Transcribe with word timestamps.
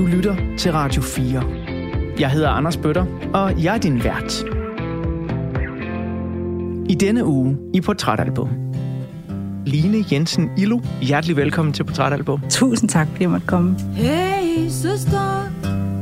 Du 0.00 0.06
lytter 0.06 0.36
til 0.58 0.72
Radio 0.72 1.02
4. 1.02 1.42
Jeg 2.20 2.30
hedder 2.30 2.48
Anders 2.48 2.76
Bøtter, 2.76 3.06
og 3.34 3.64
jeg 3.64 3.74
er 3.74 3.78
din 3.78 4.04
vært. 4.04 4.44
I 6.90 6.94
denne 6.94 7.24
uge 7.24 7.56
i 7.74 7.80
Portrætalbum. 7.80 8.48
Line 9.66 10.04
Jensen 10.12 10.50
Illo, 10.58 10.80
hjertelig 11.02 11.36
velkommen 11.36 11.72
til 11.72 11.84
Portrætalbum. 11.84 12.40
Tusind 12.50 12.88
tak, 12.88 13.08
fordi 13.08 13.22
jeg 13.22 13.30
måtte 13.30 13.46
komme. 13.46 13.76
Hey 13.94 14.68
søster, 14.68 15.50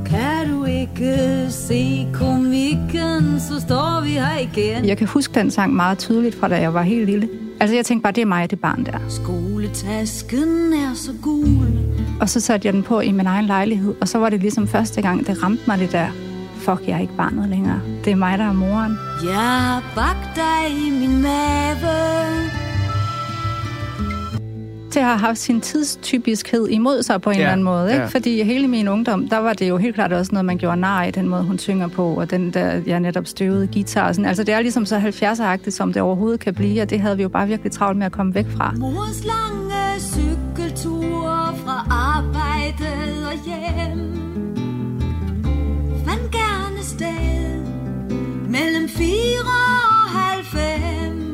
kan 0.07 0.51
du 0.51 0.65
ikke 0.65 1.47
se 1.49 2.07
komikken, 2.15 3.41
så 3.41 3.61
står 3.61 4.03
vi 4.05 4.11
her 4.11 4.39
igen. 4.39 4.85
Jeg 4.85 4.97
kan 4.97 5.07
huske 5.07 5.35
den 5.35 5.51
sang 5.51 5.75
meget 5.75 5.99
tydeligt 5.99 6.35
fra 6.35 6.49
da 6.49 6.61
jeg 6.61 6.75
var 6.75 6.83
helt 6.83 7.07
lille. 7.07 7.29
Altså 7.61 7.77
jeg 7.77 7.85
tænkte 7.87 8.03
bare, 8.03 8.13
det 8.13 8.23
er 8.23 8.27
mig, 8.27 8.51
det 8.51 8.61
barn 8.61 8.85
der. 8.85 8.99
Skoletasken 9.09 10.73
er 10.73 10.95
så 10.95 11.13
gul. 11.23 11.69
Og 12.21 12.29
så 12.29 12.41
satte 12.41 12.67
jeg 12.67 12.75
den 12.75 12.83
på 12.83 13.01
i 13.01 13.13
min 13.13 13.27
egen 13.27 13.47
lejlighed, 13.47 13.95
og 14.01 14.09
så 14.09 14.19
var 14.19 14.31
det 14.31 14.41
ligesom 14.41 14.69
første 14.69 15.03
gang, 15.03 15.27
det 15.27 15.43
ramte 15.43 15.63
mig 15.67 15.79
det 15.79 15.93
der. 15.93 16.09
Fuck, 16.57 16.83
jeg 16.87 16.97
er 16.97 17.01
ikke 17.01 17.17
barnet 17.17 17.49
længere. 17.49 17.81
Det 18.05 18.11
er 18.13 18.17
mig, 18.17 18.39
der 18.39 18.45
er 18.45 18.53
moren. 18.53 18.99
Jeg 19.25 19.63
har 19.63 19.83
bagt 19.95 20.37
dig 20.37 20.87
i 20.87 20.91
min 20.91 21.23
mave. 21.23 22.68
Det 24.95 25.03
har 25.03 25.17
haft 25.17 25.39
sin 25.39 25.61
tidstypiskhed 25.61 26.69
imod 26.69 27.03
sig 27.03 27.21
på 27.21 27.31
en 27.31 27.37
Ja, 27.37 27.41
eller 27.43 27.53
anden 27.53 27.65
måde. 27.65 27.91
Ikke? 27.91 28.03
ja. 28.03 28.07
Fordi 28.07 28.43
hele 28.43 28.69
min 28.69 28.89
ungdom, 28.89 29.29
der 29.29 29.39
var 29.39 29.53
det 29.53 29.69
jo 29.69 29.77
helt 29.77 29.95
klart 29.95 30.13
også 30.13 30.33
noget, 30.33 30.45
man 30.45 30.59
gjorde 30.59 30.81
nar 30.81 31.05
i, 31.05 31.11
den 31.11 31.29
måde, 31.29 31.43
hun 31.43 31.59
synger 31.59 31.89
på, 31.89 32.15
og 32.15 32.31
den 32.31 32.51
der, 32.51 32.81
jeg 32.87 33.01
netop 33.01 33.27
støvede 33.27 33.67
guitar. 33.67 34.13
Sådan. 34.13 34.25
Altså 34.25 34.45
det 34.45 34.55
er 34.55 34.61
ligesom 34.61 34.87
så 34.87 34.99
70'er-agtigt, 34.99 35.71
som 35.71 35.93
det 35.93 36.03
overhovedet 36.03 36.41
kan 36.41 36.55
blive, 36.55 36.83
og 36.83 36.91
det 36.91 37.01
havde 37.01 37.17
vi 37.17 37.23
jo 37.23 37.29
bare 37.29 37.47
virkelig 37.49 37.73
travlt 37.73 37.99
med 37.99 38.07
at 38.07 38.13
komme 38.13 38.35
væk 38.35 38.47
fra. 38.57 38.75
Mors 38.79 39.25
lange 39.25 40.01
cykeltur 40.01 41.55
fra 41.65 41.87
arbejde 41.91 42.87
og 43.27 43.45
hjem. 43.45 44.15
Fandt 46.07 46.31
gerne 46.33 46.83
sted 46.83 47.65
mellem 48.49 48.89
fire 48.89 49.41
og 49.45 50.11
halv 50.19 50.45
fem. 50.45 51.29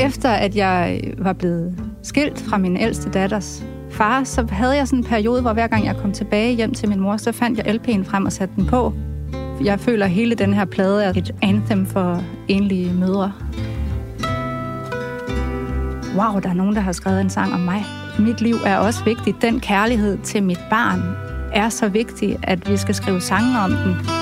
Efter 0.00 0.30
at 0.30 0.56
jeg 0.56 1.00
var 1.18 1.32
blevet 1.32 1.89
skilt 2.02 2.38
fra 2.38 2.58
min 2.58 2.76
ældste 2.76 3.10
datters 3.10 3.64
far, 3.90 4.24
så 4.24 4.46
havde 4.50 4.76
jeg 4.76 4.88
sådan 4.88 4.98
en 4.98 5.04
periode, 5.04 5.42
hvor 5.42 5.52
hver 5.52 5.66
gang 5.66 5.84
jeg 5.84 5.96
kom 5.96 6.12
tilbage 6.12 6.54
hjem 6.54 6.74
til 6.74 6.88
min 6.88 7.00
mor, 7.00 7.16
så 7.16 7.32
fandt 7.32 7.58
jeg 7.58 7.66
LP'en 7.74 8.10
frem 8.10 8.26
og 8.26 8.32
satte 8.32 8.54
den 8.56 8.66
på. 8.66 8.92
Jeg 9.64 9.80
føler, 9.80 10.04
at 10.04 10.10
hele 10.10 10.34
den 10.34 10.54
her 10.54 10.64
plade 10.64 11.04
er 11.04 11.10
et 11.10 11.34
anthem 11.42 11.86
for 11.86 12.22
enlige 12.48 12.94
mødre. 12.94 13.32
Wow, 16.16 16.40
der 16.40 16.48
er 16.48 16.54
nogen, 16.54 16.74
der 16.74 16.80
har 16.80 16.92
skrevet 16.92 17.20
en 17.20 17.30
sang 17.30 17.54
om 17.54 17.60
mig. 17.60 17.84
Mit 18.18 18.40
liv 18.40 18.56
er 18.66 18.76
også 18.76 19.04
vigtigt. 19.04 19.42
Den 19.42 19.60
kærlighed 19.60 20.18
til 20.18 20.42
mit 20.42 20.60
barn 20.70 21.00
er 21.52 21.68
så 21.68 21.88
vigtig, 21.88 22.38
at 22.42 22.70
vi 22.70 22.76
skal 22.76 22.94
skrive 22.94 23.20
sange 23.20 23.58
om 23.58 23.70
den. 23.70 24.19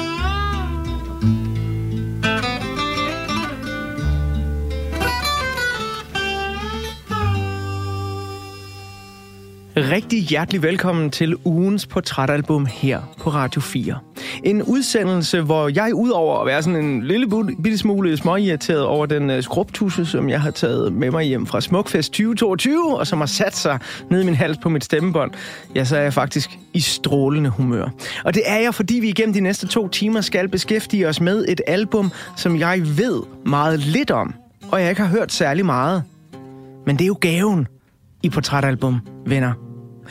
Rigtig 9.78 10.22
hjertelig 10.22 10.62
velkommen 10.62 11.10
til 11.10 11.36
ugens 11.44 11.86
portrætalbum 11.86 12.66
her 12.66 13.00
på 13.20 13.30
Radio 13.30 13.60
4. 13.60 13.98
En 14.44 14.62
udsendelse, 14.62 15.40
hvor 15.40 15.68
jeg 15.68 15.94
udover 15.94 16.40
at 16.40 16.46
være 16.46 16.62
sådan 16.62 16.84
en 16.84 17.02
lille 17.02 17.26
bitte 17.62 17.78
smule 17.78 18.16
småirriteret 18.16 18.84
over 18.84 19.06
den 19.06 19.30
øh, 19.30 19.42
skrubtusse, 19.42 20.06
som 20.06 20.28
jeg 20.28 20.40
har 20.40 20.50
taget 20.50 20.92
med 20.92 21.10
mig 21.10 21.24
hjem 21.24 21.46
fra 21.46 21.60
Smukfest 21.60 22.12
2022, 22.12 22.98
og 22.98 23.06
som 23.06 23.18
har 23.18 23.26
sat 23.26 23.56
sig 23.56 23.78
ned 24.10 24.22
i 24.22 24.24
min 24.24 24.34
hals 24.34 24.58
på 24.62 24.68
mit 24.68 24.84
stemmebånd, 24.84 25.30
ja, 25.74 25.84
så 25.84 25.96
er 25.96 26.02
jeg 26.02 26.12
faktisk 26.12 26.58
i 26.74 26.80
strålende 26.80 27.50
humør. 27.50 27.88
Og 28.24 28.34
det 28.34 28.42
er 28.46 28.58
jeg, 28.58 28.74
fordi 28.74 28.94
vi 28.94 29.08
igennem 29.08 29.34
de 29.34 29.40
næste 29.40 29.66
to 29.66 29.88
timer 29.88 30.20
skal 30.20 30.48
beskæftige 30.48 31.08
os 31.08 31.20
med 31.20 31.44
et 31.48 31.60
album, 31.66 32.12
som 32.36 32.58
jeg 32.58 32.80
ved 32.98 33.22
meget 33.46 33.78
lidt 33.80 34.10
om, 34.10 34.34
og 34.70 34.80
jeg 34.80 34.90
ikke 34.90 35.02
har 35.02 35.08
hørt 35.08 35.32
særlig 35.32 35.66
meget. 35.66 36.02
Men 36.86 36.96
det 36.96 37.04
er 37.04 37.08
jo 37.08 37.18
gaven 37.20 37.66
i 38.22 38.30
portrætalbum, 38.30 39.00
venner. 39.26 39.67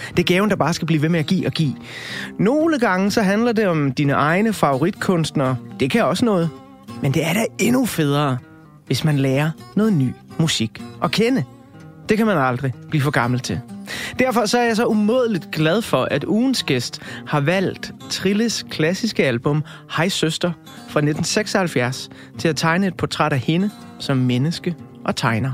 Det 0.09 0.19
er 0.19 0.23
gaven, 0.23 0.49
der 0.49 0.55
bare 0.55 0.73
skal 0.73 0.85
blive 0.85 1.01
ved 1.01 1.09
med 1.09 1.19
at 1.19 1.25
give 1.25 1.45
og 1.45 1.51
give. 1.51 1.75
Nogle 2.39 2.79
gange 2.79 3.11
så 3.11 3.21
handler 3.21 3.51
det 3.51 3.67
om 3.67 3.91
dine 3.91 4.13
egne 4.13 4.53
favoritkunstnere. 4.53 5.55
Det 5.79 5.91
kan 5.91 6.05
også 6.05 6.25
noget. 6.25 6.49
Men 7.01 7.13
det 7.13 7.25
er 7.25 7.33
da 7.33 7.45
endnu 7.59 7.85
federe, 7.85 8.37
hvis 8.85 9.03
man 9.03 9.17
lærer 9.17 9.51
noget 9.75 9.93
ny 9.93 10.13
musik 10.37 10.83
at 11.03 11.11
kende. 11.11 11.43
Det 12.09 12.17
kan 12.17 12.25
man 12.25 12.37
aldrig 12.37 12.73
blive 12.89 13.01
for 13.01 13.11
gammel 13.11 13.39
til. 13.39 13.59
Derfor 14.19 14.45
så 14.45 14.59
er 14.59 14.63
jeg 14.63 14.75
så 14.75 14.85
umådeligt 14.85 15.51
glad 15.51 15.81
for, 15.81 16.03
at 16.11 16.23
ugens 16.23 16.63
gæst 16.63 17.01
har 17.27 17.39
valgt 17.39 17.93
Trilles 18.09 18.65
klassiske 18.69 19.25
album 19.25 19.63
Hej 19.97 20.09
Søster 20.09 20.51
fra 20.75 20.99
1976 20.99 22.09
til 22.37 22.47
at 22.47 22.55
tegne 22.55 22.87
et 22.87 22.97
portræt 22.97 23.33
af 23.33 23.39
hende 23.39 23.69
som 23.99 24.17
menneske 24.17 24.75
og 25.05 25.15
tegner. 25.15 25.51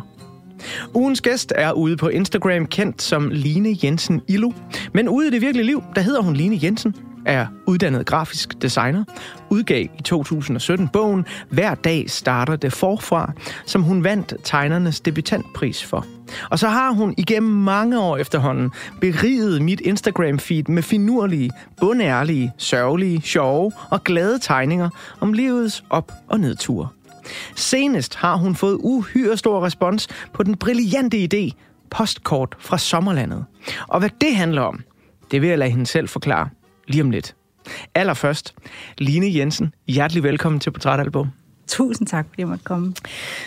Ugens 0.94 1.22
gæst 1.22 1.54
er 1.56 1.72
ude 1.72 1.98
på 1.98 2.08
Instagram 2.08 2.66
kendt 2.66 3.02
som 3.02 3.30
Line 3.30 3.78
Jensen 3.84 4.22
Illo. 4.28 4.52
Men 4.94 5.10
ude 5.10 5.28
i 5.28 5.32
det 5.32 5.42
virkelige 5.42 5.66
liv, 5.66 5.84
der 5.96 6.02
hedder 6.02 6.22
hun 6.22 6.34
Line 6.34 6.60
Jensen, 6.64 6.96
er 7.26 7.46
uddannet 7.68 8.06
grafisk 8.06 8.62
designer, 8.62 9.04
udgav 9.50 9.84
i 9.84 10.02
2017 10.02 10.88
bogen 10.88 11.26
Hver 11.50 11.76
dag 11.76 12.10
starter 12.10 12.56
det 12.56 12.74
forfra, 12.74 13.32
som 13.66 13.84
hun 13.84 14.04
vandt 14.04 14.34
tegnernes 14.44 15.02
debutantpris 15.02 15.84
for. 15.84 16.06
Og 16.50 16.60
så 16.60 16.68
har 16.68 16.92
hun 16.92 17.14
igennem 17.18 17.52
mange 17.52 18.00
år 18.00 18.18
efterhånden 18.18 18.72
beriget 19.02 19.62
mit 19.62 19.82
Instagram-feed 19.82 20.64
med 20.68 20.84
finurlige, 20.84 21.52
bundærlige, 21.80 22.54
sørgelige, 22.58 23.22
sjove 23.22 23.72
og 23.90 24.04
glade 24.04 24.40
tegninger 24.40 24.90
om 25.20 25.34
livets 25.34 25.84
op- 25.90 26.12
og 26.28 26.40
nedture. 26.40 26.88
Senest 27.56 28.16
har 28.16 28.36
hun 28.36 28.56
fået 28.56 28.78
uhyre 28.80 29.38
stor 29.38 29.66
respons 29.66 30.08
på 30.34 30.44
den 30.44 30.56
brillante 30.56 31.18
idé 31.34 31.52
Postkort 31.90 32.56
fra 32.60 32.78
Sommerlandet. 32.78 33.46
Og 33.88 34.00
hvad 34.00 34.10
det 34.22 34.36
handler 34.36 34.62
om, 34.62 34.84
det 35.32 35.42
vil 35.42 35.50
jeg 35.50 35.58
lade 35.58 35.70
hende 35.70 35.86
selv 35.86 36.08
forklare 36.08 36.50
lige 36.88 37.02
om 37.02 37.12
lidt. 37.12 37.36
Allerførst, 37.96 38.56
Line 38.98 39.36
Jensen, 39.36 39.74
hjertelig 39.88 40.24
velkommen 40.24 40.60
til 40.60 40.72
Portrætalbum. 40.72 41.28
Tusind 41.68 42.08
tak, 42.08 42.26
fordi 42.30 42.42
jeg 42.42 42.48
måtte 42.48 42.64
komme. 42.64 42.94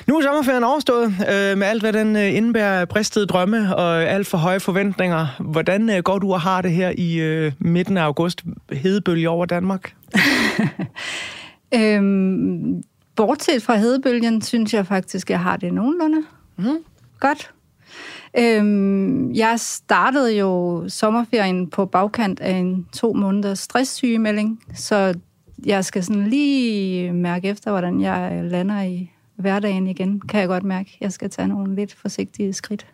Nu 0.06 0.16
er 0.18 0.22
sommerferien 0.22 0.64
overstået 0.64 1.06
øh, 1.06 1.58
med 1.58 1.66
alt, 1.66 1.82
hvad 1.82 1.92
den 1.92 2.16
øh, 2.16 2.34
indebærer 2.34 2.84
bristede 2.84 3.26
drømme 3.26 3.76
og 3.76 4.02
alt 4.04 4.26
for 4.26 4.38
høje 4.38 4.60
forventninger. 4.60 5.26
Hvordan 5.38 5.90
øh, 5.90 6.02
går 6.02 6.18
du 6.18 6.32
og 6.32 6.40
har 6.40 6.62
det 6.62 6.70
her 6.72 6.92
i 6.98 7.16
øh, 7.16 7.52
midten 7.58 7.96
af 7.96 8.02
august? 8.02 8.44
Hedebølge 8.72 9.28
over 9.28 9.46
Danmark? 9.46 9.94
Øhm, 11.74 12.82
bortset 13.16 13.62
fra 13.62 13.76
hedebølgen, 13.76 14.42
synes 14.42 14.74
jeg 14.74 14.86
faktisk, 14.86 15.30
jeg 15.30 15.40
har 15.40 15.56
det 15.56 15.74
nogenlunde. 15.74 16.22
Mhm. 16.56 16.76
Godt. 17.20 17.52
Øhm, 18.38 19.32
jeg 19.32 19.60
startede 19.60 20.38
jo 20.38 20.84
sommerferien 20.88 21.70
på 21.70 21.86
bagkant 21.86 22.40
af 22.40 22.52
en 22.52 22.86
to 22.92 23.12
måneders 23.12 23.58
stresssygemelding, 23.58 24.62
så 24.74 25.14
jeg 25.66 25.84
skal 25.84 26.04
sådan 26.04 26.26
lige 26.26 27.12
mærke 27.12 27.48
efter, 27.48 27.70
hvordan 27.70 28.00
jeg 28.00 28.44
lander 28.44 28.82
i 28.82 29.10
hverdagen 29.36 29.86
igen, 29.86 30.20
kan 30.20 30.40
jeg 30.40 30.48
godt 30.48 30.64
mærke. 30.64 30.96
Jeg 31.00 31.12
skal 31.12 31.30
tage 31.30 31.48
nogle 31.48 31.74
lidt 31.74 31.94
forsigtige 31.94 32.52
skridt. 32.52 32.86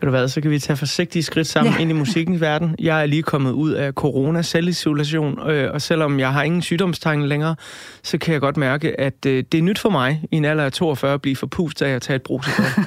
Ved 0.00 0.06
du 0.06 0.10
hvad, 0.10 0.28
så 0.28 0.40
kan 0.40 0.50
vi 0.50 0.58
tage 0.58 0.76
forsigtige 0.76 1.22
skridt 1.22 1.46
sammen 1.46 1.74
ja. 1.74 1.80
Ind 1.80 1.90
i 1.90 1.94
musikkens 1.94 2.40
verden. 2.40 2.74
Jeg 2.78 3.02
er 3.02 3.06
lige 3.06 3.22
kommet 3.22 3.50
ud 3.50 3.70
af 3.70 3.92
corona 3.92 4.42
selvisolation, 4.42 5.50
øh, 5.50 5.72
og 5.72 5.82
selvom 5.82 6.20
jeg 6.20 6.32
har 6.32 6.42
ingen 6.42 6.62
sygdomstegn 6.62 7.22
længere, 7.22 7.56
så 8.02 8.18
kan 8.18 8.32
jeg 8.32 8.40
godt 8.40 8.56
mærke, 8.56 9.00
at 9.00 9.26
øh, 9.26 9.44
det 9.52 9.58
er 9.58 9.62
nyt 9.62 9.78
for 9.78 9.90
mig 9.90 10.22
i 10.30 10.36
en 10.36 10.44
alder 10.44 10.64
af 10.64 10.72
42 10.72 11.14
at 11.14 11.22
blive 11.22 11.36
forpustet 11.36 11.86
af 11.86 11.90
at 11.90 12.02
tage 12.02 12.16
et 12.16 12.22
brusebad. 12.22 12.66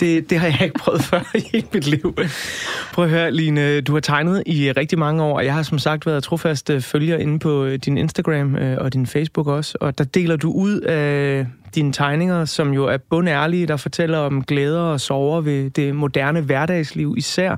det, 0.00 0.30
det 0.30 0.38
har 0.38 0.46
jeg 0.46 0.62
ikke 0.62 0.78
prøvet 0.78 1.02
før 1.02 1.20
i 1.34 1.48
hele 1.52 1.66
mit 1.74 1.86
liv. 1.86 2.16
Prøv 2.92 3.04
at 3.04 3.10
høre, 3.10 3.32
Line, 3.32 3.80
du 3.80 3.92
har 3.92 4.00
tegnet 4.00 4.42
i 4.46 4.68
øh, 4.68 4.74
rigtig 4.76 4.98
mange 4.98 5.22
år, 5.22 5.36
og 5.36 5.44
jeg 5.44 5.54
har 5.54 5.62
som 5.62 5.78
sagt 5.78 6.06
været 6.06 6.22
trofast 6.22 6.70
øh, 6.70 6.80
følger 6.80 7.18
inde 7.18 7.38
på 7.38 7.64
øh, 7.64 7.78
din 7.78 7.98
Instagram 7.98 8.56
og 8.78 8.92
din 8.92 9.06
Facebook 9.06 9.46
også, 9.46 9.78
og 9.80 9.98
der 9.98 10.04
deler 10.04 10.36
du 10.36 10.52
ud 10.52 10.80
af 10.80 11.46
dine 11.74 11.92
tegninger, 11.92 12.44
som 12.44 12.72
jo 12.72 12.86
er 12.86 12.96
bundærlige, 12.96 13.66
der 13.66 13.76
fortæller 13.76 14.18
om 14.18 14.44
glæder 14.44 14.80
og 14.80 15.00
sorger 15.00 15.40
ved 15.40 15.70
det 15.70 15.94
moderne 15.94 16.40
hverdagsliv 16.40 17.14
især. 17.16 17.56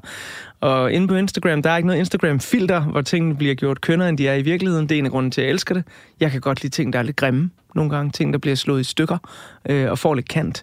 Og 0.60 0.92
inde 0.92 1.08
på 1.08 1.14
Instagram, 1.14 1.62
der 1.62 1.70
er 1.70 1.76
ikke 1.76 1.86
noget 1.86 1.98
Instagram-filter, 1.98 2.80
hvor 2.80 3.00
tingene 3.00 3.36
bliver 3.36 3.54
gjort 3.54 3.80
kønnere, 3.80 4.08
end 4.08 4.18
de 4.18 4.28
er 4.28 4.34
i 4.34 4.42
virkeligheden. 4.42 4.88
Det 4.88 4.94
er 4.94 4.98
en 4.98 5.04
af 5.04 5.10
grunden 5.10 5.30
til, 5.30 5.40
at 5.40 5.44
jeg 5.44 5.52
elsker 5.52 5.74
det. 5.74 5.84
Jeg 6.20 6.30
kan 6.30 6.40
godt 6.40 6.62
lide 6.62 6.74
ting, 6.74 6.92
der 6.92 6.98
er 6.98 7.02
lidt 7.02 7.16
grimme 7.16 7.50
nogle 7.76 7.90
gange. 7.90 8.12
Ting, 8.12 8.32
der 8.32 8.38
bliver 8.38 8.56
slået 8.56 8.81
i 8.81 8.84
stykker 8.84 9.19
øh, 9.69 9.90
og 9.90 9.99
får 9.99 10.14
lidt 10.14 10.28
kant. 10.28 10.62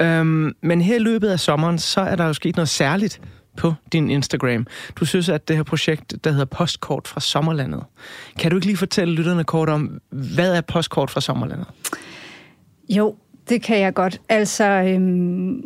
Øhm, 0.00 0.52
men 0.62 0.80
her 0.80 0.96
i 0.96 0.98
løbet 0.98 1.28
af 1.28 1.40
sommeren, 1.40 1.78
så 1.78 2.00
er 2.00 2.16
der 2.16 2.26
jo 2.26 2.32
sket 2.32 2.56
noget 2.56 2.68
særligt 2.68 3.20
på 3.56 3.74
din 3.92 4.10
Instagram. 4.10 4.66
Du 4.96 5.04
synes, 5.04 5.28
at 5.28 5.48
det 5.48 5.56
her 5.56 5.62
projekt, 5.62 6.24
der 6.24 6.30
hedder 6.30 6.44
Postkort 6.44 7.08
fra 7.08 7.20
Sommerlandet. 7.20 7.84
Kan 8.38 8.50
du 8.50 8.56
ikke 8.56 8.66
lige 8.66 8.76
fortælle 8.76 9.14
lytterne 9.14 9.44
kort 9.44 9.68
om, 9.68 10.00
hvad 10.10 10.56
er 10.56 10.60
Postkort 10.60 11.10
fra 11.10 11.20
Sommerlandet? 11.20 11.66
Jo, 12.88 13.16
det 13.48 13.62
kan 13.62 13.80
jeg 13.80 13.94
godt. 13.94 14.20
Altså, 14.28 14.64
øhm, 14.64 15.62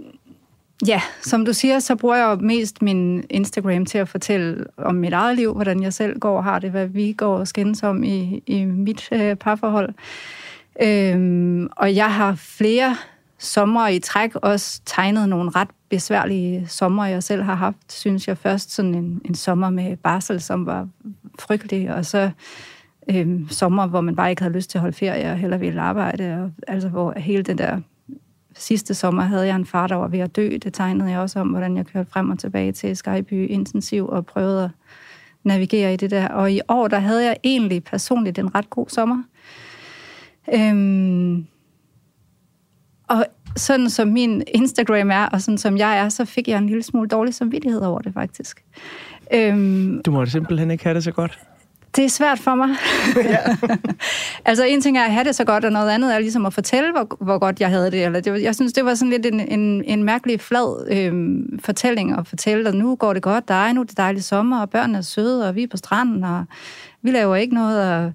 Ja, 0.87 1.01
som 1.23 1.45
du 1.45 1.53
siger, 1.53 1.79
så 1.79 1.97
bruger 1.97 2.17
jeg 2.17 2.39
mest 2.39 2.83
min 2.83 3.25
Instagram 3.31 3.87
til 3.87 3.99
at 3.99 4.09
fortælle 4.09 4.65
om 4.77 4.95
mit 4.95 5.13
eget 5.13 5.37
liv, 5.37 5.55
hvordan 5.55 5.83
jeg 5.83 5.93
selv 5.93 6.19
går 6.19 6.37
og 6.37 6.45
har 6.45 6.59
det, 6.59 6.71
hvad 6.71 6.87
vi 6.87 7.13
går 7.13 7.37
og 7.37 7.49
skændes 7.49 7.83
om 7.83 8.05
i, 8.05 8.43
i 8.47 8.65
mit 8.65 9.09
øh, 9.13 9.37
parforhold. 9.37 9.95
Øhm, 10.83 11.69
og 11.77 11.95
jeg 11.95 12.15
har 12.15 12.35
flere 12.35 12.97
sommer 13.39 13.89
i 13.89 13.99
træk 13.99 14.35
også 14.35 14.81
tegnet 14.87 15.29
nogle 15.29 15.51
ret 15.51 15.69
besværlige 15.89 16.67
sommer, 16.69 17.07
jeg 17.07 17.23
selv 17.23 17.43
har 17.43 17.55
haft. 17.55 17.93
Synes 17.93 18.29
jeg 18.29 18.39
først 18.39 18.73
sådan 18.73 18.95
en, 18.95 19.21
en 19.25 19.35
sommer 19.35 19.71
med 19.71 19.97
barsel, 19.97 20.41
som 20.41 20.67
var 20.67 20.89
frygtelig, 21.39 21.95
og 21.95 22.07
så 22.07 22.31
øhm, 23.11 23.49
sommer, 23.49 23.87
hvor 23.87 24.01
man 24.01 24.17
bare 24.17 24.31
ikke 24.31 24.43
havde 24.43 24.55
lyst 24.55 24.71
til 24.71 24.79
at 24.79 24.83
holde 24.83 24.97
ferie 24.97 25.33
og 25.33 25.37
heller 25.37 25.57
ville 25.57 25.81
arbejde. 25.81 26.43
Og, 26.43 26.51
altså 26.69 26.89
hvor 26.89 27.15
hele 27.17 27.43
den 27.43 27.59
der 27.59 27.81
sidste 28.57 28.95
sommer 28.95 29.23
havde 29.23 29.47
jeg 29.47 29.57
en 29.57 29.67
far, 29.67 29.87
der 29.87 29.95
var 29.95 30.09
ved 30.09 30.19
at 30.19 30.37
dø. 30.37 30.59
Det 30.63 30.75
tegnede 30.75 31.11
jeg 31.11 31.21
også 31.21 31.41
om, 31.41 31.49
hvordan 31.49 31.77
jeg 31.77 31.87
kørte 31.87 32.11
frem 32.11 32.31
og 32.31 32.39
tilbage 32.39 32.73
til 32.73 32.97
Skyby 32.97 33.49
intensiv 33.49 34.09
og 34.09 34.27
prøvede 34.27 34.65
at 34.65 34.71
navigere 35.45 35.95
i 35.95 35.97
det 35.97 36.11
der. 36.11 36.29
Og 36.29 36.53
i 36.53 36.61
år, 36.69 36.89
der 36.89 36.99
havde 36.99 37.25
jeg 37.25 37.37
egentlig 37.45 37.85
personligt 37.85 38.39
en 38.39 38.55
ret 38.55 38.71
god 38.71 38.87
sommer. 38.89 39.23
Øhm, 40.55 41.47
og 43.09 43.25
sådan 43.57 43.91
som 43.91 44.09
min 44.09 44.43
Instagram 44.55 45.11
er, 45.11 45.27
og 45.27 45.41
sådan 45.41 45.59
som 45.59 45.77
jeg 45.77 45.99
er, 45.99 46.09
så 46.09 46.25
fik 46.25 46.49
jeg 46.49 46.59
en 46.59 46.67
lille 46.67 46.83
smule 46.83 47.09
dårlig 47.09 47.35
samvittighed 47.35 47.81
over 47.81 47.99
det 47.99 48.15
faktisk. 48.15 48.65
Øhm, 49.35 50.03
Du 50.03 50.11
må 50.11 50.27
simpelthen 50.27 50.71
ikke 50.71 50.85
have 50.85 50.95
det 50.95 51.05
så 51.05 51.13
godt. 51.13 51.39
det 51.97 52.05
er 52.05 52.09
svært 52.09 52.39
for 52.39 52.55
mig. 52.55 52.69
Altså 54.45 54.65
en 54.65 54.81
ting 54.81 54.99
er 54.99 55.05
at 55.05 55.13
have 55.13 55.25
det 55.25 55.35
så 55.35 55.45
godt, 55.45 55.65
og 55.65 55.73
noget 55.73 55.91
andet 55.91 56.15
er 56.15 56.19
ligesom 56.19 56.47
at 56.47 56.55
fortælle, 56.55 56.93
hvor, 56.93 57.25
hvor 57.25 57.39
godt 57.39 57.61
jeg 57.61 57.69
havde 57.69 57.91
det. 57.91 58.05
Eller 58.05 58.21
det 58.21 58.43
jeg 58.43 58.55
synes, 58.55 58.73
det 58.73 58.85
var 58.85 58.95
sådan 58.95 59.11
lidt 59.11 59.27
en, 59.27 59.41
en, 59.41 59.85
en 59.85 60.05
mærkelig 60.05 60.41
flad 60.41 60.87
øhm, 60.93 61.59
fortælling 61.59 62.19
at 62.19 62.27
fortælle, 62.27 62.69
at 62.69 62.75
nu 62.75 62.97
går 62.97 63.13
det 63.13 63.23
godt, 63.23 63.49
der 63.49 63.55
er 63.55 63.73
nu 63.73 63.83
det 63.83 63.97
dejlige 63.97 64.23
sommer, 64.23 64.61
og 64.61 64.71
børnene 64.71 64.99
er 64.99 65.03
søde, 65.03 65.49
og 65.49 65.55
vi 65.55 65.63
er 65.63 65.67
på 65.71 65.77
stranden, 65.77 66.25
og 66.25 66.45
vi 67.03 67.11
laver 67.11 67.37
ikke 67.37 67.55
noget. 67.55 67.95
Og, 67.95 68.13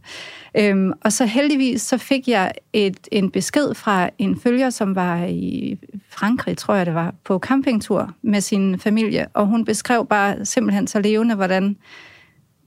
øhm, 0.63 0.91
og 1.01 1.13
så 1.13 1.25
heldigvis 1.25 1.81
så 1.81 1.97
fik 1.97 2.27
jeg 2.27 2.51
et, 2.73 3.07
en 3.11 3.31
besked 3.31 3.73
fra 3.73 4.09
en 4.17 4.39
følger, 4.39 4.69
som 4.69 4.95
var 4.95 5.25
i 5.25 5.77
Frankrig, 6.09 6.57
tror 6.57 6.75
jeg 6.75 6.85
det 6.85 6.93
var, 6.93 7.13
på 7.23 7.39
campingtur 7.39 8.13
med 8.21 8.41
sin 8.41 8.79
familie, 8.79 9.27
og 9.33 9.47
hun 9.47 9.65
beskrev 9.65 10.07
bare 10.07 10.45
simpelthen 10.45 10.87
så 10.87 10.99
levende, 10.99 11.35
hvordan 11.35 11.77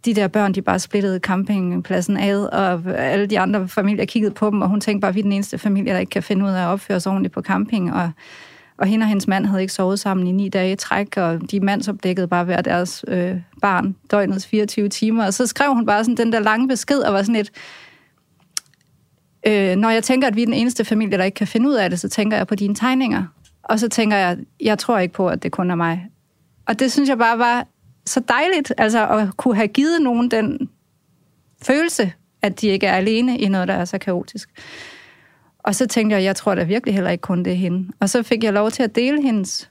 de 0.05 0.15
der 0.15 0.29
børn, 0.29 0.53
de 0.53 0.63
bare 0.63 0.79
splittede 0.79 1.19
campingpladsen 1.19 2.17
ad, 2.17 2.45
og 2.45 2.83
alle 2.97 3.27
de 3.27 3.41
andre 3.41 3.69
familier 3.69 4.05
kiggede 4.05 4.35
på 4.35 4.51
dem, 4.51 4.63
og 4.63 4.69
hun 4.69 4.81
tænkte 4.81 5.01
bare, 5.01 5.09
at 5.09 5.15
vi 5.15 5.21
er 5.21 5.25
den 5.25 5.33
eneste 5.33 5.59
familie, 5.59 5.93
der 5.93 5.99
ikke 5.99 6.11
kan 6.11 6.23
finde 6.23 6.45
ud 6.45 6.51
af 6.51 6.63
at 6.63 6.67
opføre 6.67 7.01
sig 7.01 7.13
ordentligt 7.13 7.35
på 7.35 7.43
camping, 7.43 7.93
og, 7.93 8.11
og 8.79 8.87
hende 8.87 9.05
og 9.05 9.09
hendes 9.09 9.29
mand 9.29 9.47
havde 9.47 9.61
ikke 9.61 9.73
sovet 9.73 10.01
sammen 10.01 10.27
i 10.27 10.33
ni 10.33 10.49
dage 10.49 10.73
i 10.73 10.77
træk, 10.77 11.17
og 11.17 11.51
de 11.51 11.61
mandsopdækkede 11.61 12.29
bare 12.29 12.45
hver 12.45 12.61
deres 12.61 13.05
øh, 13.09 13.37
barn 13.63 13.97
døgnets 14.11 14.47
24 14.47 14.89
timer, 14.89 15.27
og 15.27 15.35
så 15.35 15.47
skrev 15.47 15.75
hun 15.75 15.87
bare 15.87 16.05
sådan 16.05 16.17
den 16.17 16.33
der 16.33 16.41
lange 16.41 16.69
besked, 16.69 16.99
og 16.99 17.13
var 17.13 17.23
sådan 17.23 17.37
et, 17.37 17.51
øh, 19.47 19.77
når 19.77 19.91
jeg 19.91 20.03
tænker, 20.03 20.29
at 20.29 20.37
vi 20.37 20.43
er 20.43 20.47
den 20.47 20.55
eneste 20.55 20.85
familie, 20.85 21.19
der 21.19 21.25
ikke 21.25 21.35
kan 21.35 21.47
finde 21.47 21.69
ud 21.69 21.75
af 21.75 21.91
det, 21.91 22.01
så 22.01 22.09
tænker 22.09 22.37
jeg 22.37 22.47
på 22.47 22.55
dine 22.55 22.75
tegninger, 22.75 23.25
og 23.63 23.81
så 23.81 23.89
tænker 23.89 24.17
jeg, 24.17 24.39
jeg 24.61 24.79
tror 24.79 24.99
ikke 24.99 25.15
på, 25.15 25.29
at 25.29 25.43
det 25.43 25.53
kun 25.53 25.71
er 25.71 25.75
mig. 25.75 26.07
Og 26.67 26.79
det 26.79 26.93
synes 26.93 27.09
jeg 27.09 27.19
bare 27.19 27.39
var 27.39 27.67
så 28.07 28.21
dejligt, 28.29 28.73
altså 28.79 29.09
at 29.09 29.37
kunne 29.37 29.57
have 29.57 29.69
givet 29.69 30.03
nogen 30.03 30.31
den 30.31 30.69
følelse, 31.63 32.13
at 32.43 32.61
de 32.61 32.67
ikke 32.67 32.87
er 32.87 32.97
alene 32.97 33.39
i 33.39 33.49
noget, 33.49 33.69
der 33.69 33.75
er 33.75 33.85
så 33.85 33.99
kaotisk. 33.99 34.51
Og 35.59 35.75
så 35.75 35.87
tænkte 35.87 36.17
jeg, 36.17 36.25
jeg 36.25 36.37
tror 36.37 36.55
da 36.55 36.63
virkelig 36.65 36.95
heller 36.95 37.11
ikke 37.11 37.23
kun 37.23 37.43
det 37.45 37.53
er 37.53 37.57
hende. 37.57 37.89
Og 38.01 38.09
så 38.09 38.23
fik 38.23 38.45
jeg 38.45 38.53
lov 38.53 38.71
til 38.71 38.83
at 38.83 38.95
dele 38.95 39.23
hendes 39.23 39.71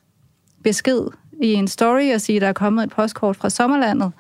besked 0.64 1.02
i 1.42 1.54
en 1.54 1.68
story 1.68 2.14
og 2.14 2.22
sige, 2.22 2.40
der 2.40 2.48
er 2.48 2.54
kommet 2.54 2.84
et 2.84 2.90
postkort 2.90 3.36
fra 3.36 3.50
sommerlandet. 3.50 4.12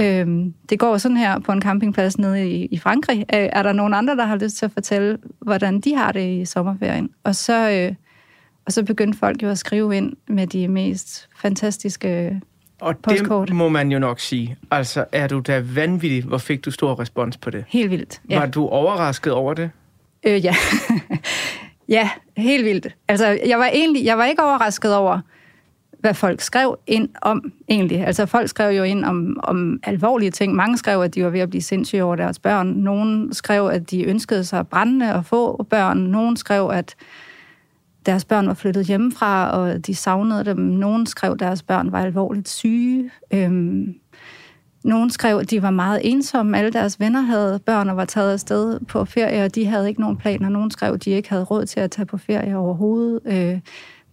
Øhm, 0.00 0.54
det 0.68 0.78
går 0.78 0.98
sådan 0.98 1.16
her 1.16 1.38
på 1.38 1.52
en 1.52 1.62
campingplads 1.62 2.18
nede 2.18 2.50
i, 2.50 2.66
i 2.66 2.78
Frankrig. 2.78 3.18
Øh, 3.20 3.48
er 3.52 3.62
der 3.62 3.72
nogen 3.72 3.94
andre, 3.94 4.16
der 4.16 4.24
har 4.24 4.36
lyst 4.36 4.56
til 4.56 4.64
at 4.64 4.72
fortælle, 4.72 5.18
hvordan 5.40 5.80
de 5.80 5.94
har 5.94 6.12
det 6.12 6.40
i 6.40 6.44
sommerferien? 6.44 7.10
Og 7.24 7.34
så, 7.34 7.70
øh, 7.70 7.94
og 8.66 8.72
så 8.72 8.84
begyndte 8.84 9.18
folk 9.18 9.42
jo 9.42 9.48
at 9.48 9.58
skrive 9.58 9.96
ind 9.96 10.12
med 10.28 10.46
de 10.46 10.68
mest 10.68 11.28
fantastiske 11.36 12.40
Og 12.80 12.96
Postkort. 12.98 13.48
det 13.48 13.56
må 13.56 13.68
man 13.68 13.92
jo 13.92 13.98
nok 13.98 14.20
sige. 14.20 14.56
Altså, 14.70 15.04
er 15.12 15.26
du 15.28 15.40
da 15.40 15.62
vanvittig, 15.74 16.24
hvor 16.24 16.38
fik 16.38 16.64
du 16.64 16.70
stor 16.70 17.00
respons 17.00 17.36
på 17.36 17.50
det? 17.50 17.64
Helt 17.68 17.90
vildt. 17.90 18.20
Ja. 18.30 18.38
Var 18.38 18.46
du 18.46 18.66
overrasket 18.68 19.32
over 19.32 19.54
det? 19.54 19.70
Øh, 20.26 20.44
ja. 20.44 20.54
ja, 21.96 22.10
helt 22.36 22.64
vildt. 22.64 22.88
Altså, 23.08 23.38
jeg 23.46 23.58
var 23.58 23.66
egentlig, 23.66 24.04
jeg 24.04 24.18
var 24.18 24.24
ikke 24.24 24.42
overrasket 24.42 24.96
over, 24.96 25.20
hvad 26.02 26.14
folk 26.14 26.40
skrev 26.40 26.78
ind 26.86 27.08
om, 27.22 27.52
egentlig. 27.68 28.06
Altså, 28.06 28.26
folk 28.26 28.48
skrev 28.48 28.76
jo 28.76 28.82
ind 28.82 29.04
om, 29.04 29.40
om 29.42 29.80
alvorlige 29.82 30.30
ting. 30.30 30.54
Mange 30.54 30.78
skrev, 30.78 31.00
at 31.00 31.14
de 31.14 31.24
var 31.24 31.30
ved 31.30 31.40
at 31.40 31.50
blive 31.50 31.62
sindssyge 31.62 32.04
over 32.04 32.16
deres 32.16 32.38
børn. 32.38 32.66
Nogle 32.66 33.34
skrev, 33.34 33.66
at 33.66 33.90
de 33.90 34.04
ønskede 34.04 34.44
sig 34.44 34.68
brændende 34.68 35.12
at 35.12 35.26
få 35.26 35.66
børn. 35.70 35.98
Nogle 35.98 36.36
skrev, 36.36 36.70
at 36.72 36.94
deres 38.06 38.24
børn 38.24 38.46
var 38.46 38.54
flyttet 38.54 38.86
hjemmefra, 38.86 39.50
og 39.50 39.86
de 39.86 39.94
savnede 39.94 40.44
dem. 40.44 40.58
Nogen 40.58 41.06
skrev, 41.06 41.32
at 41.32 41.40
deres 41.40 41.62
børn 41.62 41.92
var 41.92 42.00
alvorligt 42.00 42.48
syge. 42.48 43.10
Øhm, 43.34 43.94
nogle 44.84 45.10
skrev, 45.10 45.38
at 45.38 45.50
de 45.50 45.62
var 45.62 45.70
meget 45.70 46.00
ensomme. 46.04 46.58
Alle 46.58 46.70
deres 46.70 47.00
venner 47.00 47.20
havde 47.20 47.60
børn 47.66 47.88
og 47.88 47.96
var 47.96 48.04
taget 48.04 48.32
afsted 48.32 48.80
på 48.80 49.04
ferie, 49.04 49.44
og 49.44 49.54
de 49.54 49.66
havde 49.66 49.88
ikke 49.88 50.00
nogen 50.00 50.16
planer. 50.16 50.48
Nogle 50.48 50.72
skrev, 50.72 50.92
at 50.92 51.04
de 51.04 51.10
ikke 51.10 51.28
havde 51.28 51.44
råd 51.44 51.66
til 51.66 51.80
at 51.80 51.90
tage 51.90 52.06
på 52.06 52.18
ferie 52.18 52.56
overhovedet. 52.56 53.20
Øh, 53.24 53.60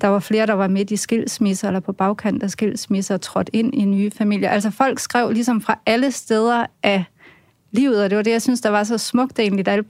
der 0.01 0.07
var 0.07 0.19
flere, 0.19 0.45
der 0.45 0.53
var 0.53 0.67
midt 0.67 0.91
i 0.91 0.95
skilsmisser, 0.95 1.67
eller 1.67 1.79
på 1.79 1.91
bagkant 1.91 2.43
af 2.43 2.49
skilsmisser, 2.49 3.13
og 3.13 3.21
trådt 3.21 3.49
ind 3.53 3.73
i 3.73 3.85
nye 3.85 4.11
familier. 4.11 4.49
Altså 4.49 4.71
folk 4.71 4.99
skrev 4.99 5.31
ligesom 5.31 5.61
fra 5.61 5.79
alle 5.85 6.11
steder 6.11 6.65
af 6.83 7.03
livet, 7.71 8.03
og 8.03 8.09
det 8.09 8.15
var 8.15 8.23
det, 8.23 8.31
jeg 8.31 8.41
synes, 8.41 8.61
der 8.61 8.69
var 8.69 8.83
så 8.83 8.97
smukt 8.97 9.39
egentlig, 9.39 9.65
da 9.65 9.71
alle 9.71 9.85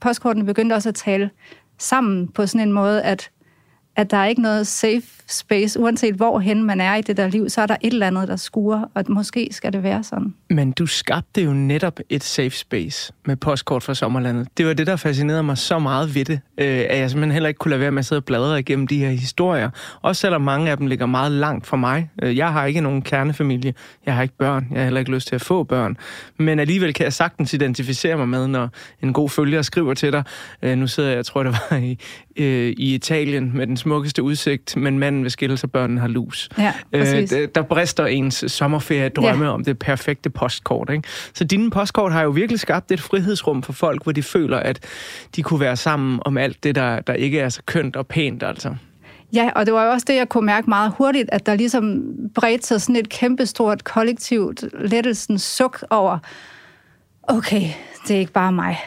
postkortene 0.00 0.44
begyndte 0.44 0.74
også 0.74 0.88
at 0.88 0.94
tale 0.94 1.30
sammen 1.78 2.28
på 2.28 2.46
sådan 2.46 2.68
en 2.68 2.72
måde, 2.72 3.02
at, 3.02 3.30
at 3.96 4.10
der 4.10 4.16
er 4.16 4.26
ikke 4.26 4.42
noget 4.42 4.66
safe 4.66 5.02
space, 5.26 5.80
uanset 5.80 6.14
hvorhen 6.14 6.64
man 6.64 6.80
er 6.80 6.94
i 6.94 7.02
det 7.02 7.16
der 7.16 7.28
liv, 7.28 7.48
så 7.48 7.60
er 7.60 7.66
der 7.66 7.76
et 7.80 7.92
eller 7.92 8.06
andet, 8.06 8.28
der 8.28 8.36
skuer, 8.36 8.90
og 8.94 9.04
måske 9.08 9.48
skal 9.50 9.72
det 9.72 9.82
være 9.82 10.02
sådan. 10.02 10.34
Men 10.50 10.72
du 10.72 10.86
skabte 10.86 11.42
jo 11.42 11.52
netop 11.52 12.00
et 12.08 12.24
safe 12.24 12.50
space 12.50 13.12
med 13.24 13.36
postkort 13.36 13.82
fra 13.82 13.94
Sommerlandet. 13.94 14.48
Det 14.58 14.66
var 14.66 14.72
det, 14.72 14.86
der 14.86 14.96
fascinerede 14.96 15.42
mig 15.42 15.58
så 15.58 15.78
meget 15.78 16.14
ved 16.14 16.24
det, 16.24 16.40
øh, 16.58 16.66
at 16.66 16.98
jeg 16.98 17.10
simpelthen 17.10 17.32
heller 17.32 17.48
ikke 17.48 17.58
kunne 17.58 17.70
lade 17.70 17.80
være 17.80 17.90
med 17.90 17.98
at 17.98 18.06
sidde 18.06 18.20
og 18.20 18.24
bladre 18.24 18.58
igennem 18.58 18.86
de 18.86 18.98
her 18.98 19.10
historier. 19.10 19.70
Også 20.02 20.20
selvom 20.20 20.42
mange 20.42 20.70
af 20.70 20.76
dem 20.76 20.86
ligger 20.86 21.06
meget 21.06 21.32
langt 21.32 21.66
fra 21.66 21.76
mig. 21.76 22.10
Øh, 22.22 22.36
jeg 22.36 22.52
har 22.52 22.64
ikke 22.64 22.80
nogen 22.80 23.02
kernefamilie. 23.02 23.74
Jeg 24.06 24.14
har 24.14 24.22
ikke 24.22 24.36
børn. 24.38 24.66
Jeg 24.70 24.78
har 24.78 24.84
heller 24.84 25.00
ikke 25.00 25.12
lyst 25.12 25.28
til 25.28 25.34
at 25.34 25.42
få 25.42 25.62
børn. 25.62 25.96
Men 26.38 26.58
alligevel 26.58 26.94
kan 26.94 27.04
jeg 27.04 27.12
sagtens 27.12 27.54
identificere 27.54 28.16
mig 28.16 28.28
med, 28.28 28.46
når 28.46 28.68
en 29.02 29.12
god 29.12 29.28
følger 29.28 29.62
skriver 29.62 29.94
til 29.94 30.12
dig. 30.12 30.24
Øh, 30.62 30.78
nu 30.78 30.86
sidder 30.86 31.08
jeg, 31.08 31.16
jeg 31.16 31.26
tror, 31.26 31.42
det 31.42 31.52
var 31.70 31.76
i, 31.76 31.98
i 32.78 32.94
Italien 32.94 33.56
med 33.56 33.66
den 33.66 33.76
smukkeste 33.84 34.22
udsigt, 34.22 34.76
men 34.76 34.98
manden 34.98 35.22
vil 35.22 35.30
skille 35.30 35.56
sig, 35.56 35.72
børnene 35.72 36.00
har 36.00 36.08
lus. 36.08 36.48
Ja, 36.58 36.72
præcis. 36.92 37.32
Øh, 37.32 37.48
der 37.54 37.62
brister 37.62 38.06
ens 38.06 38.44
sommerferie 38.48 39.08
drømme 39.08 39.44
ja. 39.44 39.50
om 39.50 39.64
det 39.64 39.78
perfekte 39.78 40.30
postkort. 40.30 40.90
Ikke? 40.90 41.08
Så 41.34 41.44
dine 41.44 41.70
postkort 41.70 42.12
har 42.12 42.22
jo 42.22 42.30
virkelig 42.30 42.60
skabt 42.60 42.92
et 42.92 43.00
frihedsrum 43.00 43.62
for 43.62 43.72
folk, 43.72 44.02
hvor 44.02 44.12
de 44.12 44.22
føler, 44.22 44.58
at 44.58 44.80
de 45.36 45.42
kunne 45.42 45.60
være 45.60 45.76
sammen 45.76 46.20
om 46.24 46.38
alt 46.38 46.64
det, 46.64 46.74
der, 46.74 47.00
der 47.00 47.12
ikke 47.12 47.40
er 47.40 47.48
så 47.48 47.62
kønt 47.66 47.96
og 47.96 48.06
pænt. 48.06 48.42
Altså. 48.42 48.74
Ja, 49.34 49.50
og 49.56 49.66
det 49.66 49.74
var 49.74 49.84
jo 49.84 49.90
også 49.90 50.04
det, 50.08 50.14
jeg 50.14 50.28
kunne 50.28 50.46
mærke 50.46 50.70
meget 50.70 50.92
hurtigt, 50.98 51.28
at 51.32 51.46
der 51.46 51.54
ligesom 51.54 52.02
bredte 52.34 52.66
sig 52.66 52.80
sådan 52.80 52.96
et 52.96 53.08
kæmpestort 53.08 53.84
kollektivt 53.84 54.64
lettelsens 54.80 55.42
suk 55.42 55.84
over, 55.90 56.18
okay, 57.22 57.62
det 58.08 58.16
er 58.16 58.20
ikke 58.20 58.32
bare 58.32 58.52
mig. 58.52 58.78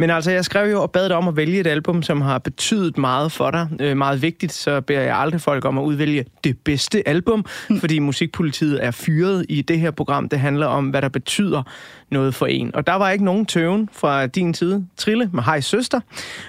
Men 0.00 0.10
altså, 0.10 0.30
jeg 0.30 0.44
skrev 0.44 0.70
jo 0.70 0.82
og 0.82 0.90
bad 0.90 1.08
dig 1.08 1.16
om 1.16 1.28
at 1.28 1.36
vælge 1.36 1.60
et 1.60 1.66
album, 1.66 2.02
som 2.02 2.20
har 2.20 2.38
betydet 2.38 2.98
meget 2.98 3.32
for 3.32 3.50
dig. 3.50 3.68
Øh, 3.80 3.96
meget 3.96 4.22
vigtigt, 4.22 4.52
så 4.52 4.80
beder 4.80 5.00
jeg 5.00 5.16
aldrig 5.16 5.40
folk 5.40 5.64
om 5.64 5.78
at 5.78 5.82
udvælge 5.82 6.24
det 6.44 6.58
bedste 6.58 7.08
album, 7.08 7.44
fordi 7.80 7.98
musikpolitiet 7.98 8.84
er 8.84 8.90
fyret 8.90 9.46
i 9.48 9.62
det 9.62 9.80
her 9.80 9.90
program. 9.90 10.28
Det 10.28 10.38
handler 10.38 10.66
om, 10.66 10.88
hvad 10.88 11.02
der 11.02 11.08
betyder 11.08 11.62
noget 12.10 12.34
for 12.34 12.46
en. 12.46 12.74
Og 12.74 12.86
der 12.86 12.94
var 12.94 13.10
ikke 13.10 13.24
nogen 13.24 13.46
tøven 13.46 13.88
fra 13.92 14.26
din 14.26 14.54
side. 14.54 14.86
Trille 14.96 15.30
med 15.32 15.42
Hej 15.42 15.60
Søster. 15.60 16.00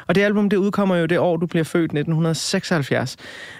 Og 0.07 0.15
det 0.15 0.21
album, 0.21 0.49
det 0.49 0.57
udkommer 0.57 0.95
jo 0.95 1.05
det 1.05 1.19
år, 1.19 1.37
du 1.37 1.45
bliver 1.45 1.63
født, 1.63 1.83
1976. 1.83 3.17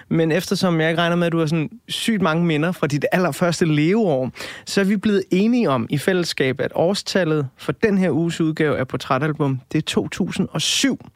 Men 0.08 0.32
eftersom 0.32 0.80
jeg 0.80 0.90
ikke 0.90 1.02
regner 1.02 1.16
med, 1.16 1.26
at 1.26 1.32
du 1.32 1.38
har 1.38 1.46
sådan 1.46 1.70
sygt 1.88 2.22
mange 2.22 2.44
minder 2.44 2.72
fra 2.72 2.86
dit 2.86 3.04
allerførste 3.12 3.64
leveår, 3.64 4.30
så 4.66 4.80
er 4.80 4.84
vi 4.84 4.96
blevet 4.96 5.24
enige 5.30 5.70
om 5.70 5.86
i 5.90 5.98
fællesskab, 5.98 6.60
at 6.60 6.72
årstallet 6.74 7.48
for 7.56 7.72
den 7.72 7.98
her 7.98 8.10
uges 8.10 8.40
udgave 8.40 8.78
af 8.78 8.88
Portrætalbum, 8.88 9.60
det 9.72 9.78
er 9.78 9.82
2007. 9.82 11.06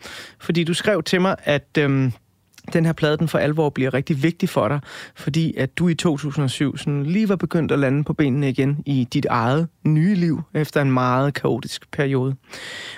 Fordi 0.40 0.64
du 0.64 0.75
skrev 0.75 1.02
til 1.02 1.21
mig, 1.21 1.37
at 1.45 1.78
øhm, 1.78 2.12
den 2.73 2.87
her 2.87 2.92
plade, 2.92 3.16
den 3.16 3.28
for 3.28 3.38
alvor 3.38 3.70
bliver 3.70 3.94
rigtig 3.94 4.23
vigtig 4.23 4.49
for 4.49 4.68
dig, 4.68 4.80
fordi 5.14 5.54
at 5.56 5.78
du 5.78 5.88
i 5.88 5.94
2007 5.94 6.76
sådan 6.76 7.06
lige 7.06 7.28
var 7.28 7.37
begyndt 7.37 7.73
at 7.73 7.78
lande 7.78 8.04
på 8.04 8.12
benene 8.12 8.49
igen 8.49 8.82
i 8.87 9.08
dit 9.12 9.26
eget 9.30 9.68
nye 9.85 10.14
liv 10.14 10.42
efter 10.54 10.82
en 10.82 10.92
meget 10.92 11.35
kaotisk 11.35 11.90
periode. 11.90 12.35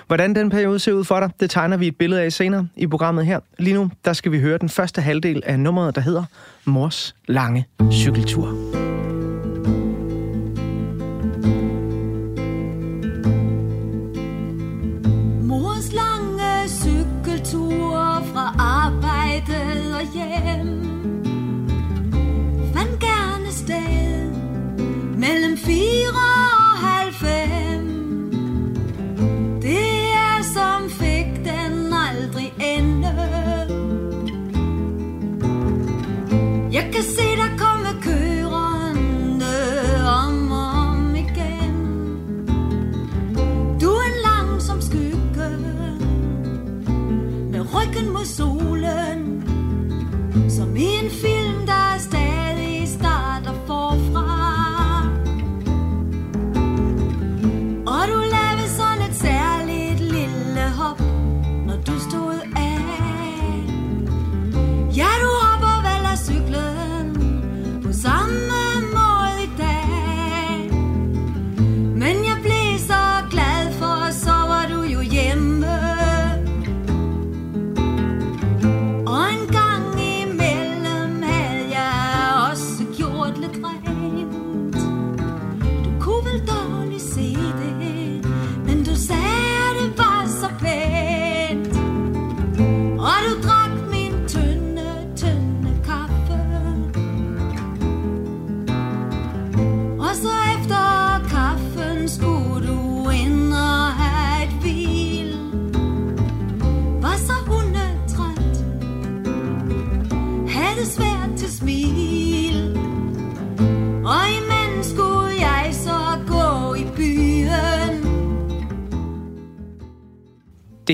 Hvordan 0.07 0.35
den 0.35 0.49
periode 0.49 0.79
ser 0.79 0.93
ud 0.93 1.03
for 1.03 1.19
dig, 1.19 1.29
det 1.39 1.49
tegner 1.49 1.77
vi 1.77 1.87
et 1.87 1.95
billede 1.95 2.21
af 2.21 2.33
senere 2.33 2.67
i 2.75 2.87
programmet 2.87 3.25
her. 3.25 3.39
Lige 3.59 3.73
nu, 3.73 3.91
der 4.05 4.13
skal 4.13 4.31
vi 4.31 4.39
høre 4.39 4.57
den 4.57 4.69
første 4.69 5.01
halvdel 5.01 5.43
af 5.45 5.59
nummeret, 5.59 5.95
der 5.95 6.01
hedder 6.01 6.23
Mors 6.65 7.15
lange 7.27 7.65
cykeltur. 7.91 8.98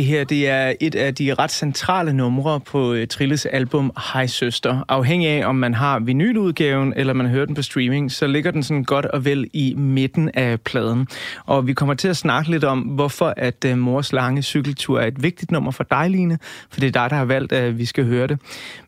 Det 0.06 0.14
her 0.14 0.24
det 0.24 0.50
er 0.50 0.74
et 0.80 0.96
af 0.96 1.16
de 1.16 1.34
ret 1.34 1.52
centrale 1.52 2.14
numre 2.14 2.60
på 2.60 2.94
øh, 2.94 3.08
Trilles 3.08 3.46
album 3.46 3.92
Hej 4.14 4.28
Søster. 4.28 4.86
Afhængig 4.88 5.30
af, 5.30 5.48
om 5.48 5.56
man 5.56 5.74
har 5.74 6.00
vinyludgaven 6.00 6.94
eller 6.96 7.14
man 7.14 7.28
hører 7.28 7.46
den 7.46 7.56
på 7.56 7.62
streaming, 7.62 8.12
så 8.12 8.28
ligger 8.28 8.52
den 8.52 8.64
sådan 8.64 8.84
godt 8.84 9.06
og 9.06 9.26
vel 9.26 9.50
i 9.54 9.74
midten 9.78 10.32
af 10.34 10.62
pladen. 10.62 11.08
Og 11.46 11.68
vi 11.68 11.74
kommer 11.74 11.94
til 11.94 12.08
at 12.08 12.18
snakke 12.18 12.52
lidt 12.52 12.64
om, 12.64 12.80
hvorfor 12.80 13.34
at 13.38 13.66
øh, 13.66 13.78
Mors 13.78 14.14
Lange 14.14 14.42
Cykeltur 14.42 15.00
er 15.00 15.08
et 15.08 15.24
vigtigt 15.24 15.52
nummer 15.52 15.72
for 15.72 15.84
dig, 15.84 16.10
Line. 16.10 16.38
For 16.70 16.80
det 16.80 16.88
er 16.88 16.92
dig, 16.92 17.10
der 17.10 17.16
har 17.16 17.26
valgt, 17.26 17.52
at 17.52 17.78
vi 17.78 17.86
skal 17.86 18.06
høre 18.06 18.28
det. 18.28 18.40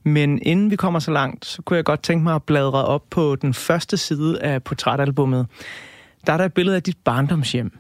Men 0.03 0.39
inden 0.41 0.71
vi 0.71 0.75
kommer 0.75 0.99
så 0.99 1.11
langt, 1.11 1.45
så 1.45 1.61
kunne 1.61 1.77
jeg 1.77 1.85
godt 1.85 2.03
tænke 2.03 2.23
mig 2.23 2.35
at 2.35 2.43
bladre 2.43 2.85
op 2.85 3.03
på 3.09 3.35
den 3.35 3.53
første 3.53 3.97
side 3.97 4.41
af 4.41 4.63
portrætalbummet. 4.63 5.47
Der 6.27 6.33
er 6.33 6.37
der 6.37 6.45
et 6.45 6.53
billede 6.53 6.75
af 6.75 6.83
dit 6.83 6.97
barndomshjem. 7.03 7.77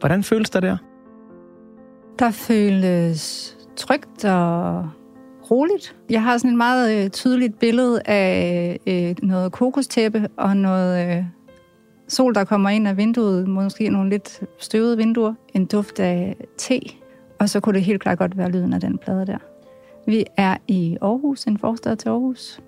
Hvordan 0.00 0.22
føles 0.22 0.50
der 0.50 0.60
der? 0.60 0.76
Der 2.18 2.30
føles 2.30 3.56
trygt 3.76 4.24
og 4.24 4.88
roligt. 5.50 5.96
Jeg 6.10 6.22
har 6.22 6.38
sådan 6.38 6.50
et 6.50 6.56
meget 6.56 7.04
øh, 7.04 7.10
tydeligt 7.10 7.58
billede 7.58 8.02
af 8.04 8.78
øh, 8.86 9.14
noget 9.22 9.52
kokostæppe 9.52 10.28
og 10.36 10.56
noget 10.56 11.08
øh, 11.08 11.24
sol, 12.08 12.34
der 12.34 12.44
kommer 12.44 12.70
ind 12.70 12.88
af 12.88 12.96
vinduet. 12.96 13.48
Måske 13.48 13.88
nogle 13.88 14.10
lidt 14.10 14.40
støvede 14.58 14.96
vinduer. 14.96 15.34
En 15.54 15.66
duft 15.66 16.00
af 16.00 16.36
te. 16.58 16.80
Og 17.38 17.48
så 17.48 17.60
kunne 17.60 17.74
det 17.74 17.82
helt 17.82 18.02
klart 18.02 18.18
godt 18.18 18.38
være 18.38 18.50
lyden 18.50 18.72
af 18.72 18.80
den 18.80 18.98
plade 18.98 19.26
der. 19.26 19.38
Vi 20.06 20.24
er 20.36 20.56
i 20.68 20.96
Aarhus, 21.02 21.44
en 21.44 21.58
forstad 21.58 21.96
til 21.96 22.08
Aarhus, 22.08 22.60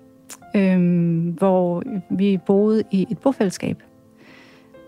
øhm, 0.55 1.35
hvor 1.37 1.83
vi 2.09 2.39
boede 2.45 2.83
i 2.91 3.07
et 3.11 3.17
bofællesskab. 3.17 3.83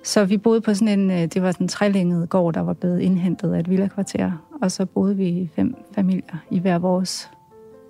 Så 0.08 0.26
vi 0.26 0.38
boede 0.38 0.62
på 0.62 0.74
sådan 0.74 1.00
en, 1.00 1.12
øh, 1.12 1.18
det 1.18 1.42
var 1.42 1.52
sådan 1.52 1.64
en 1.64 1.68
trælænget 1.68 2.30
gård, 2.30 2.54
der 2.54 2.62
var 2.62 2.74
blevet 2.74 3.02
indhentet 3.02 3.54
af 3.54 3.60
et 3.60 3.70
villakvarter. 3.70 4.32
Og 4.62 4.72
så 4.72 4.86
boede 4.86 5.18
vi 5.18 5.50
fem 5.56 5.76
familier 5.96 6.36
i 6.52 6.60
hver 6.60 6.80
vores 6.80 7.30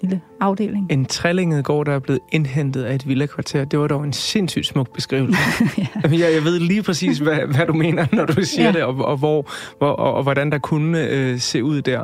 lille 0.02 0.22
afdeling. 0.40 0.88
En 0.92 1.06
trællinget 1.06 1.66
gård, 1.66 1.86
der 1.86 1.92
er 1.92 2.00
blevet 2.00 2.20
indhentet 2.32 2.84
af 2.84 2.96
et 2.96 3.08
villakvarter. 3.08 3.66
Det 3.66 3.80
var 3.80 3.88
dog 3.88 4.04
en 4.04 4.14
sindssygt 4.14 4.66
smuk 4.66 4.94
beskrivelse. 4.94 5.40
ja. 5.78 5.88
jeg, 6.04 6.34
jeg 6.36 6.44
ved 6.44 6.60
lige 6.60 6.84
præcis, 6.84 7.18
hvad, 7.18 7.38
hvad 7.56 7.66
du 7.66 7.74
mener, 7.74 8.06
når 8.12 8.26
du 8.26 8.44
siger 8.44 8.66
ja. 8.66 8.72
det, 8.72 8.84
og, 8.84 8.96
og, 8.96 9.18
hvor, 9.18 9.50
hvor, 9.78 9.92
og, 9.92 10.14
og 10.14 10.24
hvordan 10.24 10.52
der 10.52 10.58
kunne 10.58 11.10
øh, 11.10 11.40
se 11.40 11.64
ud 11.64 11.82
der. 11.82 12.04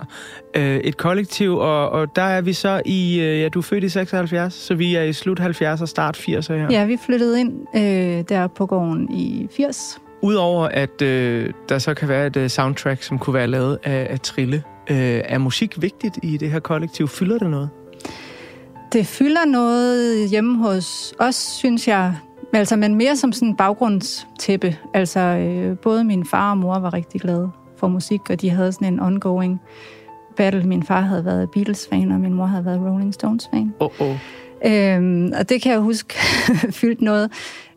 Øh, 0.55 0.77
et 0.77 0.97
kollektiv, 0.97 1.57
og, 1.57 1.89
og 1.89 2.15
der 2.15 2.21
er 2.21 2.41
vi 2.41 2.53
så 2.53 2.81
i... 2.85 3.19
Øh, 3.19 3.39
ja, 3.39 3.49
du 3.49 3.59
er 3.59 3.63
født 3.63 3.83
i 3.83 3.89
76, 3.89 4.53
så 4.53 4.75
vi 4.75 4.95
er 4.95 5.03
i 5.03 5.13
slut 5.13 5.39
70'er, 5.39 5.85
start 5.85 6.17
80'er 6.17 6.53
her. 6.53 6.67
Ja, 6.71 6.85
vi 6.85 6.97
flyttede 7.05 7.39
ind 7.39 7.53
øh, 7.75 8.23
der 8.29 8.47
på 8.47 8.65
gården 8.65 9.11
i 9.11 9.47
80. 9.57 10.02
Udover 10.23 10.67
at 10.67 11.01
øh, 11.01 11.53
der 11.69 11.79
så 11.79 11.93
kan 11.93 12.07
være 12.07 12.27
et 12.27 12.37
øh, 12.37 12.49
soundtrack, 12.49 13.03
som 13.03 13.19
kunne 13.19 13.33
være 13.33 13.47
lavet 13.47 13.79
af, 13.83 14.07
af 14.09 14.19
Trille, 14.19 14.63
øh, 14.89 15.21
er 15.25 15.37
musik 15.37 15.81
vigtigt 15.81 16.19
i 16.23 16.37
det 16.37 16.51
her 16.51 16.59
kollektiv? 16.59 17.07
Fylder 17.07 17.37
det 17.37 17.49
noget? 17.49 17.69
Det 18.93 19.07
fylder 19.07 19.45
noget 19.45 20.29
hjemme 20.29 20.57
hos 20.57 21.13
os, 21.19 21.35
synes 21.35 21.87
jeg. 21.87 22.15
Altså, 22.53 22.75
men 22.75 22.95
mere 22.95 23.15
som 23.15 23.31
sådan 23.31 23.47
en 23.47 23.55
baggrundstæppe. 23.55 24.77
Altså, 24.93 25.19
øh, 25.19 25.77
både 25.77 26.03
min 26.03 26.25
far 26.25 26.51
og 26.51 26.57
mor 26.57 26.79
var 26.79 26.93
rigtig 26.93 27.21
glade 27.21 27.51
for 27.77 27.87
musik, 27.87 28.29
og 28.29 28.41
de 28.41 28.49
havde 28.49 28.71
sådan 28.71 28.93
en 28.93 28.99
ongoing 28.99 29.61
battle. 30.37 30.63
Min 30.63 30.83
far 30.83 31.01
havde 31.01 31.25
været 31.25 31.49
Beatles-fan, 31.51 32.11
og 32.11 32.19
min 32.19 32.33
mor 32.33 32.45
havde 32.45 32.65
været 32.65 32.79
Rolling 32.81 33.13
Stones-fan. 33.13 33.73
Oh, 33.79 33.89
oh. 33.99 34.17
Øhm, 34.65 35.31
og 35.39 35.49
det 35.49 35.61
kan 35.61 35.71
jeg 35.71 35.79
huske 35.79 36.13
fyldt 36.81 37.01
noget. 37.01 37.31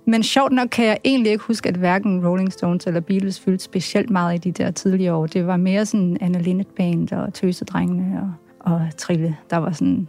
Men 0.08 0.22
sjovt 0.22 0.52
nok 0.52 0.68
kan 0.68 0.86
jeg 0.86 0.98
egentlig 1.04 1.32
ikke 1.32 1.44
huske, 1.44 1.68
at 1.68 1.76
hverken 1.76 2.26
Rolling 2.26 2.52
Stones 2.52 2.86
eller 2.86 3.00
Beatles 3.00 3.40
fyldte 3.40 3.64
specielt 3.64 4.10
meget 4.10 4.34
i 4.34 4.50
de 4.50 4.62
der 4.62 4.70
tidlige 4.70 5.12
år. 5.12 5.26
Det 5.26 5.46
var 5.46 5.56
mere 5.56 5.86
sådan 5.86 6.16
Anna 6.20 6.38
Linnet 6.38 6.66
Band 6.66 7.12
og 7.12 7.34
Tøsedrengene 7.34 8.20
og, 8.20 8.32
og 8.72 8.88
Trille. 8.96 9.36
Der 9.50 9.56
var 9.56 9.72
sådan 9.72 10.08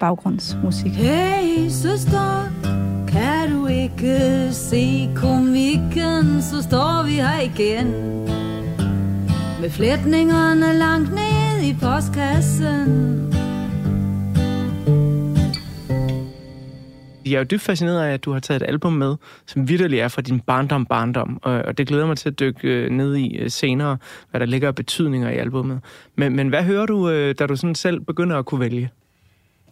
baggrundsmusik. 0.00 0.92
Hey 0.92 1.68
søster, 1.68 2.50
kan 3.08 3.50
du 3.52 3.66
ikke 3.66 4.48
se 4.52 5.10
komikken, 5.16 6.42
så 6.42 6.62
står 6.62 7.06
vi 7.06 7.12
her 7.12 7.40
igen. 7.40 7.86
Med 9.60 9.70
flætningerne 9.70 10.78
langt 10.78 11.10
ned 11.10 11.62
i 11.62 11.74
postkassen. 11.80 13.35
Jeg 17.26 17.34
er 17.34 17.38
jo 17.38 17.44
dybt 17.44 17.62
fascineret 17.62 18.02
af, 18.02 18.12
at 18.12 18.24
du 18.24 18.32
har 18.32 18.40
taget 18.40 18.62
et 18.62 18.68
album 18.68 18.92
med, 18.92 19.16
som 19.46 19.68
vidderligt 19.68 20.02
er 20.02 20.08
fra 20.08 20.22
din 20.22 20.40
barndom 20.40 20.86
barndom, 20.86 21.38
og, 21.42 21.52
og 21.52 21.78
det 21.78 21.86
glæder 21.88 22.06
mig 22.06 22.16
til 22.16 22.28
at 22.28 22.40
dykke 22.40 22.68
øh, 22.68 22.90
ned 22.90 23.16
i 23.16 23.36
øh, 23.36 23.50
senere, 23.50 23.98
hvad 24.30 24.40
der 24.40 24.46
ligger 24.46 24.68
af 24.68 24.74
betydninger 24.74 25.30
i 25.30 25.36
albummet. 25.36 25.80
Men, 26.16 26.36
men 26.36 26.48
hvad 26.48 26.62
hører 26.62 26.86
du, 26.86 27.10
øh, 27.10 27.34
da 27.38 27.46
du 27.46 27.56
sådan 27.56 27.74
selv 27.74 28.00
begynder 28.00 28.38
at 28.38 28.46
kunne 28.46 28.60
vælge? 28.60 28.90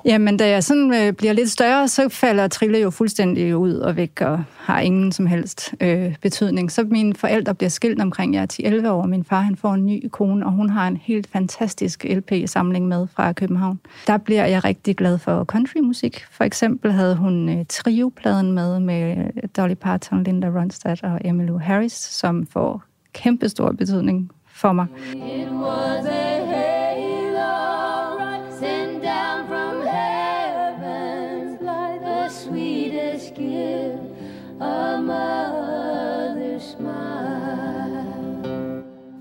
Jamen, 0.07 0.37
da 0.37 0.49
jeg 0.49 0.65
sådan 0.65 0.95
øh, 0.95 1.13
bliver 1.13 1.33
lidt 1.33 1.51
større, 1.51 1.89
så 1.89 2.09
falder 2.09 2.49
Trille 2.49 2.79
jo 2.79 2.91
fuldstændig 2.91 3.57
ud 3.57 3.75
og 3.75 3.97
væk 3.97 4.21
og 4.21 4.45
har 4.59 4.81
ingen 4.81 5.13
som 5.13 5.27
helst 5.27 5.75
øh, 5.81 6.17
betydning. 6.23 6.73
Så 6.73 6.85
mine 6.85 7.15
forældre 7.15 7.55
bliver 7.55 7.71
skilt 7.71 8.01
omkring 8.01 8.35
jeg 8.35 8.43
er 8.43 8.83
10-11 8.83 8.89
år. 8.89 9.07
Min 9.07 9.25
far 9.25 9.41
han 9.41 9.57
får 9.57 9.75
en 9.75 9.87
ny 9.87 10.09
kone, 10.13 10.47
og 10.47 10.53
hun 10.53 10.71
har 10.71 10.89
en 10.89 10.97
helt 10.97 11.27
fantastisk 11.33 12.05
LP-samling 12.05 12.89
med 12.89 13.07
fra 13.17 13.33
København. 13.33 13.81
Der 14.07 14.17
bliver 14.17 14.47
jeg 14.47 14.65
rigtig 14.65 14.97
glad 14.97 15.19
for 15.19 15.45
countrymusik. 15.45 16.25
For 16.31 16.45
eksempel 16.45 16.93
havde 16.93 17.17
hun 17.17 17.49
øh, 17.49 17.65
triopladen 17.69 18.53
med 18.53 18.81
med 18.81 19.17
Dolly 19.57 19.75
Parton, 19.75 20.23
Linda 20.23 20.49
Ronstadt 20.49 21.03
og 21.03 21.21
Emmylou 21.25 21.59
Harris, 21.59 21.93
som 21.93 22.47
får 22.47 22.83
kæmpestor 23.13 23.73
betydning 23.73 24.31
for 24.47 24.73
mig. 24.73 24.87
It 25.15 25.49
was 25.51 26.07
a 26.07 26.84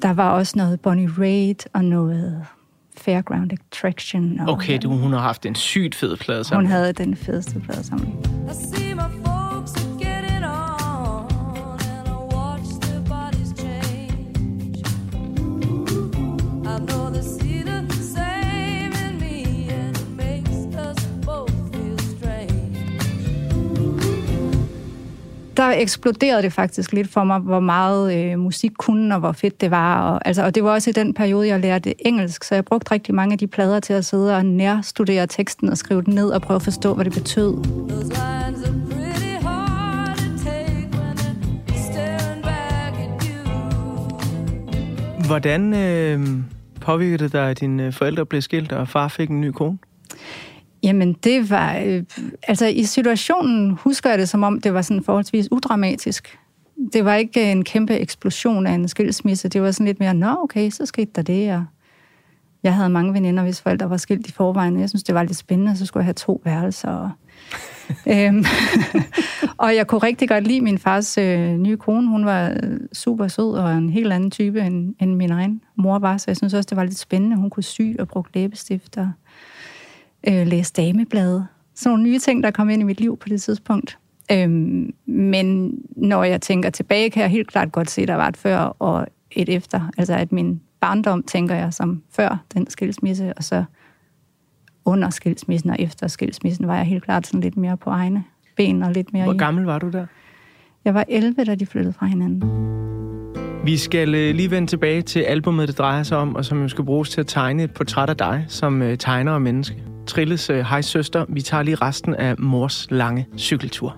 Der 0.03 0.13
var 0.13 0.31
også 0.31 0.53
noget 0.57 0.81
Bonnie 0.81 1.09
Raitt 1.19 1.67
og 1.73 1.85
noget 1.85 2.45
Fairground 2.97 3.51
Attraction. 3.53 4.39
Og 4.39 4.53
Okay, 4.53 4.79
du, 4.83 4.89
hun 4.89 5.13
har 5.13 5.19
haft 5.19 5.45
en 5.45 5.55
sygt 5.55 5.95
fed 5.95 6.17
plade 6.17 6.39
Hun 6.39 6.43
sammen. 6.43 6.71
havde 6.71 6.93
den 6.93 7.15
fedeste 7.15 7.59
plade 7.59 7.83
sammen. 7.83 8.07
I 8.51 8.53
see 8.53 8.83
Der 25.57 25.69
eksploderede 25.69 26.41
det 26.41 26.53
faktisk 26.53 26.93
lidt 26.93 27.09
for 27.09 27.23
mig, 27.23 27.39
hvor 27.39 27.59
meget 27.59 28.15
øh, 28.15 28.39
musik 28.39 28.71
kunne, 28.77 29.15
og 29.15 29.19
hvor 29.19 29.31
fedt 29.31 29.61
det 29.61 29.71
var. 29.71 30.11
Og, 30.11 30.27
altså, 30.27 30.43
og 30.43 30.55
det 30.55 30.63
var 30.63 30.71
også 30.71 30.89
i 30.89 30.93
den 30.93 31.13
periode, 31.13 31.47
jeg 31.47 31.59
lærte 31.59 32.07
engelsk, 32.07 32.43
så 32.43 32.55
jeg 32.55 32.65
brugte 32.65 32.91
rigtig 32.91 33.15
mange 33.15 33.33
af 33.33 33.37
de 33.37 33.47
plader 33.47 33.79
til 33.79 33.93
at 33.93 34.05
sidde 34.05 34.35
og 34.35 34.45
nærstudere 34.45 35.27
teksten 35.27 35.69
og 35.69 35.77
skrive 35.77 36.01
den 36.01 36.13
ned 36.13 36.29
og 36.29 36.41
prøve 36.41 36.55
at 36.55 36.61
forstå, 36.61 36.93
hvad 36.93 37.05
det 37.05 37.13
betød. 37.13 37.53
Hvordan 45.27 45.73
øh, 45.73 46.27
påvirkede 46.81 47.23
det 47.23 47.33
dig, 47.33 47.49
at 47.49 47.59
dine 47.59 47.91
forældre 47.91 48.25
blev 48.25 48.41
skilt, 48.41 48.71
og 48.71 48.87
far 48.87 49.07
fik 49.07 49.29
en 49.29 49.41
ny 49.41 49.51
kone? 49.51 49.77
Jamen, 50.83 51.13
det 51.13 51.49
var... 51.49 51.77
Øh, 51.85 52.03
altså, 52.47 52.65
i 52.65 52.83
situationen 52.83 53.71
husker 53.71 54.09
jeg 54.09 54.19
det, 54.19 54.29
som 54.29 54.43
om 54.43 54.61
det 54.61 54.73
var 54.73 54.81
sådan 54.81 55.03
forholdsvis 55.03 55.51
udramatisk. 55.51 56.39
Det 56.93 57.05
var 57.05 57.15
ikke 57.15 57.51
en 57.51 57.63
kæmpe 57.63 57.93
eksplosion 57.93 58.67
af 58.67 58.71
en 58.71 58.87
skilsmisse. 58.87 59.49
Det 59.49 59.61
var 59.61 59.71
sådan 59.71 59.85
lidt 59.85 59.99
mere, 59.99 60.13
nå, 60.13 60.35
okay, 60.43 60.69
så 60.69 60.85
skete 60.85 61.11
der 61.15 61.21
det, 61.21 61.53
og 61.53 61.65
jeg 62.63 62.75
havde 62.75 62.89
mange 62.89 63.13
veninder, 63.13 63.43
hvis 63.43 63.61
forældre 63.61 63.89
var 63.89 63.97
skilt 63.97 64.27
i 64.27 64.31
forvejen. 64.31 64.79
Jeg 64.79 64.89
synes, 64.89 65.03
det 65.03 65.15
var 65.15 65.23
lidt 65.23 65.37
spændende, 65.37 65.77
så 65.77 65.85
skulle 65.85 66.01
jeg 66.01 66.05
have 66.05 66.13
to 66.13 66.41
værelser. 66.45 66.89
Og, 66.89 67.09
øhm, 68.13 68.45
og 69.57 69.75
jeg 69.75 69.87
kunne 69.87 70.03
rigtig 70.03 70.29
godt 70.29 70.47
lide 70.47 70.61
min 70.61 70.79
fars 70.79 71.17
øh, 71.17 71.57
nye 71.57 71.77
kone. 71.77 72.07
Hun 72.09 72.25
var 72.25 72.49
øh, 72.49 72.79
super 72.93 73.27
sød 73.27 73.53
og 73.53 73.73
en 73.73 73.89
helt 73.89 74.13
anden 74.13 74.31
type, 74.31 74.61
end, 74.61 74.95
end 74.99 75.15
min 75.15 75.31
egen 75.31 75.61
mor 75.75 75.99
var. 75.99 76.17
Så 76.17 76.25
jeg 76.27 76.37
synes 76.37 76.53
også, 76.53 76.67
det 76.69 76.77
var 76.77 76.83
lidt 76.83 76.97
spændende. 76.97 77.35
Hun 77.35 77.49
kunne 77.49 77.63
sy 77.63 77.81
og 77.99 78.07
bruge 78.07 78.25
læbestift 78.33 78.97
og 78.97 79.11
øh, 80.27 80.47
læse 80.47 80.73
dameblade. 80.73 81.47
Sådan 81.75 81.89
nogle 81.89 82.03
nye 82.03 82.19
ting, 82.19 82.43
der 82.43 82.51
kom 82.51 82.69
ind 82.69 82.81
i 82.81 82.85
mit 82.85 82.99
liv 82.99 83.17
på 83.17 83.29
det 83.29 83.41
tidspunkt. 83.41 83.97
Øhm, 84.31 84.93
men 85.05 85.77
når 85.95 86.23
jeg 86.23 86.41
tænker 86.41 86.69
tilbage, 86.69 87.09
kan 87.09 87.21
jeg 87.21 87.29
helt 87.29 87.47
klart 87.47 87.71
godt 87.71 87.89
se, 87.89 88.01
at 88.01 88.07
der 88.07 88.15
var 88.15 88.27
et 88.27 88.37
før 88.37 88.57
og 88.59 89.07
et 89.31 89.49
efter. 89.49 89.91
Altså 89.97 90.15
at 90.15 90.31
min 90.31 90.61
barndom, 90.79 91.23
tænker 91.23 91.55
jeg, 91.55 91.73
som 91.73 92.01
før 92.11 92.43
den 92.53 92.69
skilsmisse, 92.69 93.33
og 93.37 93.43
så 93.43 93.63
under 94.85 95.09
skilsmissen 95.09 95.69
og 95.69 95.75
efter 95.79 96.07
skilsmissen, 96.07 96.67
var 96.67 96.75
jeg 96.75 96.85
helt 96.85 97.03
klart 97.03 97.27
sådan 97.27 97.41
lidt 97.41 97.57
mere 97.57 97.77
på 97.77 97.89
egne 97.89 98.23
ben 98.57 98.83
og 98.83 98.91
lidt 98.91 99.13
mere 99.13 99.23
Hvor 99.23 99.33
i. 99.33 99.37
gammel 99.37 99.63
var 99.63 99.79
du 99.79 99.89
der? 99.89 100.05
Jeg 100.85 100.93
var 100.93 101.05
11, 101.09 101.43
da 101.43 101.55
de 101.55 101.65
flyttede 101.65 101.93
fra 101.93 102.05
hinanden. 102.05 102.43
Vi 103.65 103.77
skal 103.77 104.15
øh, 104.15 104.35
lige 104.35 104.51
vende 104.51 104.67
tilbage 104.67 105.01
til 105.01 105.19
albumet, 105.19 105.67
det 105.67 105.77
drejer 105.77 106.03
sig 106.03 106.17
om, 106.17 106.35
og 106.35 106.45
som 106.45 106.61
jo 106.61 106.67
skal 106.67 106.85
bruges 106.85 107.09
til 107.09 107.21
at 107.21 107.27
tegne 107.27 107.63
et 107.63 107.73
portræt 107.73 108.09
af 108.09 108.17
dig 108.17 108.45
som 108.47 108.81
øh, 108.81 108.97
tegner 108.97 109.31
og 109.31 109.41
menneske. 109.41 109.92
Trilles 110.07 110.49
øh, 110.49 110.59
hej 110.59 110.81
søster, 110.81 111.25
vi 111.29 111.41
tager 111.41 111.63
lige 111.63 111.75
resten 111.75 112.15
af 112.15 112.35
mors 112.39 112.87
lange 112.89 113.27
cykeltur. 113.37 113.89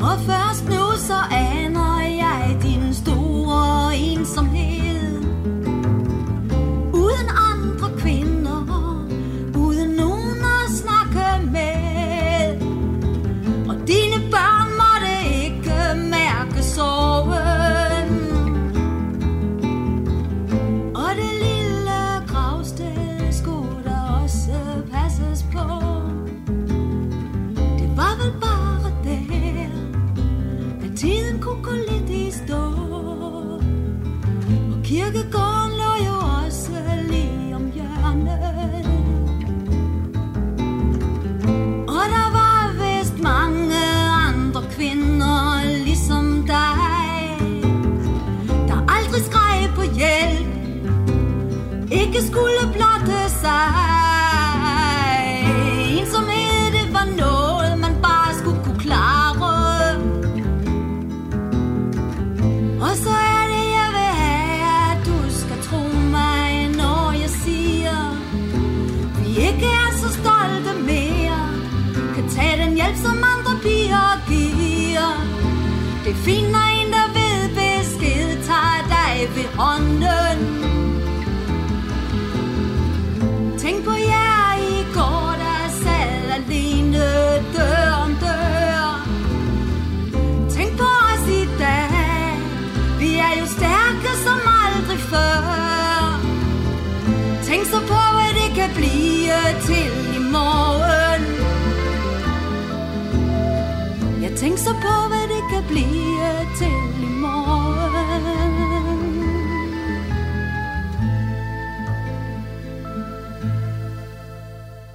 Og 0.00 0.20
først 0.26 0.64
nu 0.68 0.96
så 0.96 1.14
er 1.30 1.53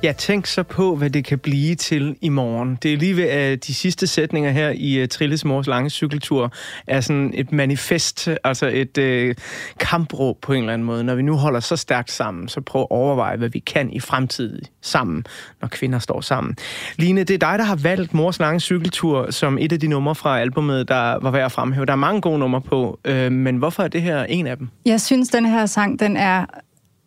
Ja, 0.04 0.12
tænk 0.12 0.46
så 0.46 0.64
på, 0.64 0.96
hvad 0.96 1.10
det 1.10 1.26
kan 1.26 1.40
blive 1.40 1.76
til 1.76 2.16
i 2.22 2.30
morgen. 2.30 2.78
Det 2.84 2.94
er 2.94 2.98
lige 2.98 3.18
ved, 3.18 3.24
at 3.24 3.68
de 3.68 3.74
sidste 3.74 4.08
sætninger 4.08 4.52
her 4.52 4.70
i 4.70 5.02
uh, 5.02 5.08
Trilles 5.08 5.46
mors 5.46 5.68
lange 5.68 5.90
cykeltur 5.90 6.54
er 6.88 7.02
sådan 7.02 7.32
et 7.34 7.52
manifest, 7.52 8.30
altså 8.44 8.72
et 8.74 8.98
uh, 8.98 9.36
kampråb 9.80 10.38
på 10.42 10.54
en 10.54 10.60
eller 10.60 10.74
anden 10.74 10.86
måde. 10.86 11.04
Når 11.04 11.16
vi 11.16 11.22
nu 11.22 11.36
holder 11.36 11.60
så 11.60 11.76
stærkt 11.76 12.12
sammen, 12.12 12.48
så 12.48 12.62
prøv 12.62 12.82
at 12.82 12.88
overveje, 12.90 13.38
hvad 13.38 13.50
vi 13.50 13.60
kan 13.60 13.94
i 13.94 14.00
fremtiden 14.00 14.62
sammen, 14.82 15.26
når 15.62 15.68
kvinder 15.68 16.00
står 16.00 16.22
sammen. 16.22 16.56
Line, 16.98 17.24
det 17.24 17.34
er 17.34 17.50
dig, 17.50 17.60
der 17.60 17.66
har 17.66 17.76
valgt 17.76 18.14
mors 18.14 18.40
lange 18.40 18.60
cykeltur 18.60 19.32
som 19.32 19.58
et 19.58 19.72
af 19.72 19.80
de 19.80 19.88
numre 19.88 20.16
fra 20.16 20.40
albumet, 20.40 20.88
der 20.88 21.20
var 21.22 21.32
værd 21.32 21.46
at 21.46 21.52
fremhæve. 21.52 21.86
Der 21.86 21.92
er 21.92 21.98
mange 21.98 22.22
gode 22.22 22.40
numre 22.40 22.62
på, 22.62 23.00
uh, 23.10 23.32
men 23.32 23.58
hvorfor 23.58 23.84
er 23.84 23.88
det 23.88 24.02
her 24.02 24.24
en 24.24 24.48
af 24.48 24.58
dem? 24.58 24.70
Jeg 24.86 25.02
synes, 25.02 25.30
den 25.30 25.46
her 25.46 25.66
sang, 25.66 26.00
den 26.00 26.18
er 26.18 26.46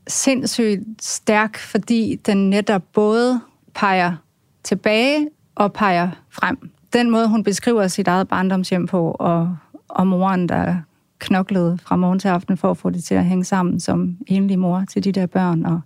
sindssygt 0.07 0.81
stærk, 1.01 1.59
fordi 1.59 2.21
den 2.27 2.51
netop 2.51 2.83
både 2.93 3.41
peger 3.75 4.17
tilbage 4.63 5.29
og 5.55 5.73
peger 5.73 6.11
frem. 6.31 6.71
Den 6.93 7.11
måde, 7.11 7.29
hun 7.29 7.45
beskriver 7.45 7.89
sit 7.89 8.09
eget 8.09 8.29
barndomshjem 8.29 8.87
på, 8.87 9.11
og, 9.11 9.57
og 9.89 10.07
moren, 10.07 10.49
der 10.49 10.77
knoklede 11.19 11.79
fra 11.79 11.97
morgen 11.97 12.19
til 12.19 12.29
aften 12.29 12.57
for 12.57 12.71
at 12.71 12.77
få 12.77 12.91
det 12.91 13.05
til 13.05 13.15
at 13.15 13.25
hænge 13.25 13.45
sammen 13.45 13.81
som 13.81 14.17
enlig 14.27 14.59
mor 14.59 14.85
til 14.91 15.05
de 15.05 15.13
der 15.13 15.27
børn, 15.27 15.67
og, 15.67 15.81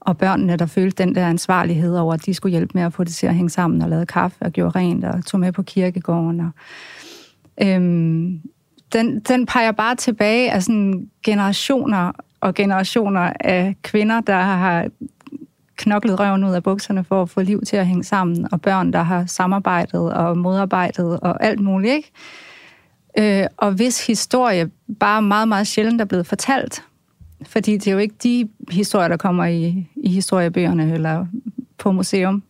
og 0.00 0.18
børnene, 0.18 0.56
der 0.56 0.66
følte 0.66 1.02
den 1.02 1.14
der 1.14 1.28
ansvarlighed 1.28 1.96
over, 1.96 2.14
at 2.14 2.26
de 2.26 2.34
skulle 2.34 2.50
hjælpe 2.50 2.70
med 2.74 2.82
at 2.82 2.92
få 2.92 3.04
det 3.04 3.14
til 3.14 3.26
at 3.26 3.34
hænge 3.34 3.50
sammen, 3.50 3.82
og 3.82 3.88
lavede 3.88 4.06
kaffe 4.06 4.36
og 4.40 4.52
gjorde 4.52 4.78
rent, 4.78 5.04
og 5.04 5.24
tog 5.26 5.40
med 5.40 5.52
på 5.52 5.62
kirkegården. 5.62 6.40
Og, 6.40 6.50
øhm, 7.62 8.40
den, 8.92 9.20
den 9.20 9.46
peger 9.46 9.72
bare 9.72 9.94
tilbage 9.94 10.52
af 10.52 10.62
sådan 10.62 11.10
generationer 11.22 12.12
og 12.44 12.54
generationer 12.54 13.32
af 13.40 13.76
kvinder, 13.82 14.20
der 14.20 14.38
har 14.38 14.88
knoklet 15.76 16.20
røven 16.20 16.44
ud 16.44 16.54
af 16.54 16.62
bukserne 16.62 17.04
for 17.04 17.22
at 17.22 17.30
få 17.30 17.40
liv 17.40 17.62
til 17.62 17.76
at 17.76 17.86
hænge 17.86 18.04
sammen, 18.04 18.48
og 18.52 18.60
børn, 18.60 18.92
der 18.92 19.02
har 19.02 19.26
samarbejdet 19.26 20.12
og 20.12 20.38
modarbejdet 20.38 21.20
og 21.20 21.44
alt 21.44 21.60
muligt, 21.60 21.94
ikke? 21.94 22.10
Øh, 23.18 23.46
og 23.56 23.72
hvis 23.72 24.06
historie 24.06 24.70
bare 25.00 25.22
meget, 25.22 25.48
meget 25.48 25.66
sjældent 25.66 26.00
er 26.00 26.04
blevet 26.04 26.26
fortalt, 26.26 26.82
fordi 27.46 27.72
det 27.72 27.86
er 27.86 27.92
jo 27.92 27.98
ikke 27.98 28.14
de 28.22 28.48
historier, 28.70 29.08
der 29.08 29.16
kommer 29.16 29.44
i, 29.44 29.88
i 29.96 30.10
historiebøgerne 30.10 30.92
eller 30.92 31.26
på 31.78 31.92
museum. 31.92 32.42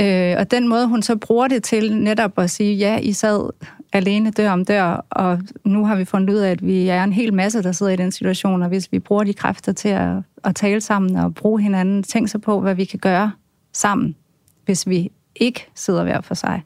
Øh, 0.00 0.34
og 0.38 0.50
den 0.50 0.68
måde, 0.68 0.86
hun 0.86 1.02
så 1.02 1.16
bruger 1.16 1.48
det 1.48 1.62
til 1.62 1.96
netop 1.96 2.38
at 2.38 2.50
sige, 2.50 2.74
ja, 2.74 2.98
I 2.98 3.12
sad 3.12 3.50
alene 3.92 4.30
dør 4.30 4.50
om 4.50 4.64
dør, 4.64 5.06
og 5.10 5.40
nu 5.64 5.84
har 5.84 5.96
vi 5.96 6.04
fundet 6.04 6.34
ud 6.34 6.38
af, 6.38 6.50
at 6.50 6.66
vi 6.66 6.88
er 6.88 7.04
en 7.04 7.12
hel 7.12 7.34
masse, 7.34 7.62
der 7.62 7.72
sidder 7.72 7.92
i 7.92 7.96
den 7.96 8.12
situation, 8.12 8.62
og 8.62 8.68
hvis 8.68 8.92
vi 8.92 8.98
bruger 8.98 9.24
de 9.24 9.34
kræfter 9.34 9.72
til 9.72 9.88
at, 9.88 10.16
at 10.44 10.54
tale 10.54 10.80
sammen 10.80 11.16
og 11.16 11.34
bruge 11.34 11.60
hinanden, 11.60 12.02
tænk 12.02 12.28
så 12.28 12.38
på, 12.38 12.60
hvad 12.60 12.74
vi 12.74 12.84
kan 12.84 12.98
gøre 12.98 13.32
sammen, 13.72 14.16
hvis 14.64 14.88
vi 14.88 15.10
ikke 15.36 15.66
sidder 15.74 16.04
hver 16.04 16.20
for 16.20 16.34
sig. 16.34 16.62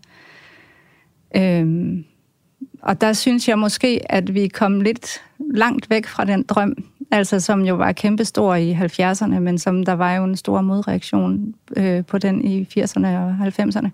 Øhm, 1.36 2.04
og 2.82 3.00
der 3.00 3.12
synes 3.12 3.48
jeg 3.48 3.58
måske, 3.58 4.00
at 4.12 4.34
vi 4.34 4.48
kom 4.48 4.80
lidt 4.80 5.22
langt 5.54 5.90
væk 5.90 6.06
fra 6.06 6.24
den 6.24 6.42
drøm, 6.42 6.74
altså 7.10 7.40
som 7.40 7.64
jo 7.64 7.74
var 7.74 7.92
kæmpestor 7.92 8.54
i 8.54 8.72
70'erne, 8.72 9.38
men 9.38 9.58
som 9.58 9.84
der 9.84 9.92
var 9.92 10.14
jo 10.14 10.24
en 10.24 10.36
stor 10.36 10.60
modreaktion 10.60 11.54
øh, 11.76 12.04
på 12.04 12.18
den 12.18 12.44
i 12.44 12.68
80'erne 12.78 13.06
og 13.06 13.36
90'erne. 13.40 13.88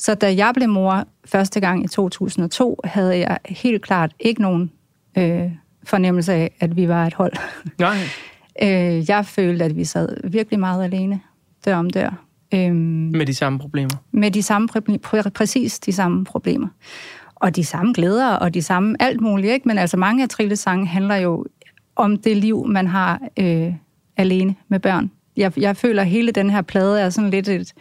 Så 0.00 0.14
da 0.14 0.34
jeg 0.36 0.52
blev 0.54 0.68
mor 0.68 1.04
første 1.24 1.60
gang 1.60 1.84
i 1.84 1.88
2002, 1.88 2.80
havde 2.84 3.18
jeg 3.18 3.38
helt 3.48 3.82
klart 3.82 4.12
ikke 4.20 4.42
nogen 4.42 4.70
øh, 5.18 5.50
fornemmelse 5.84 6.32
af, 6.32 6.50
at 6.60 6.76
vi 6.76 6.88
var 6.88 7.06
et 7.06 7.14
hold. 7.14 7.32
Nej. 7.78 7.96
øh, 8.62 9.10
jeg 9.10 9.26
følte, 9.26 9.64
at 9.64 9.76
vi 9.76 9.84
sad 9.84 10.28
virkelig 10.30 10.60
meget 10.60 10.84
alene, 10.84 11.20
dør 11.64 11.76
om 11.76 11.90
dør. 11.90 12.24
Øh, 12.54 12.74
Med 12.74 13.26
de 13.26 13.34
samme 13.34 13.58
problemer. 13.58 13.90
med 14.12 14.30
de 14.30 14.42
samme, 14.42 14.68
præ- 15.06 15.28
præcis 15.30 15.78
de 15.78 15.92
samme 15.92 16.24
problemer. 16.24 16.68
Og 17.34 17.56
de 17.56 17.64
samme 17.64 17.92
glæder, 17.92 18.28
og 18.32 18.54
de 18.54 18.62
samme 18.62 18.96
alt 19.00 19.20
muligt, 19.20 19.52
ikke? 19.52 19.68
Men 19.68 19.78
altså 19.78 19.96
mange 19.96 20.22
af 20.22 20.28
Trilles 20.28 20.58
sange 20.60 20.86
handler 20.86 21.16
jo 21.16 21.46
om 21.96 22.16
det 22.16 22.36
liv, 22.36 22.66
man 22.66 22.86
har 22.86 23.20
øh, 23.38 23.72
alene 24.16 24.54
med 24.68 24.80
børn. 24.80 25.10
Jeg, 25.36 25.58
jeg 25.60 25.76
føler, 25.76 26.02
at 26.02 26.08
hele 26.08 26.32
den 26.32 26.50
her 26.50 26.62
plade 26.62 27.00
er 27.00 27.10
sådan 27.10 27.30
lidt 27.30 27.48
et, 27.48 27.72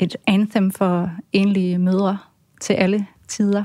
et 0.00 0.16
anthem 0.26 0.70
for 0.70 1.10
enlige 1.32 1.78
mødre 1.78 2.18
til 2.60 2.74
alle 2.74 3.06
tider. 3.28 3.64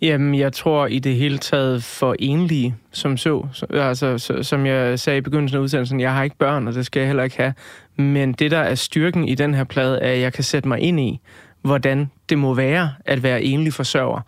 Jamen, 0.00 0.34
jeg 0.34 0.52
tror 0.52 0.86
i 0.86 0.98
det 0.98 1.16
hele 1.16 1.38
taget 1.38 1.84
for 1.84 2.16
enlige, 2.18 2.74
som 2.92 3.16
så. 3.16 3.46
altså, 3.70 4.18
så, 4.18 4.42
som 4.42 4.66
jeg 4.66 4.98
sagde 4.98 5.18
i 5.18 5.20
begyndelsen 5.20 5.58
af 5.58 5.62
udsendelsen, 5.62 6.00
jeg 6.00 6.14
har 6.14 6.22
ikke 6.22 6.36
børn, 6.36 6.68
og 6.68 6.74
det 6.74 6.86
skal 6.86 7.00
jeg 7.00 7.06
heller 7.06 7.22
ikke 7.22 7.36
have. 7.36 7.54
Men 7.96 8.32
det, 8.32 8.50
der 8.50 8.58
er 8.58 8.74
styrken 8.74 9.28
i 9.28 9.34
den 9.34 9.54
her 9.54 9.64
plade, 9.64 9.98
er, 9.98 10.12
at 10.12 10.20
jeg 10.20 10.32
kan 10.32 10.44
sætte 10.44 10.68
mig 10.68 10.80
ind 10.80 11.00
i, 11.00 11.20
hvordan 11.62 12.10
det 12.28 12.38
må 12.38 12.54
være 12.54 12.92
at 13.04 13.22
være 13.22 13.42
enlig 13.42 13.72
forsørger. 13.72 14.20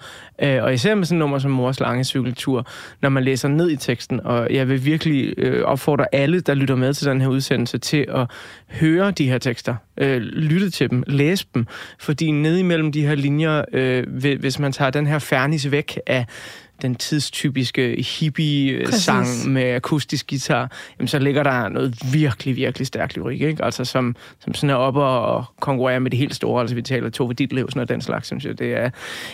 Øh, 0.43 0.63
og 0.63 0.75
især 0.75 0.95
med 0.95 1.05
sådan 1.05 1.17
et 1.17 1.19
nummer 1.19 1.39
som 1.39 1.51
Mors 1.51 1.81
lange 1.81 2.05
cykeltur, 2.05 2.67
når 3.03 3.09
man 3.09 3.25
læser 3.25 3.49
ned 3.49 3.71
i 3.71 3.77
teksten, 3.77 4.21
og 4.21 4.55
jeg 4.55 4.69
vil 4.69 4.85
virkelig 4.85 5.35
øh, 5.39 5.65
opfordre 5.65 6.15
alle, 6.15 6.41
der 6.41 6.55
lytter 6.55 6.75
med 6.75 6.95
til 6.95 7.07
den 7.07 7.21
her 7.21 7.29
udsendelse, 7.29 7.79
til 7.79 8.07
at 8.09 8.31
høre 8.71 9.11
de 9.11 9.29
her 9.29 9.39
tekster, 9.39 9.75
øh, 9.97 10.17
lytte 10.21 10.71
til 10.71 10.91
dem, 10.91 11.05
læse 11.07 11.47
dem, 11.55 11.67
fordi 11.99 12.31
ned 12.31 12.57
imellem 12.57 12.93
de 12.93 13.07
her 13.07 13.15
linjer, 13.15 13.65
øh, 13.73 14.05
hvis 14.41 14.59
man 14.59 14.73
tager 14.73 14.91
den 14.91 15.07
her 15.07 15.19
fernis 15.19 15.71
væk 15.71 15.99
af 16.07 16.27
den 16.83 16.95
tidstypiske 16.95 18.07
hippie-sang 18.19 19.49
med 19.49 19.75
akustisk 19.75 20.27
guitar, 20.29 20.71
jamen 20.99 21.09
så 21.09 21.19
ligger 21.19 21.43
der 21.43 21.69
noget 21.69 22.13
virkelig, 22.13 22.57
virkelig 22.57 22.87
stærk 22.87 23.17
lyrik, 23.17 23.41
ikke? 23.41 23.65
Altså 23.65 23.85
som, 23.85 24.17
som 24.41 24.55
sådan 24.55 24.71
er 24.71 24.75
oppe 24.75 25.01
og 25.01 25.45
konkurrerer 25.61 25.99
med 25.99 26.11
det 26.11 26.19
helt 26.19 26.35
store, 26.35 26.61
altså 26.61 26.75
vi 26.75 26.83
taler 26.83 27.11
Tove 27.11 27.33
Ditlevsen 27.33 27.81
og 27.81 27.89
den 27.89 28.01
slags, 28.01 28.27
synes 28.27 28.45
jeg. 28.45 28.59
Det 28.59 28.75
er, 28.75 28.91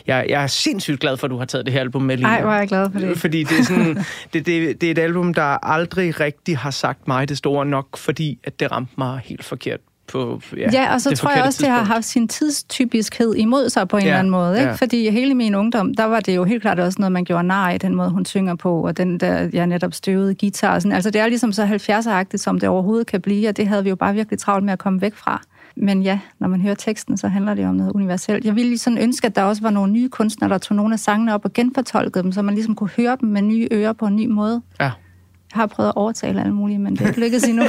jeg, 0.07 0.27
jeg 0.29 0.43
er 0.43 0.47
sindssygt 0.47 1.01
glad 1.01 1.17
for, 1.17 1.27
at 1.27 1.31
du 1.31 1.37
har 1.37 1.45
taget 1.45 1.67
det 1.67 1.73
her 1.73 1.81
album 1.81 2.03
med, 2.03 2.17
Line. 2.17 2.29
Ej, 2.29 2.41
hvor 2.41 2.51
er 2.51 2.59
jeg 2.59 2.69
glad 2.69 2.91
for 2.93 2.99
det. 2.99 3.19
Fordi 3.19 3.43
det 3.43 3.59
er, 3.59 3.65
sådan, 3.65 3.99
det, 4.33 4.47
det, 4.47 4.81
det 4.81 4.87
er 4.87 4.91
et 4.91 4.99
album, 4.99 5.35
der 5.35 5.67
aldrig 5.67 6.21
rigtig 6.21 6.59
har 6.59 6.71
sagt 6.71 7.09
mig 7.09 7.29
det 7.29 7.39
store 7.39 7.67
nok, 7.67 7.97
fordi 7.97 8.39
at 8.45 8.61
det 8.61 8.73
ramte 8.73 8.93
mig 8.99 9.21
helt 9.25 9.45
forkert 9.45 9.81
på 10.09 10.41
ja, 10.57 10.69
Ja, 10.73 10.95
og 10.95 11.01
så 11.01 11.11
det 11.11 11.19
tror 11.19 11.31
jeg 11.31 11.45
også, 11.45 11.63
det 11.63 11.69
har 11.71 11.79
tidspunkt. 11.79 11.95
haft 11.95 12.05
sin 12.05 12.29
tidstypiskhed 12.29 13.35
imod 13.35 13.69
sig 13.69 13.89
på 13.89 13.97
en 13.97 14.03
Ja, 14.03 14.07
ja, 14.07 14.11
eller 14.13 14.19
anden 14.19 14.31
måde. 14.31 14.57
Ikke? 14.59 14.69
ja. 14.69 14.75
Fordi 14.75 15.11
hele 15.11 15.35
min 15.35 15.55
ungdom, 15.55 15.95
der 15.95 16.05
var 16.05 16.21
det 16.21 16.37
jo 16.37 16.45
helt 16.45 16.63
klart 16.63 16.79
også 16.81 16.97
noget, 16.99 17.13
man 17.13 17.25
gjorde 17.25 17.45
nar 17.47 17.71
i, 17.71 17.79
den 17.79 17.95
måde, 17.95 18.11
hun 18.11 18.25
synger 18.25 18.55
på, 18.55 18.87
og 18.87 18.97
den 18.97 19.19
der, 19.21 19.49
jeg 19.53 19.67
netop 19.67 19.95
støvede 19.95 20.35
guitar. 20.35 20.75
og 20.75 20.83
Sådan. 20.83 20.95
Altså, 20.95 21.11
det 21.11 21.21
er 21.21 21.27
ligesom 21.29 21.53
så 21.53 21.65
70'er-agtigt, 21.65 22.37
som 22.37 22.61
det 22.61 22.69
overhovedet 22.69 23.07
kan 23.07 23.21
blive, 23.21 23.49
og 23.49 23.57
det 23.57 23.67
havde 23.69 23.83
vi 23.85 23.89
jo 23.89 23.97
bare 23.97 24.15
virkelig 24.15 24.39
travlt 24.39 24.65
med 24.65 24.73
at 24.73 24.79
komme 24.79 25.01
væk 25.01 25.15
fra. 25.15 25.43
Men 25.77 26.03
ja, 26.03 26.19
når 26.39 26.49
man 26.49 26.61
hører 26.61 26.75
teksten, 26.75 27.17
så 27.17 27.29
handler 27.29 27.55
det 27.55 27.67
om 27.67 27.75
noget 27.75 27.93
universelt. 27.93 28.45
Jeg 28.45 28.57
ville 28.57 28.79
sådan 28.79 28.99
ønske, 28.99 29.27
at 29.27 29.37
der 29.37 29.43
også 29.43 29.63
var 29.63 29.71
nogle 29.71 29.93
nye 29.93 30.09
kunstnere, 30.09 30.51
der 30.51 30.59
tog 30.59 30.77
nogle 30.77 30.93
af 30.93 30.99
sangene 30.99 31.35
op 31.35 31.45
og 31.45 31.53
genfortolkede 31.53 32.23
dem, 32.25 32.33
så 32.33 32.43
man 32.43 32.55
ligesom 32.55 32.75
kunne 32.75 32.91
høre 32.97 33.17
dem 33.21 33.29
med 33.29 33.43
nye 33.43 33.69
ører 33.73 33.93
på 33.93 34.07
en 34.07 34.17
ny 34.17 34.27
måde. 34.27 34.63
Ja. 34.81 34.91
Jeg 35.55 35.61
har 35.61 35.67
prøvet 35.67 35.89
at 35.89 35.97
overtale 35.97 36.41
alle 36.41 36.53
mulige, 36.53 36.79
men 36.79 36.97
det 36.97 37.03
er 37.03 37.09
ikke 37.09 37.21
lykkedes 37.21 37.45
endnu. 37.45 37.65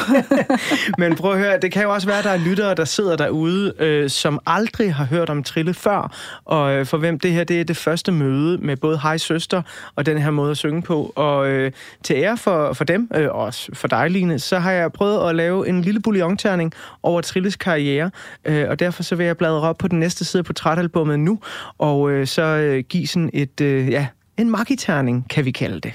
Men 0.97 1.15
prøv 1.15 1.31
at 1.31 1.39
høre, 1.39 1.59
det 1.59 1.71
kan 1.71 1.83
jo 1.83 1.93
også 1.93 2.07
være, 2.07 2.17
at 2.17 2.23
der 2.23 2.29
er 2.29 2.37
lyttere, 2.37 2.75
der 2.75 2.85
sidder 2.85 3.15
derude, 3.15 3.73
øh, 3.79 4.09
som 4.09 4.39
aldrig 4.45 4.93
har 4.93 5.05
hørt 5.05 5.29
om 5.29 5.43
Trille 5.43 5.73
før, 5.73 6.15
og 6.45 6.71
øh, 6.71 6.85
for 6.85 6.97
hvem 6.97 7.19
det 7.19 7.31
her 7.31 7.43
det 7.43 7.59
er 7.59 7.63
det 7.63 7.77
første 7.77 8.11
møde 8.11 8.57
med 8.57 8.77
både 8.77 8.99
Hej 8.99 9.17
Søster 9.17 9.61
og 9.95 10.05
den 10.05 10.17
her 10.17 10.31
måde 10.31 10.51
at 10.51 10.57
synge 10.57 10.81
på. 10.81 11.13
Og 11.15 11.47
øh, 11.49 11.71
til 12.03 12.15
ære 12.15 12.37
for, 12.37 12.73
for 12.73 12.83
dem, 12.83 13.09
øh, 13.15 13.27
også 13.31 13.69
for 13.73 13.87
dig, 13.87 14.09
Line, 14.09 14.39
så 14.39 14.59
har 14.59 14.71
jeg 14.71 14.91
prøvet 14.91 15.29
at 15.29 15.35
lave 15.35 15.69
en 15.69 15.81
lille 15.81 15.99
bouillonterning 15.99 16.73
over 17.03 17.21
Trilles 17.21 17.55
karriere, 17.55 18.11
øh, 18.45 18.69
og 18.69 18.79
derfor 18.79 19.03
så 19.03 19.15
vil 19.15 19.25
jeg 19.25 19.37
bladre 19.37 19.61
op 19.61 19.77
på 19.77 19.87
den 19.87 19.99
næste 19.99 20.25
side 20.25 20.43
på 20.43 20.47
portrætalbummet 20.47 21.19
nu, 21.19 21.39
og 21.77 22.11
øh, 22.11 22.27
så 22.27 22.41
øh, 22.41 22.83
give 22.89 23.07
sådan 23.07 23.29
et, 23.33 23.61
øh, 23.61 23.89
ja, 23.89 24.07
en 24.37 24.49
magiterning, 24.49 25.29
kan 25.29 25.45
vi 25.45 25.51
kalde 25.51 25.79
det. 25.79 25.93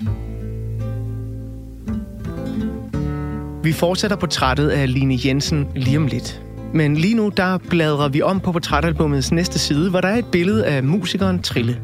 Vi 3.64 3.72
fortsætter 3.72 4.16
portrættet 4.16 4.68
af 4.68 4.92
Line 4.92 5.18
Jensen 5.24 5.66
lige 5.77 5.96
om 5.96 6.07
lidt. 6.07 6.42
Men 6.74 6.96
lige 6.96 7.14
nu, 7.14 7.33
der 7.37 7.59
bladrer 7.59 8.09
vi 8.09 8.22
om 8.22 8.40
på 8.40 8.53
portrætalbumets 8.53 9.33
næste 9.33 9.59
side, 9.59 9.90
hvor 9.90 10.00
der 10.00 10.09
er 10.09 10.16
et 10.16 10.27
billede 10.27 10.66
af 10.66 10.83
musikeren 10.83 11.42
Trille. 11.42 11.81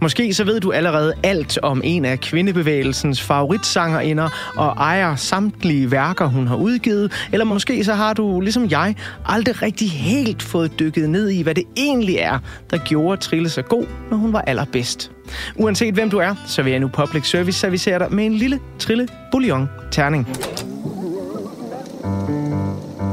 Måske 0.00 0.34
så 0.34 0.44
ved 0.44 0.60
du 0.60 0.72
allerede 0.72 1.12
alt 1.22 1.58
om 1.62 1.80
en 1.84 2.04
af 2.04 2.20
kvindebevægelsens 2.20 3.22
favoritsangerinder 3.22 4.52
og 4.56 4.66
ejer 4.66 5.16
samtlige 5.16 5.90
værker, 5.90 6.26
hun 6.26 6.46
har 6.46 6.56
udgivet. 6.56 7.12
Eller 7.32 7.44
måske 7.44 7.84
så 7.84 7.94
har 7.94 8.12
du, 8.12 8.40
ligesom 8.40 8.70
jeg, 8.70 8.94
aldrig 9.26 9.62
rigtig 9.62 9.90
helt 9.90 10.42
fået 10.42 10.78
dykket 10.78 11.10
ned 11.10 11.28
i, 11.28 11.42
hvad 11.42 11.54
det 11.54 11.64
egentlig 11.76 12.16
er, 12.16 12.38
der 12.70 12.78
gjorde 12.78 13.20
Trille 13.20 13.48
så 13.48 13.62
god, 13.62 13.86
når 14.10 14.16
hun 14.16 14.32
var 14.32 14.40
allerbedst. 14.40 15.10
Uanset 15.56 15.94
hvem 15.94 16.10
du 16.10 16.18
er, 16.18 16.34
så 16.46 16.62
vil 16.62 16.70
jeg 16.70 16.80
nu 16.80 16.88
Public 16.88 17.30
Service 17.30 17.58
servicere 17.58 17.98
dig 17.98 18.14
med 18.14 18.26
en 18.26 18.34
lille 18.34 18.58
Trille 18.78 19.08
Bouillon 19.32 19.68
terning. 19.90 20.28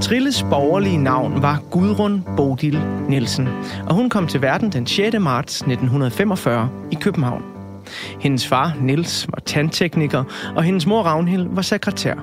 Trilles 0.02 0.46
borgerlige 0.50 0.98
navn 0.98 1.42
var 1.42 1.62
Gudrun 1.72 2.24
Bodil 2.38 2.82
Nielsen, 3.10 3.48
og 3.88 3.96
hun 3.96 4.10
kom 4.10 4.28
til 4.28 4.42
verden 4.42 4.72
den 4.72 4.88
6. 4.88 5.20
marts 5.20 5.56
1945 5.62 6.70
i 6.92 6.96
København. 6.96 7.44
Hendes 8.20 8.48
far, 8.48 8.74
Niels, 8.82 9.28
var 9.30 9.42
tandtekniker, 9.46 10.24
og 10.56 10.64
hendes 10.64 10.86
mor, 10.86 11.02
Ragnhild, 11.02 11.48
var 11.52 11.62
sekretær. 11.62 12.16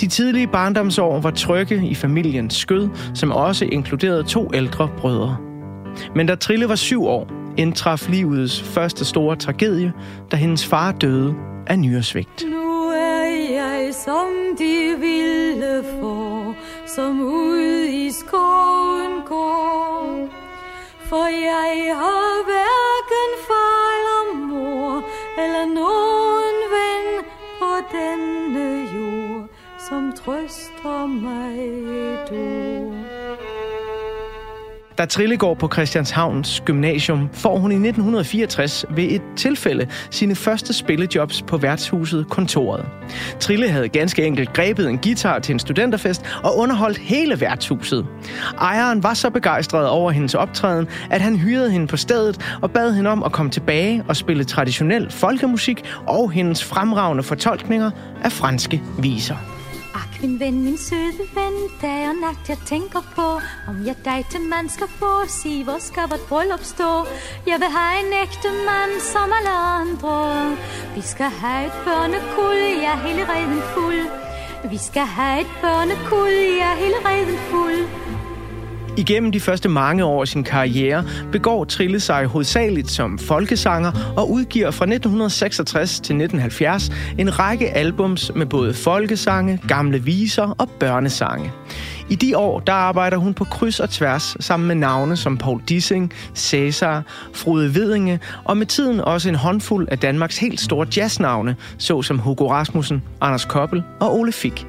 De 0.00 0.06
tidlige 0.06 0.46
barndomsår 0.46 1.20
var 1.20 1.30
trygge 1.30 1.86
i 1.86 1.94
familiens 1.94 2.54
skød, 2.54 2.88
som 3.14 3.32
også 3.32 3.64
inkluderede 3.64 4.22
to 4.22 4.50
ældre 4.54 4.88
brødre. 4.98 5.36
Men 6.14 6.26
da 6.26 6.34
Trille 6.34 6.68
var 6.68 6.74
syv 6.74 7.04
år, 7.06 7.30
indtraf 7.56 8.08
livets 8.08 8.62
første 8.62 9.04
store 9.04 9.36
tragedie, 9.36 9.92
da 10.30 10.36
hendes 10.36 10.66
far 10.66 10.92
døde 10.92 11.34
af 11.66 11.78
nyresvigt. 11.78 12.44
Nu 12.50 12.59
som 17.00 17.20
ud 17.20 17.84
i 18.04 18.10
skoven 18.10 19.14
går. 19.28 20.28
For 21.08 21.26
jeg 21.50 21.96
har 22.02 22.34
hverken 22.48 23.30
far 23.48 23.84
eller 23.98 24.22
mor, 24.48 25.02
eller 25.42 25.64
nogen 25.80 26.56
ven 26.74 27.06
på 27.60 27.72
denne 27.96 28.66
jord. 28.94 29.48
som 29.88 30.12
trøster 30.12 31.06
mig 31.06 31.58
du. 32.30 32.49
Da 35.00 35.04
Trille 35.06 35.36
går 35.36 35.54
på 35.54 35.68
Christianshavns 35.72 36.62
Gymnasium, 36.64 37.28
får 37.32 37.58
hun 37.58 37.70
i 37.70 37.74
1964 37.74 38.84
ved 38.90 39.04
et 39.04 39.22
tilfælde 39.36 39.86
sine 40.10 40.34
første 40.34 40.72
spillejobs 40.72 41.42
på 41.42 41.56
værtshuset 41.56 42.26
Kontoret. 42.30 42.86
Trille 43.38 43.68
havde 43.68 43.88
ganske 43.88 44.24
enkelt 44.24 44.52
grebet 44.52 44.88
en 44.88 44.98
guitar 44.98 45.38
til 45.38 45.52
en 45.52 45.58
studenterfest 45.58 46.24
og 46.42 46.56
underholdt 46.56 46.98
hele 46.98 47.40
værtshuset. 47.40 48.06
Ejeren 48.58 49.02
var 49.02 49.14
så 49.14 49.30
begejstret 49.30 49.88
over 49.88 50.10
hendes 50.10 50.34
optræden, 50.34 50.88
at 51.10 51.20
han 51.20 51.36
hyrede 51.36 51.70
hende 51.70 51.86
på 51.86 51.96
stedet 51.96 52.56
og 52.62 52.70
bad 52.70 52.92
hende 52.92 53.10
om 53.10 53.22
at 53.22 53.32
komme 53.32 53.52
tilbage 53.52 54.04
og 54.08 54.16
spille 54.16 54.44
traditionel 54.44 55.10
folkemusik 55.10 55.84
og 56.06 56.30
hendes 56.30 56.64
fremragende 56.64 57.22
fortolkninger 57.22 57.90
af 58.24 58.32
franske 58.32 58.82
viser. 58.98 59.59
Min 60.22 60.40
ven, 60.40 60.64
min 60.64 60.78
søde 60.78 61.24
ven, 61.34 61.54
dag 61.82 62.08
og 62.08 62.14
nat 62.14 62.48
jeg 62.48 62.58
tænker 62.66 63.02
på, 63.14 63.28
om 63.70 63.86
jeg 63.86 63.96
dig 64.04 64.26
til 64.30 64.40
mand 64.40 64.68
skal 64.68 64.88
få, 64.88 65.26
sig 65.26 65.64
hvor 65.64 65.78
skal 65.78 66.08
vort 66.10 66.24
bryllup 66.28 66.64
stå. 66.64 66.92
Jeg 67.46 67.56
vil 67.62 67.70
have 67.78 67.94
en 68.02 68.12
ægte 68.22 68.50
mand 68.68 68.94
som 69.12 69.32
alle 69.38 69.54
andre. 69.80 70.16
Vi 70.94 71.00
skal 71.00 71.30
have 71.42 71.66
et 71.66 71.72
børnekul, 71.84 72.60
jeg 72.84 72.92
er 72.96 73.00
hele 73.06 73.22
reden 73.32 73.62
fuld. 73.74 74.04
Vi 74.70 74.78
skal 74.78 75.06
have 75.18 75.40
et 75.40 75.52
børnekul, 75.62 76.34
jeg 76.60 76.68
er 76.72 76.78
hele 76.84 76.98
reden 77.08 77.38
fuld. 77.50 77.82
Igennem 78.96 79.32
de 79.32 79.40
første 79.40 79.68
mange 79.68 80.04
år 80.04 80.20
af 80.20 80.28
sin 80.28 80.44
karriere 80.44 81.04
begår 81.32 81.64
Trille 81.64 82.00
sig 82.00 82.26
hovedsageligt 82.26 82.90
som 82.90 83.18
folkesanger 83.18 84.14
og 84.16 84.30
udgiver 84.30 84.70
fra 84.70 84.84
1966 84.84 85.90
til 85.90 86.00
1970 86.00 86.90
en 87.18 87.38
række 87.38 87.70
albums 87.70 88.32
med 88.34 88.46
både 88.46 88.74
folkesange, 88.74 89.60
gamle 89.68 90.02
viser 90.02 90.54
og 90.58 90.70
børnesange. 90.80 91.52
I 92.10 92.14
de 92.14 92.38
år, 92.38 92.60
der 92.60 92.72
arbejder 92.72 93.16
hun 93.16 93.34
på 93.34 93.44
kryds 93.44 93.80
og 93.80 93.90
tværs 93.90 94.36
sammen 94.40 94.66
med 94.66 94.74
navne 94.74 95.16
som 95.16 95.38
Paul 95.38 95.62
Dissing, 95.68 96.12
Cæsar, 96.34 97.02
Frode 97.34 97.74
Vedinge 97.74 98.20
og 98.44 98.56
med 98.56 98.66
tiden 98.66 99.00
også 99.00 99.28
en 99.28 99.34
håndfuld 99.34 99.88
af 99.90 99.98
Danmarks 99.98 100.38
helt 100.38 100.60
store 100.60 100.86
jazznavne, 100.96 101.56
såsom 101.78 102.18
Hugo 102.18 102.50
Rasmussen, 102.50 103.02
Anders 103.20 103.44
Koppel 103.44 103.82
og 104.00 104.18
Ole 104.18 104.32
Fick. 104.32 104.66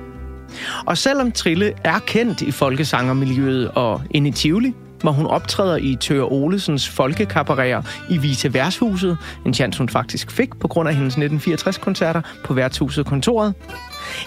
Og 0.86 0.98
selvom 0.98 1.32
Trille 1.32 1.74
er 1.84 2.00
kendt 2.00 2.42
i 2.42 2.52
folkesangermiljøet 2.52 3.72
og 3.72 4.02
inde 4.12 4.30
i 4.30 4.32
Tivoli, 4.32 4.74
hvor 5.02 5.12
hun 5.12 5.26
optræder 5.26 5.78
i 5.78 5.98
Tør 6.00 6.32
Olesens 6.32 6.90
folkekabareter 6.90 7.82
i 8.10 8.18
Vise 8.18 8.54
Værshuset, 8.54 9.18
en 9.46 9.54
chance 9.54 9.78
hun 9.78 9.90
faktisk 9.90 10.32
fik 10.32 10.50
på 10.60 10.68
grund 10.68 10.90
af 10.90 10.96
hendes 10.96 11.16
1964-koncerter 11.16 12.22
på 12.44 12.54
Værtshuset 12.54 13.06
Kontoret, 13.06 13.54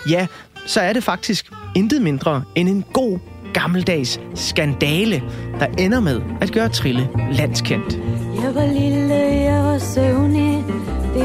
ja, 0.08 0.26
så 0.66 0.80
er 0.80 0.92
det 0.92 1.04
faktisk 1.04 1.50
intet 1.76 2.02
mindre 2.02 2.42
end 2.54 2.68
en 2.68 2.84
god 2.92 3.18
gammeldags 3.54 4.20
skandale, 4.34 5.22
der 5.60 5.66
ender 5.66 6.00
med 6.00 6.20
at 6.40 6.52
gøre 6.52 6.68
Trille 6.68 7.08
landskendt. 7.32 7.98
Jeg 8.42 8.54
var 8.54 8.66
lille, 8.66 9.14
jeg 9.14 9.64
var 9.64 9.78
søvnig. 9.78 10.43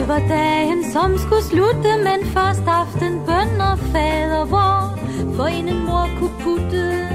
Det 0.10 0.22
var 0.22 0.28
dagen, 0.28 0.92
som 0.92 1.18
skulle 1.18 1.44
slutte, 1.44 1.92
men 2.04 2.26
først 2.26 2.64
aften 2.68 3.20
bøn 3.28 3.62
og 3.62 3.80
fader 3.80 4.46
vor, 4.46 5.00
for 5.36 5.46
en 5.46 5.86
mor 5.86 6.10
kunne 6.20 6.38
putte. 6.40 7.08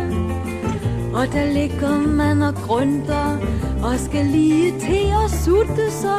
Og 1.14 1.26
der 1.32 1.52
ligger 1.52 1.98
man 1.98 2.42
og 2.42 2.54
grønter, 2.54 3.38
og 3.82 3.98
skal 3.98 4.26
lige 4.26 4.70
til 4.80 5.06
at 5.24 5.30
sutte, 5.44 5.90
så 5.90 6.14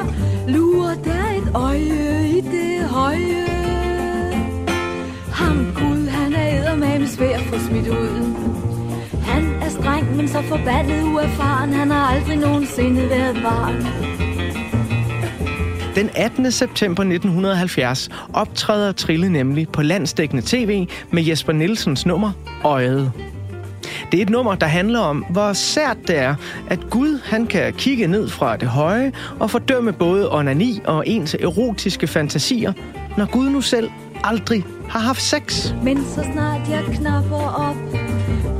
lurer 0.47 0.95
der 0.95 1.25
et 1.37 1.49
øje 1.53 2.27
i 2.27 2.41
det 2.41 2.89
høje. 2.89 3.45
Ham 5.31 5.57
Gud, 5.75 6.07
han 6.07 6.33
er 6.33 6.59
eddermame 6.59 7.07
svær 7.07 7.39
for 7.39 7.59
smidt 7.59 7.87
ud. 7.87 8.35
Han 9.23 9.43
er 9.61 9.69
streng, 9.69 10.15
men 10.15 10.27
så 10.27 10.41
forbandet 10.41 11.03
uerfaren, 11.03 11.73
han 11.73 11.91
har 11.91 12.15
aldrig 12.15 12.37
nogensinde 12.37 13.09
været 13.09 13.35
barn. 13.43 14.24
Den 15.95 16.09
18. 16.15 16.51
september 16.51 17.03
1970 17.03 18.09
optræder 18.33 18.91
Trille 18.91 19.29
nemlig 19.29 19.69
på 19.69 19.81
landsdækkende 19.81 20.43
tv 20.45 20.87
med 21.11 21.23
Jesper 21.23 21.53
Nielsens 21.53 22.05
nummer 22.05 22.31
Øjet. 22.63 23.11
Det 24.11 24.17
er 24.17 24.21
et 24.21 24.29
nummer, 24.29 24.55
der 24.55 24.65
handler 24.65 24.99
om, 24.99 25.25
hvor 25.29 25.53
sært 25.53 25.97
det 26.07 26.17
er, 26.17 26.35
at 26.69 26.79
Gud 26.89 27.19
han 27.23 27.47
kan 27.47 27.73
kigge 27.73 28.07
ned 28.07 28.29
fra 28.29 28.57
det 28.57 28.67
høje 28.67 29.11
og 29.39 29.51
fordømme 29.51 29.93
både 29.93 30.33
onani 30.33 30.81
og 30.85 31.07
ens 31.07 31.33
erotiske 31.33 32.07
fantasier, 32.07 32.73
når 33.17 33.25
Gud 33.25 33.49
nu 33.49 33.61
selv 33.61 33.89
aldrig 34.23 34.65
har 34.89 34.99
haft 34.99 35.21
sex. 35.21 35.73
Men 35.83 36.05
så 36.05 36.25
snart 36.33 36.69
jeg 36.69 36.83
knapper 36.93 37.69
op 37.69 37.75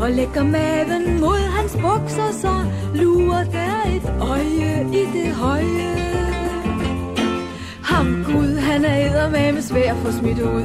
og 0.02 0.12
lægger 0.12 0.44
maven 0.44 1.20
mod 1.20 1.50
hans 1.58 1.72
bukser, 1.72 2.32
så 2.42 2.66
lurer 2.94 3.44
der 3.44 3.96
et 3.96 4.22
øje 4.22 4.88
i 4.94 5.18
det 5.18 5.34
høje. 5.34 6.05
Eddermame 9.16 9.62
svær 9.62 9.94
at 9.94 9.98
få 9.98 10.12
smidt 10.12 10.40
ud. 10.40 10.64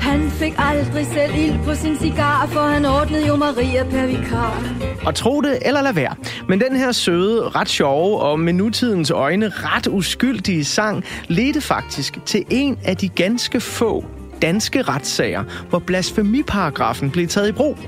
Han 0.00 0.30
fik 0.30 0.54
aldrig 0.58 1.06
selv 1.06 1.34
ild 1.34 1.64
på 1.64 1.74
sin 1.74 1.96
cigar, 1.96 2.46
for 2.46 2.60
han 2.60 2.84
ordnede 2.84 3.26
jo 3.26 3.36
Maria 3.36 3.84
per 3.84 4.06
vikar. 4.06 4.62
Og 5.06 5.14
tro 5.14 5.40
det 5.40 5.58
eller 5.62 5.82
lad 5.82 5.92
være. 5.92 6.14
Men 6.48 6.60
den 6.60 6.76
her 6.76 6.92
søde, 6.92 7.48
ret 7.48 7.68
sjove 7.68 8.18
og 8.20 8.40
med 8.40 8.52
nutidens 8.52 9.10
øjne 9.10 9.48
ret 9.48 9.86
uskyldige 9.86 10.64
sang 10.64 11.04
ledte 11.28 11.60
faktisk 11.60 12.18
til 12.26 12.44
en 12.50 12.78
af 12.84 12.96
de 12.96 13.08
ganske 13.08 13.60
få 13.60 14.04
danske 14.42 14.82
retssager, 14.82 15.44
hvor 15.68 15.78
blasfemiparagrafen 15.78 17.10
blev 17.10 17.26
taget 17.26 17.48
i 17.48 17.52
brug. 17.52 17.78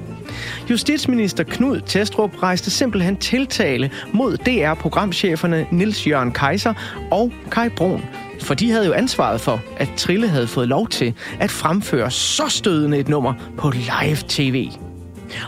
Justitsminister 0.70 1.44
Knud 1.44 1.80
Testrup 1.86 2.42
rejste 2.42 2.70
simpelthen 2.70 3.16
tiltale 3.16 3.90
mod 4.12 4.36
DR-programcheferne 4.36 5.66
Nils 5.70 6.06
Jørgen 6.06 6.32
Kaiser 6.32 6.74
og 7.10 7.32
Kai 7.50 7.68
Brun, 7.68 8.02
for 8.42 8.55
de 8.55 8.70
havde 8.70 8.87
jo 8.87 8.92
ansvaret 8.92 9.40
for, 9.40 9.61
at 9.76 9.88
Trille 9.96 10.29
havde 10.29 10.46
fået 10.46 10.68
lov 10.68 10.88
til 10.88 11.14
at 11.40 11.50
fremføre 11.50 12.11
så 12.11 12.48
stødende 12.48 12.98
et 12.98 13.09
nummer 13.09 13.35
på 13.59 13.70
live 13.70 14.18
tv. 14.29 14.68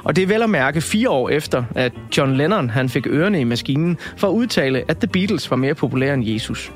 Og 0.04 0.16
det 0.16 0.22
er 0.22 0.26
vel 0.26 0.42
at 0.42 0.50
mærke 0.50 0.80
fire 0.80 1.10
år 1.10 1.28
efter, 1.28 1.64
at 1.74 1.92
John 2.18 2.36
Lennon 2.36 2.70
han 2.70 2.88
fik 2.88 3.06
ørerne 3.06 3.40
i 3.40 3.44
maskinen 3.44 3.98
for 4.16 4.28
at 4.28 4.32
udtale, 4.32 4.84
at 4.88 4.98
The 4.98 5.08
Beatles 5.08 5.50
var 5.50 5.56
mere 5.56 5.74
populære 5.74 6.14
end 6.14 6.24
Jesus. 6.24 6.72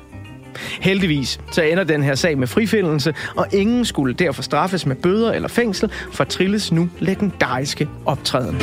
Heldigvis 0.81 1.39
så 1.51 1.61
ender 1.61 1.83
den 1.83 2.03
her 2.03 2.15
sag 2.15 2.37
med 2.37 2.47
frifindelse, 2.47 3.13
og 3.35 3.47
ingen 3.53 3.85
skulle 3.85 4.13
derfor 4.13 4.41
straffes 4.41 4.85
med 4.85 4.95
bøder 4.95 5.31
eller 5.31 5.47
fængsel 5.47 5.91
for 6.11 6.23
Trilles 6.23 6.71
nu 6.71 6.89
legendariske 6.99 7.89
optræden. 8.05 8.61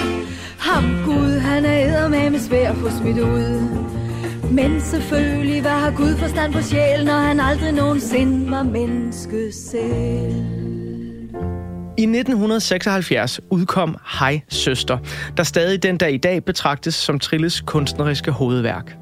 Ham 0.59 0.85
Gud, 1.05 1.39
han 1.39 1.65
er 1.65 2.09
med 2.09 2.39
svær 2.39 2.71
at 2.71 2.77
få 2.77 2.91
smidt 3.01 3.19
ud. 3.19 3.94
Men 4.51 4.81
selvfølgelig, 4.81 5.61
hvad 5.61 5.71
har 5.71 5.91
Gud 5.97 6.17
forstand 6.17 6.53
på 6.53 6.63
sjæl, 6.63 7.05
når 7.05 7.19
han 7.19 7.41
aldrig 7.41 7.73
nogensinde 7.73 8.51
var 8.51 8.63
menneske 8.63 9.53
selv? 9.53 10.35
I 11.99 12.03
1976 12.03 13.41
udkom 13.51 13.97
Hej 14.19 14.41
Søster, 14.49 14.99
der 15.37 15.43
stadig 15.43 15.83
den 15.83 15.99
dag 15.99 16.13
i 16.13 16.17
dag 16.17 16.45
betragtes 16.45 16.95
som 16.95 17.19
Trilles 17.19 17.61
kunstneriske 17.61 18.31
hovedværk. 18.31 18.97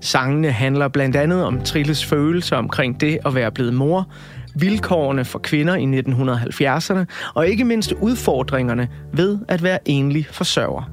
Sangene 0.00 0.50
handler 0.50 0.88
blandt 0.88 1.16
andet 1.16 1.44
om 1.44 1.60
Trilles 1.60 2.04
følelser 2.04 2.56
omkring 2.56 3.00
det 3.00 3.18
at 3.26 3.34
være 3.34 3.52
blevet 3.52 3.74
mor, 3.74 4.12
vilkårene 4.58 5.24
for 5.24 5.38
kvinder 5.38 5.74
i 5.74 6.00
1970'erne 6.00 7.32
og 7.34 7.48
ikke 7.48 7.64
mindst 7.64 7.92
udfordringerne 8.00 8.88
ved 9.12 9.38
at 9.48 9.62
være 9.62 9.78
enlig 9.84 10.26
forsørger. 10.30 10.90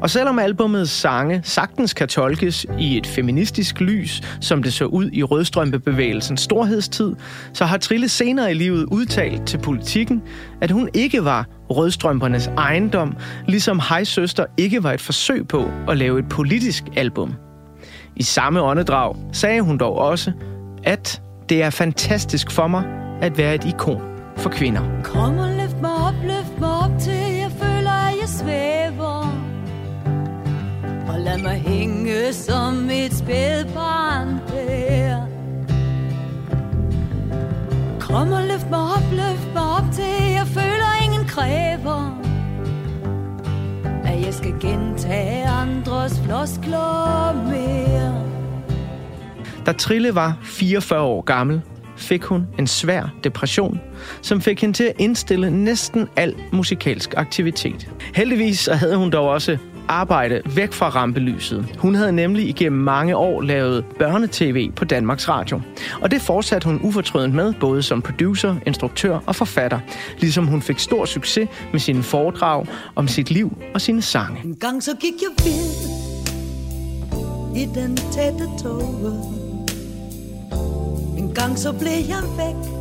Og 0.00 0.10
selvom 0.10 0.38
albumets 0.38 0.90
sange 0.90 1.40
sagtens 1.44 1.94
kan 1.94 2.08
tolkes 2.08 2.66
i 2.78 2.96
et 2.96 3.06
feministisk 3.06 3.80
lys, 3.80 4.22
som 4.40 4.62
det 4.62 4.72
så 4.72 4.84
ud 4.84 5.10
i 5.12 5.22
rødstrømpebevægelsens 5.22 6.40
storhedstid, 6.40 7.14
så 7.52 7.64
har 7.64 7.76
Trille 7.76 8.08
senere 8.08 8.50
i 8.50 8.54
livet 8.54 8.84
udtalt 8.84 9.46
til 9.46 9.58
politikken, 9.58 10.22
at 10.60 10.70
hun 10.70 10.88
ikke 10.94 11.24
var 11.24 11.46
rødstrømpernes 11.70 12.46
ejendom, 12.46 13.16
ligesom 13.46 13.80
Hej 13.88 14.04
Søster 14.04 14.44
ikke 14.56 14.82
var 14.82 14.92
et 14.92 15.00
forsøg 15.00 15.48
på 15.48 15.70
at 15.88 15.98
lave 15.98 16.18
et 16.18 16.28
politisk 16.28 16.84
album. 16.96 17.34
I 18.16 18.22
samme 18.22 18.62
åndedrag 18.62 19.16
sagde 19.32 19.60
hun 19.60 19.78
dog 19.78 19.98
også, 19.98 20.32
at 20.84 21.22
det 21.48 21.62
er 21.62 21.70
fantastisk 21.70 22.50
for 22.50 22.66
mig 22.66 22.84
at 23.22 23.38
være 23.38 23.54
et 23.54 23.64
ikon 23.64 24.02
for 24.36 24.50
kvinder. 24.50 24.82
Kom 25.04 25.38
og 25.38 25.48
løft 25.48 25.80
mig 25.80 25.90
op, 26.08 26.14
løft 26.22 26.60
mig 26.60 26.70
op 26.84 26.98
til 27.00 27.12
jeg 27.12 27.50
føler, 27.60 27.90
at 27.90 28.14
jeg 28.20 28.28
svæver. 28.28 29.20
Og 31.08 31.20
lad 31.20 31.38
mig 31.38 31.62
hænge 31.66 32.32
som 32.32 32.90
et 32.90 33.14
spædbarn 33.14 34.28
der. 34.28 35.26
Kom 38.00 38.32
og 38.32 38.42
løft 38.42 38.70
mig 38.70 38.80
op, 38.80 39.12
løft 39.12 39.54
mig 39.54 39.62
op 39.78 39.92
til 39.92 40.32
jeg 40.38 40.46
føler, 40.46 41.04
ingen 41.04 41.24
kræver. 41.28 42.20
At 44.04 44.26
jeg 44.26 44.34
skal 44.34 44.54
gentage 44.60 45.46
andres 45.46 46.20
floskler 46.20 47.32
mere. 47.50 48.23
Da 49.66 49.72
Trille 49.72 50.14
var 50.14 50.36
44 50.42 51.00
år 51.00 51.20
gammel, 51.22 51.60
fik 51.96 52.24
hun 52.24 52.46
en 52.58 52.66
svær 52.66 53.14
depression, 53.24 53.80
som 54.22 54.40
fik 54.40 54.60
hende 54.60 54.76
til 54.76 54.84
at 54.84 54.92
indstille 54.98 55.50
næsten 55.50 56.08
al 56.16 56.34
musikalsk 56.52 57.14
aktivitet. 57.16 57.90
Heldigvis 58.14 58.58
så 58.58 58.74
havde 58.74 58.96
hun 58.96 59.10
dog 59.10 59.28
også 59.28 59.58
arbejde 59.88 60.42
væk 60.56 60.72
fra 60.72 60.88
rampelyset. 60.88 61.66
Hun 61.78 61.94
havde 61.94 62.12
nemlig 62.12 62.48
igennem 62.48 62.82
mange 62.82 63.16
år 63.16 63.42
lavet 63.42 63.84
børnetv 63.98 64.72
på 64.72 64.84
Danmarks 64.84 65.28
Radio. 65.28 65.60
Og 66.00 66.10
det 66.10 66.20
fortsatte 66.20 66.66
hun 66.66 66.80
ufortrødent 66.82 67.34
med, 67.34 67.52
både 67.60 67.82
som 67.82 68.02
producer, 68.02 68.56
instruktør 68.66 69.18
og 69.26 69.36
forfatter. 69.36 69.80
Ligesom 70.18 70.46
hun 70.46 70.62
fik 70.62 70.78
stor 70.78 71.04
succes 71.04 71.48
med 71.72 71.80
sine 71.80 72.02
foredrag 72.02 72.66
om 72.94 73.08
sit 73.08 73.30
liv 73.30 73.58
og 73.74 73.80
sine 73.80 74.02
sange. 74.02 74.40
En 74.44 74.54
gang 74.54 74.82
så 74.82 74.90
gik 75.00 75.12
jeg 75.22 75.44
vild 75.44 76.04
i 77.56 77.68
den 77.74 77.96
tætte 77.96 78.48
tåge. 78.62 79.43
En 81.34 81.40
gang 81.40 81.58
så 81.58 81.72
blev 81.72 81.92
jeg 82.08 82.22
væk, 82.36 82.72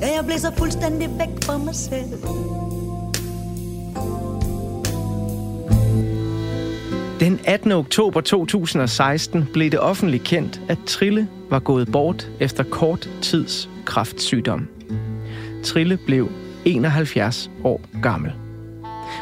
ja 0.00 0.16
jeg 0.16 0.24
blev 0.26 0.38
så 0.38 0.52
fuldstændig 0.58 1.08
væk 1.18 1.44
fra 1.44 1.58
mig 1.58 1.74
selv. 1.74 2.08
Den 7.20 7.40
18. 7.44 7.72
oktober 7.72 8.20
2016 8.20 9.48
blev 9.52 9.70
det 9.70 9.80
offentligt 9.80 10.24
kendt, 10.24 10.60
at 10.68 10.78
Trille 10.86 11.28
var 11.50 11.58
gået 11.58 11.92
bort 11.92 12.30
efter 12.40 12.64
kort 12.64 13.08
tids 13.22 13.70
kraftsygdom. 13.84 14.68
Trille 15.64 15.98
blev 16.06 16.30
71 16.64 17.50
år 17.64 17.80
gammel. 18.02 18.32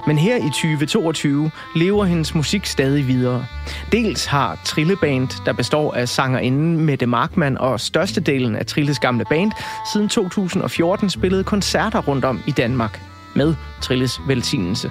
Men 0.06 0.18
her 0.18 0.36
i 0.36 0.48
2022 0.48 1.50
lever 1.76 2.04
hendes 2.04 2.34
musik 2.34 2.66
stadig 2.66 3.06
videre. 3.06 3.46
Dels 3.92 4.24
har 4.24 4.60
Trilleband, 4.64 5.28
der 5.46 5.52
består 5.52 5.94
af 5.94 6.08
sangerinden 6.08 6.80
Mette 6.80 7.06
Markman 7.06 7.58
og 7.58 7.80
størstedelen 7.80 8.56
af 8.56 8.66
Trilles 8.66 8.98
gamle 8.98 9.24
band, 9.30 9.52
siden 9.92 10.08
2014 10.08 11.10
spillet 11.10 11.46
koncerter 11.46 11.98
rundt 11.98 12.24
om 12.24 12.40
i 12.46 12.50
Danmark 12.50 13.00
med 13.34 13.54
Trilles 13.80 14.20
velsignelse. 14.26 14.90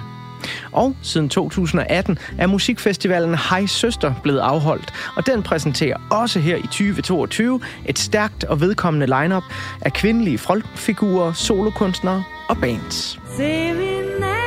Og 0.72 0.96
siden 1.02 1.28
2018 1.28 2.18
er 2.38 2.46
musikfestivalen 2.46 3.34
Hej 3.34 3.66
Søster 3.66 4.14
blevet 4.22 4.38
afholdt, 4.38 4.92
og 5.16 5.26
den 5.26 5.42
præsenterer 5.42 5.96
også 6.10 6.40
her 6.40 6.56
i 6.56 6.62
2022 6.62 7.60
et 7.86 7.98
stærkt 7.98 8.44
og 8.44 8.60
vedkommende 8.60 9.06
lineup 9.06 9.44
af 9.80 9.92
kvindelige 9.92 10.38
frontfigurer, 10.38 11.32
solokunstnere 11.32 12.24
og 12.48 12.56
bands. 12.56 13.20
Se 13.36 13.72
min 13.72 14.37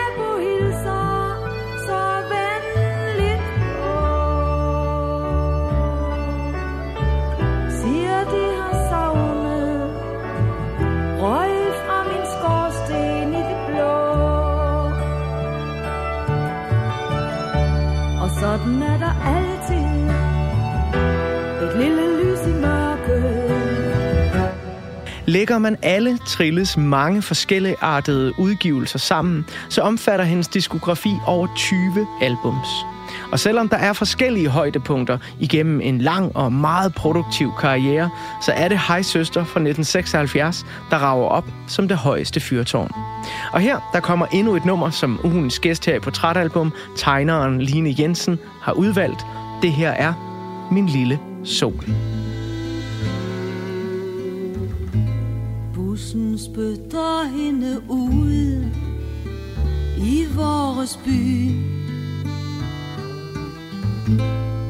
sådan 18.52 18.82
er 18.82 18.98
der 18.98 19.14
altid 19.26 19.76
et 21.68 21.78
lille 21.78 22.24
lys 22.24 22.48
i 22.48 22.54
mørket. 22.62 23.52
Lægger 25.26 25.58
man 25.58 25.78
alle 25.82 26.18
Trilles 26.28 26.78
mange 26.78 27.22
forskelligartede 27.22 28.34
udgivelser 28.40 29.00
sammen, 29.00 29.46
så 29.70 29.82
omfatter 29.82 30.26
hendes 30.26 30.48
diskografi 30.48 31.12
over 31.28 31.48
20 31.56 32.08
albums. 32.22 32.68
Og 33.32 33.40
selvom 33.40 33.70
der 33.70 33.78
er 33.78 33.94
forskellige 33.94 34.48
højdepunkter 34.48 35.18
igennem 35.40 35.82
en 35.82 35.98
lang 35.98 36.36
og 36.36 36.54
meget 36.54 36.96
produktiv 36.96 37.52
karriere, 37.60 38.10
så 38.42 38.52
er 38.52 38.68
det 38.68 38.80
Hej 38.88 39.02
Søster 39.02 39.40
fra 39.40 39.60
1976, 39.60 40.66
der 40.90 40.98
rager 40.98 41.26
op 41.26 41.46
som 41.68 41.88
det 41.88 41.98
højeste 41.98 42.40
fyrtårn. 42.40 42.92
Og 43.54 43.60
her 43.60 43.90
der 43.94 44.00
kommer 44.00 44.26
endnu 44.26 44.56
et 44.56 44.66
nummer, 44.66 44.90
som 44.90 45.20
ugens 45.24 45.60
gæst 45.60 45.86
her 45.86 45.96
i 45.96 46.00
Portrætalbum, 46.00 46.74
tegneren 46.96 47.62
Line 47.62 47.96
Jensen, 48.00 48.40
har 48.62 48.74
udvalgt. 48.74 49.26
Det 49.62 49.72
her 49.72 49.90
er 49.90 50.14
Min 50.72 50.86
Lille 50.86 51.20
Sol. 51.44 51.84
Bussen 55.74 56.40
spytter 56.40 57.30
hende 57.38 57.82
ud 57.90 58.66
i 59.98 60.26
vores 60.36 61.00
by. 61.06 61.81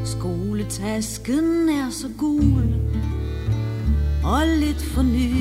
Skoletasken 0.03 1.69
er 1.69 1.89
så 1.89 2.07
gul 2.17 2.75
og 4.23 4.41
lidt 4.59 4.81
for 4.81 5.01
ny. 5.01 5.31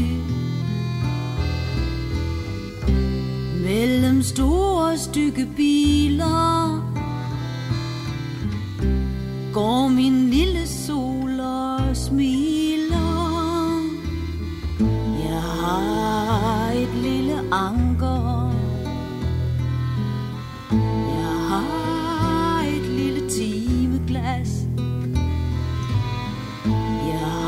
Mellem 3.62 4.22
store 4.22 4.98
stykke 4.98 5.48
biler 5.56 6.90
går 9.52 9.88
min 9.88 10.30
lille 10.30 10.66
sol 10.66 11.40
og 11.40 11.96
smiler. 11.96 13.00
Jeg 15.28 15.42
har 15.42 16.70
et 16.72 17.02
lille 17.02 17.38
anker. 17.52 18.19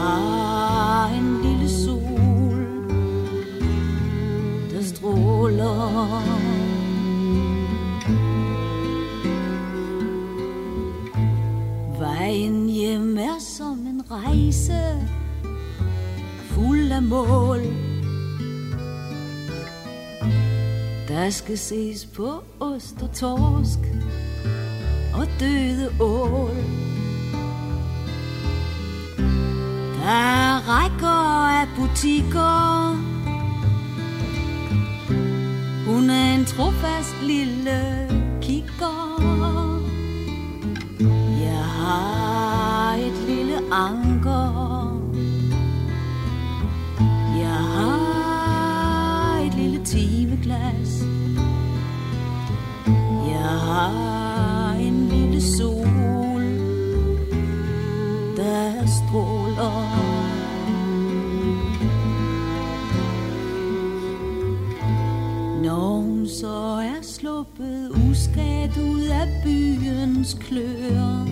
Har 0.03 1.09
en 1.09 1.43
lille 1.43 1.69
sol, 1.69 2.67
der 4.71 4.83
stråler. 4.83 6.23
Vejen 11.99 12.69
hjem 12.69 13.19
er 13.19 13.39
som 13.39 13.87
en 13.87 14.03
rejse 14.11 15.09
fuld 16.43 16.93
af 16.93 17.03
mål. 17.03 17.61
Der 21.09 21.31
skal 21.31 21.59
ses 21.59 22.07
på 22.07 22.43
ost 22.61 23.03
og 23.03 23.13
torsk 23.13 23.79
og 25.15 25.27
døde 25.41 25.91
ål. 26.01 26.92
Der 30.03 30.09
er 30.09 30.59
rækker 30.69 31.49
af 31.61 31.69
butikker. 31.77 32.97
Hun 35.87 36.11
er 36.11 36.35
en 36.35 36.45
trofast 36.45 37.23
lille 37.23 38.09
kigger. 38.41 39.21
Jeg 41.41 41.65
har 41.65 42.95
et 42.95 43.29
lille 43.29 43.57
anker. 43.73 45.03
Jeg 47.39 47.61
har 47.77 49.41
et 49.47 49.55
lille 49.55 49.85
timeglas. 49.85 51.05
Jeg 53.29 53.51
har 53.69 54.12
byens 70.33 70.47
klør, 70.49 71.27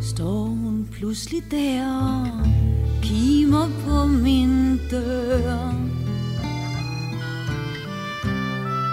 står 0.00 0.44
hun 0.44 0.88
pludselig 0.92 1.42
der 1.50 2.26
kimer 3.02 3.68
på 3.84 4.06
min 4.06 4.80
dør. 4.90 5.72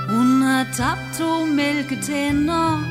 Hun 0.10 0.42
har 0.42 0.66
tabt 0.74 1.18
to 1.18 1.46
mælketænder, 1.46 2.84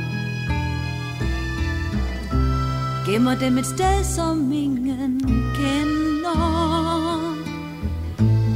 gemmer 3.06 3.34
dem 3.34 3.58
et 3.58 3.66
sted, 3.66 4.04
som 4.04 4.52
ingen 4.52 5.20
kender. 5.54 6.40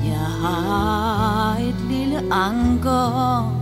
Jeg 0.05 0.27
har 0.41 1.57
et 1.59 1.91
lille 1.91 2.35
anker. 2.35 3.56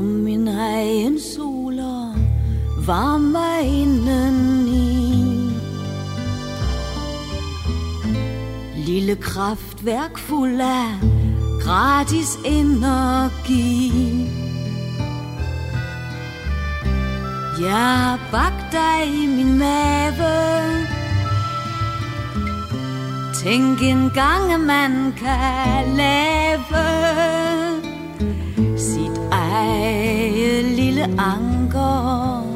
Kom 0.00 0.24
min 0.24 0.48
egen 0.48 1.18
soler, 1.20 2.14
varme 2.86 3.48
indeni. 3.64 4.88
Lille 8.86 9.16
kraftværk 9.16 10.18
fuld 10.18 10.60
af 10.60 10.88
gratis 11.64 12.38
energi. 12.44 13.92
Jeg 17.60 18.18
bag 18.32 18.56
dig 18.72 19.22
i 19.22 19.26
min 19.26 19.58
mave 19.58 20.32
Tænk 23.34 23.82
en 23.82 24.10
gang, 24.14 24.52
at 24.52 24.60
man 24.60 25.14
kan 25.16 25.96
lave 25.96 27.49
sit 28.80 29.20
eget 29.30 30.64
lille 30.64 31.02
anker. 31.02 32.46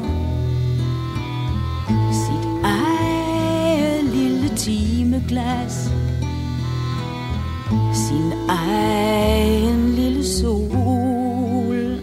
Sit 2.11 2.45
eget 2.63 4.03
lille 4.03 4.49
timeglas. 4.55 5.91
Sin 7.93 8.33
egen 8.49 9.89
lille 9.95 10.23
sol 10.25 11.99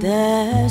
Der 0.00 0.63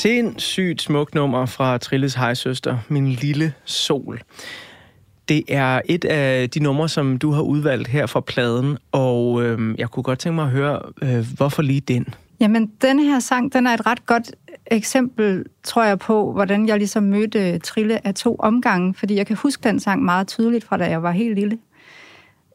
Sindssygt 0.00 0.82
smukt 0.82 1.14
nummer 1.14 1.46
fra 1.46 1.78
Trilles 1.78 2.14
hejsøster, 2.14 2.78
Min 2.88 3.08
Lille 3.08 3.52
Sol. 3.64 4.20
Det 5.28 5.42
er 5.48 5.80
et 5.84 6.04
af 6.04 6.50
de 6.50 6.60
numre, 6.60 6.88
som 6.88 7.18
du 7.18 7.30
har 7.30 7.42
udvalgt 7.42 7.88
her 7.88 8.06
fra 8.06 8.20
pladen, 8.20 8.78
og 8.92 9.42
øh, 9.42 9.74
jeg 9.78 9.88
kunne 9.88 10.02
godt 10.02 10.18
tænke 10.18 10.34
mig 10.34 10.44
at 10.44 10.50
høre, 10.50 10.80
øh, 11.02 11.26
hvorfor 11.36 11.62
lige 11.62 11.80
den? 11.80 12.14
Jamen, 12.40 12.72
denne 12.82 13.04
her 13.04 13.18
sang, 13.18 13.52
den 13.52 13.66
er 13.66 13.74
et 13.74 13.86
ret 13.86 14.06
godt 14.06 14.32
eksempel, 14.66 15.44
tror 15.62 15.84
jeg, 15.84 15.98
på, 15.98 16.32
hvordan 16.32 16.68
jeg 16.68 16.78
ligesom 16.78 17.02
mødte 17.02 17.58
Trille 17.58 18.06
af 18.06 18.14
to 18.14 18.36
omgange, 18.38 18.94
fordi 18.94 19.14
jeg 19.14 19.26
kan 19.26 19.36
huske 19.36 19.62
den 19.62 19.80
sang 19.80 20.04
meget 20.04 20.28
tydeligt 20.28 20.64
fra, 20.64 20.76
da 20.76 20.84
jeg 20.84 21.02
var 21.02 21.10
helt 21.10 21.34
lille. 21.34 21.58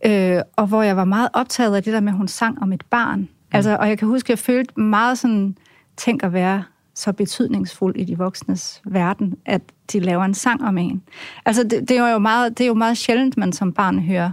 Øh, 0.05 0.41
og 0.55 0.67
hvor 0.67 0.81
jeg 0.81 0.97
var 0.97 1.05
meget 1.05 1.29
optaget 1.33 1.75
af 1.75 1.83
det 1.83 1.93
der 1.93 1.99
med, 1.99 2.11
at 2.11 2.17
hun 2.17 2.27
sang 2.27 2.61
om 2.61 2.73
et 2.73 2.83
barn. 2.89 3.19
Mm. 3.19 3.27
Altså, 3.51 3.77
og 3.79 3.89
jeg 3.89 3.97
kan 3.97 4.07
huske, 4.07 4.25
at 4.27 4.29
jeg 4.29 4.39
følte 4.39 4.79
meget 4.79 5.17
sådan, 5.17 5.57
tænk 5.97 6.23
at 6.23 6.33
være 6.33 6.63
så 6.95 7.13
betydningsfuld 7.13 7.95
i 7.95 8.03
de 8.03 8.17
voksnes 8.17 8.81
verden, 8.85 9.35
at 9.45 9.61
de 9.91 9.99
laver 9.99 10.23
en 10.23 10.33
sang 10.33 10.63
om 10.63 10.77
en. 10.77 11.03
Altså, 11.45 11.63
det, 11.63 11.89
det, 11.89 11.97
er 11.97 12.11
jo 12.11 12.19
meget, 12.19 12.57
det 12.57 12.63
er 12.63 12.67
jo 12.67 12.73
meget 12.73 12.97
sjældent, 12.97 13.37
man 13.37 13.53
som 13.53 13.73
barn 13.73 13.99
hører 13.99 14.31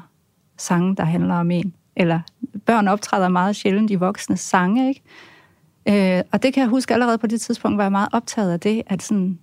sange, 0.58 0.96
der 0.96 1.04
handler 1.04 1.34
om 1.34 1.50
en. 1.50 1.74
Eller 1.96 2.20
børn 2.66 2.88
optræder 2.88 3.28
meget 3.28 3.56
sjældent 3.56 3.90
i 3.90 3.94
voksnes 3.94 4.40
sange, 4.40 4.88
ikke? 4.88 5.02
Øh, 5.88 6.22
og 6.32 6.42
det 6.42 6.54
kan 6.54 6.60
jeg 6.60 6.68
huske 6.68 6.94
allerede 6.94 7.18
på 7.18 7.26
det 7.26 7.40
tidspunkt, 7.40 7.76
var 7.76 7.84
jeg 7.84 7.92
meget 7.92 8.08
optaget 8.12 8.52
af 8.52 8.60
det, 8.60 8.82
at 8.86 9.02
sådan, 9.02 9.38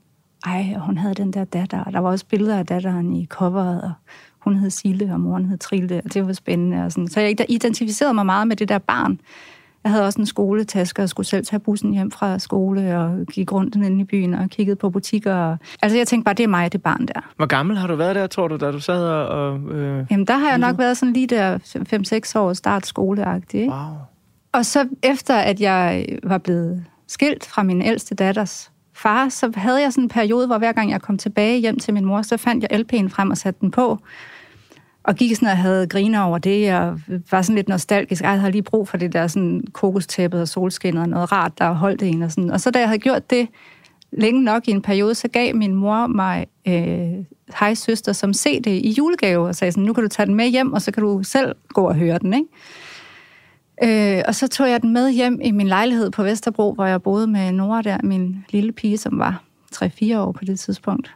ej, 0.45 0.73
hun 0.77 0.97
havde 0.97 1.13
den 1.13 1.33
der 1.33 1.43
datter, 1.43 1.83
og 1.83 1.93
der 1.93 1.99
var 1.99 2.09
også 2.09 2.25
billeder 2.25 2.57
af 2.57 2.65
datteren 2.65 3.13
i 3.13 3.25
coveret, 3.25 3.81
og 3.81 3.91
hun 4.39 4.55
hed 4.55 4.69
Sille, 4.69 5.13
og 5.13 5.21
moren 5.21 5.45
hed 5.45 5.57
Trilde, 5.57 6.01
og 6.05 6.13
det 6.13 6.27
var 6.27 6.33
spændende. 6.33 6.85
Og 6.85 6.91
sådan. 6.91 7.07
Så 7.07 7.19
jeg 7.19 7.45
identificerede 7.49 8.13
mig 8.13 8.25
meget 8.25 8.47
med 8.47 8.55
det 8.55 8.69
der 8.69 8.77
barn. 8.77 9.19
Jeg 9.83 9.91
havde 9.91 10.05
også 10.05 10.19
en 10.19 10.25
skoletaske, 10.25 11.03
og 11.03 11.09
skulle 11.09 11.27
selv 11.27 11.45
tage 11.45 11.59
bussen 11.59 11.91
hjem 11.91 12.11
fra 12.11 12.39
skole, 12.39 12.97
og 12.97 13.25
gik 13.31 13.51
rundt 13.51 13.75
inde 13.75 14.01
i 14.01 14.03
byen, 14.03 14.33
og 14.33 14.49
kiggede 14.49 14.75
på 14.75 14.89
butikker. 14.89 15.35
Og... 15.35 15.57
Altså, 15.81 15.97
jeg 15.97 16.07
tænkte 16.07 16.25
bare, 16.25 16.33
det 16.33 16.43
er 16.43 16.47
mig, 16.47 16.73
det 16.73 16.81
barn 16.83 17.05
der. 17.05 17.33
Hvor 17.35 17.45
gammel 17.45 17.77
har 17.77 17.87
du 17.87 17.95
været 17.95 18.15
der, 18.15 18.27
tror 18.27 18.47
du, 18.47 18.57
da 18.57 18.71
du 18.71 18.79
sad 18.79 19.03
og... 19.03 19.59
Øh... 19.59 20.05
Jamen, 20.11 20.27
der 20.27 20.37
har 20.37 20.49
jeg 20.49 20.57
nok 20.57 20.77
været 20.77 20.97
sådan 20.97 21.13
lige 21.13 21.27
der 21.27 21.57
5-6 22.35 22.39
år 22.39 22.53
start 22.53 22.87
skoleagtig. 22.87 23.69
Wow. 23.69 23.77
Og 24.51 24.65
så 24.65 24.87
efter, 25.03 25.35
at 25.35 25.61
jeg 25.61 26.05
var 26.23 26.37
blevet 26.37 26.85
skilt 27.07 27.45
fra 27.45 27.63
min 27.63 27.81
ældste 27.81 28.15
datters 28.15 28.71
far, 28.93 29.29
så 29.29 29.51
havde 29.55 29.81
jeg 29.81 29.93
sådan 29.93 30.03
en 30.03 30.09
periode, 30.09 30.47
hvor 30.47 30.57
hver 30.57 30.71
gang 30.71 30.91
jeg 30.91 31.01
kom 31.01 31.17
tilbage 31.17 31.59
hjem 31.59 31.79
til 31.79 31.93
min 31.93 32.05
mor, 32.05 32.21
så 32.21 32.37
fandt 32.37 32.65
jeg 32.69 32.79
LP'en 32.79 33.09
frem 33.09 33.29
og 33.29 33.37
satte 33.37 33.61
den 33.61 33.71
på. 33.71 33.99
Og 35.03 35.15
gik 35.15 35.35
sådan 35.35 35.49
og 35.49 35.57
havde 35.57 35.87
griner 35.87 36.21
over 36.21 36.37
det, 36.37 36.75
og 36.75 36.99
var 37.31 37.41
sådan 37.41 37.55
lidt 37.55 37.69
nostalgisk. 37.69 38.23
Ej, 38.23 38.29
jeg 38.29 38.39
havde 38.39 38.51
lige 38.51 38.63
brug 38.63 38.87
for 38.87 38.97
det 38.97 39.13
der 39.13 39.27
sådan 39.27 39.63
kokostæppet 39.73 40.41
og 40.41 40.47
solskinnet 40.47 41.01
og 41.01 41.09
noget 41.09 41.31
rart, 41.31 41.51
der 41.57 41.71
holdt 41.71 42.03
en. 42.03 42.21
Og, 42.21 42.31
sådan. 42.31 42.51
og 42.51 42.61
så 42.61 42.71
da 42.71 42.79
jeg 42.79 42.87
havde 42.87 42.99
gjort 42.99 43.29
det 43.29 43.47
længe 44.11 44.43
nok 44.43 44.67
i 44.67 44.71
en 44.71 44.81
periode, 44.81 45.15
så 45.15 45.27
gav 45.27 45.55
min 45.55 45.73
mor 45.73 46.07
mig 46.07 46.47
øh, 46.67 47.25
hej 47.59 47.73
søster 47.73 48.13
som 48.13 48.33
CD 48.33 48.67
i 48.67 48.91
julegave, 48.97 49.47
og 49.47 49.55
sagde 49.55 49.71
sådan, 49.71 49.83
nu 49.83 49.93
kan 49.93 50.03
du 50.03 50.09
tage 50.09 50.25
den 50.25 50.35
med 50.35 50.47
hjem, 50.47 50.73
og 50.73 50.81
så 50.81 50.91
kan 50.91 51.03
du 51.03 51.23
selv 51.23 51.55
gå 51.69 51.87
og 51.87 51.95
høre 51.95 52.19
den, 52.19 52.33
ikke? 52.33 54.17
Øh, 54.17 54.23
og 54.27 54.35
så 54.35 54.47
tog 54.47 54.69
jeg 54.69 54.81
den 54.81 54.93
med 54.93 55.11
hjem 55.11 55.39
i 55.43 55.51
min 55.51 55.67
lejlighed 55.67 56.11
på 56.11 56.23
Vesterbro, 56.23 56.73
hvor 56.73 56.85
jeg 56.85 57.01
boede 57.01 57.27
med 57.27 57.51
Nora 57.51 57.81
der, 57.81 57.97
min 58.03 58.45
lille 58.49 58.71
pige, 58.71 58.97
som 58.97 59.19
var 59.19 59.43
3-4 59.75 60.17
år 60.17 60.31
på 60.31 60.45
det 60.45 60.59
tidspunkt. 60.59 61.15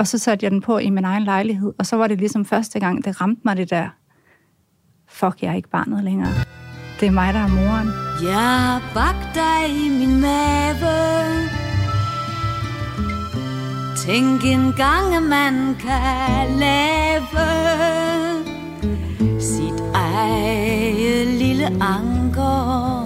Og 0.00 0.06
så 0.06 0.18
satte 0.18 0.44
jeg 0.44 0.50
den 0.50 0.60
på 0.60 0.78
i 0.78 0.90
min 0.90 1.04
egen 1.04 1.22
lejlighed, 1.22 1.72
og 1.78 1.86
så 1.86 1.96
var 1.96 2.06
det 2.06 2.18
ligesom 2.18 2.44
første 2.44 2.80
gang, 2.80 3.04
det 3.04 3.20
ramte 3.20 3.40
mig 3.44 3.56
det 3.56 3.70
der, 3.70 3.88
fuck, 5.08 5.42
jeg 5.42 5.50
er 5.50 5.54
ikke 5.54 5.68
barnet 5.68 6.04
længere. 6.04 6.32
Det 7.00 7.06
er 7.06 7.10
mig, 7.10 7.34
der 7.34 7.40
er 7.40 7.48
moren. 7.48 7.88
Jeg 8.22 8.80
bag 8.94 9.14
dig 9.34 9.84
i 9.84 9.88
min 9.88 10.20
mave 10.20 10.94
Tænk 13.96 14.44
en 14.44 14.72
gang, 14.72 15.14
at 15.14 15.22
man 15.22 15.74
kan 15.74 16.58
lave 16.58 17.40
Sit 19.40 19.80
eget 19.94 21.26
lille 21.26 21.66
anker 21.66 22.99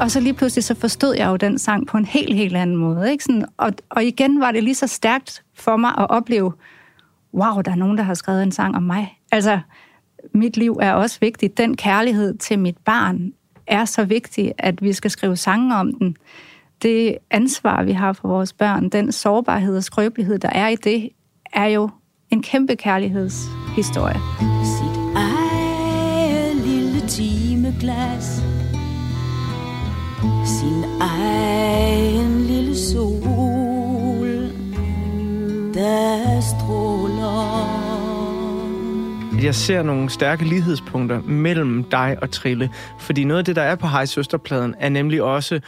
og 0.00 0.10
så 0.10 0.20
lige 0.20 0.34
pludselig 0.34 0.64
så 0.64 0.74
forstod 0.74 1.14
jeg 1.14 1.28
jo 1.28 1.36
den 1.36 1.58
sang 1.58 1.86
på 1.86 1.96
en 1.96 2.04
helt, 2.04 2.36
helt 2.36 2.56
anden 2.56 2.76
måde. 2.76 3.10
Ikke? 3.10 3.24
Sådan, 3.24 3.44
og, 3.56 3.72
og 3.90 4.04
igen 4.04 4.40
var 4.40 4.52
det 4.52 4.64
lige 4.64 4.74
så 4.74 4.86
stærkt 4.86 5.42
for 5.54 5.76
mig 5.76 5.94
at 5.98 6.10
opleve, 6.10 6.52
wow, 7.34 7.60
der 7.60 7.70
er 7.70 7.76
nogen, 7.76 7.98
der 7.98 8.04
har 8.04 8.14
skrevet 8.14 8.42
en 8.42 8.52
sang 8.52 8.76
om 8.76 8.82
mig. 8.82 9.18
Altså, 9.32 9.60
mit 10.34 10.56
liv 10.56 10.78
er 10.82 10.92
også 10.92 11.18
vigtigt. 11.20 11.58
Den 11.58 11.76
kærlighed 11.76 12.38
til 12.38 12.58
mit 12.58 12.78
barn 12.78 13.32
er 13.66 13.84
så 13.84 14.04
vigtig, 14.04 14.52
at 14.58 14.82
vi 14.82 14.92
skal 14.92 15.10
skrive 15.10 15.36
sange 15.36 15.76
om 15.76 15.92
den. 15.92 16.16
Det 16.82 17.18
ansvar, 17.30 17.82
vi 17.82 17.92
har 17.92 18.12
for 18.12 18.28
vores 18.28 18.52
børn, 18.52 18.88
den 18.88 19.12
sårbarhed 19.12 19.76
og 19.76 19.84
skrøbelighed, 19.84 20.38
der 20.38 20.50
er 20.50 20.68
i 20.68 20.76
det, 20.76 21.08
er 21.52 21.66
jo 21.66 21.90
en 22.30 22.42
kæmpe 22.42 22.76
kærlighedshistorie. 22.76 24.20
Sit 24.64 25.16
eget 25.16 26.56
lille 26.56 27.08
timeglas 27.08 28.49
sin 30.44 30.84
egen 31.00 32.40
lille 32.40 32.76
sol 32.76 34.50
Der 35.74 36.40
stråler. 36.40 37.80
Jeg 39.42 39.54
ser 39.54 39.82
nogle 39.82 40.10
stærke 40.10 40.44
lighedspunkter 40.44 41.20
mellem 41.22 41.84
dig 41.84 42.16
og 42.22 42.30
Trille, 42.30 42.70
fordi 42.98 43.24
noget 43.24 43.38
af 43.38 43.44
det, 43.44 43.56
der 43.56 43.62
er 43.62 43.74
på 43.74 43.86
Hej 43.86 44.04
Søsterpladen, 44.04 44.74
er 44.78 44.88
nemlig 44.88 45.22
også, 45.22 45.60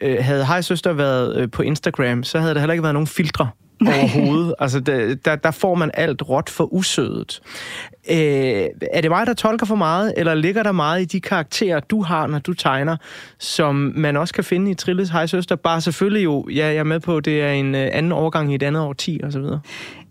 øh, 0.00 0.16
havde 0.20 0.44
Hej 0.46 0.60
Søster 0.60 0.92
været 0.92 1.36
øh, 1.36 1.50
på 1.50 1.62
Instagram, 1.62 2.24
så 2.24 2.38
havde 2.38 2.54
der 2.54 2.60
heller 2.60 2.72
ikke 2.72 2.82
været 2.82 2.94
nogen 2.94 3.06
filtre 3.06 3.48
overhovedet. 3.88 4.54
Altså, 4.58 4.80
der, 4.80 5.14
der, 5.14 5.36
der 5.36 5.50
får 5.50 5.74
man 5.74 5.90
alt 5.94 6.28
råt 6.28 6.50
for 6.50 6.74
usødet. 6.74 7.40
Øh, 8.10 8.66
er 8.92 9.00
det 9.00 9.10
mig, 9.10 9.26
der 9.26 9.34
tolker 9.34 9.66
for 9.66 9.74
meget, 9.74 10.14
eller 10.16 10.34
ligger 10.34 10.62
der 10.62 10.72
meget 10.72 11.02
i 11.02 11.04
de 11.04 11.20
karakterer, 11.20 11.80
du 11.80 12.02
har, 12.02 12.26
når 12.26 12.38
du 12.38 12.52
tegner, 12.52 12.96
som 13.38 13.92
man 13.96 14.16
også 14.16 14.34
kan 14.34 14.44
finde 14.44 14.70
i 14.70 14.74
Trilles 14.74 15.10
Hej 15.10 15.26
Søster? 15.26 15.56
Bare 15.56 15.80
selvfølgelig 15.80 16.24
jo, 16.24 16.48
ja, 16.48 16.66
jeg 16.66 16.76
er 16.76 16.84
med 16.84 17.00
på, 17.00 17.20
det 17.20 17.42
er 17.42 17.50
en 17.50 17.74
øh, 17.74 17.88
anden 17.92 18.12
overgang 18.12 18.52
i 18.52 18.54
et 18.54 18.62
andet 18.62 18.82
årti, 18.82 19.20
og 19.24 19.32
så 19.32 19.40
videre. 19.40 19.60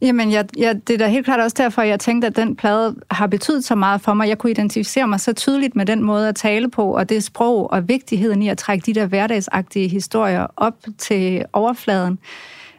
Jamen, 0.01 0.31
jeg, 0.31 0.45
jeg, 0.57 0.79
det 0.87 0.93
er 0.93 0.97
da 0.97 1.07
helt 1.07 1.25
klart 1.25 1.39
også 1.39 1.55
derfor, 1.59 1.81
jeg 1.81 1.99
tænkte, 1.99 2.27
at 2.27 2.35
den 2.35 2.55
plade 2.55 2.95
har 3.11 3.27
betydet 3.27 3.63
så 3.63 3.75
meget 3.75 4.01
for 4.01 4.13
mig. 4.13 4.29
Jeg 4.29 4.37
kunne 4.37 4.51
identificere 4.51 5.07
mig 5.07 5.19
så 5.19 5.33
tydeligt 5.33 5.75
med 5.75 5.85
den 5.85 6.03
måde 6.03 6.29
at 6.29 6.35
tale 6.35 6.69
på, 6.69 6.95
og 6.95 7.09
det 7.09 7.23
sprog 7.23 7.71
og 7.71 7.87
vigtigheden 7.87 8.41
i 8.41 8.49
at 8.49 8.57
trække 8.57 8.85
de 8.85 8.99
der 8.99 9.05
hverdagsagtige 9.05 9.87
historier 9.87 10.47
op 10.57 10.75
til 10.97 11.45
overfladen 11.53 12.19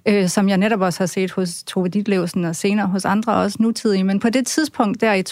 øh, 0.08 0.28
som 0.28 0.48
jeg 0.48 0.58
netop 0.58 0.80
også 0.80 1.00
har 1.00 1.06
set 1.06 1.32
hos 1.32 1.62
Tove 1.62 1.88
Ditlevsen 1.88 2.44
og 2.44 2.56
senere 2.56 2.86
hos 2.86 3.04
andre 3.04 3.34
også 3.34 3.56
nutidige. 3.60 4.04
Men 4.04 4.20
på 4.20 4.30
det 4.30 4.46
tidspunkt 4.46 5.00
der 5.00 5.12
i 5.12 5.22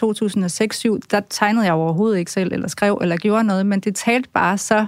2006-2007, 0.97 1.01
der 1.11 1.21
tegnede 1.31 1.65
jeg 1.65 1.75
overhovedet 1.75 2.19
ikke 2.19 2.33
selv, 2.33 2.53
eller 2.53 2.69
skrev, 2.69 2.99
eller 3.03 3.17
gjorde 3.17 3.45
noget, 3.45 3.67
men 3.67 3.81
det 3.81 3.95
talte 3.97 4.29
bare 4.29 4.59
så 4.59 4.87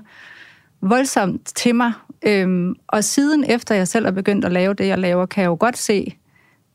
voldsomt 0.80 1.47
til 1.57 1.74
mig. 1.74 1.93
Øhm, 2.26 2.74
og 2.87 3.05
siden 3.05 3.45
efter 3.49 3.74
jeg 3.74 3.89
selv 3.89 4.07
er 4.07 4.11
begyndt 4.11 4.45
at 4.45 4.53
lave 4.53 4.74
det, 4.74 4.87
jeg 4.87 4.99
laver, 4.99 5.26
kan 5.26 5.43
jeg 5.43 5.49
jo 5.49 5.57
godt 5.61 5.78
se 5.78 6.16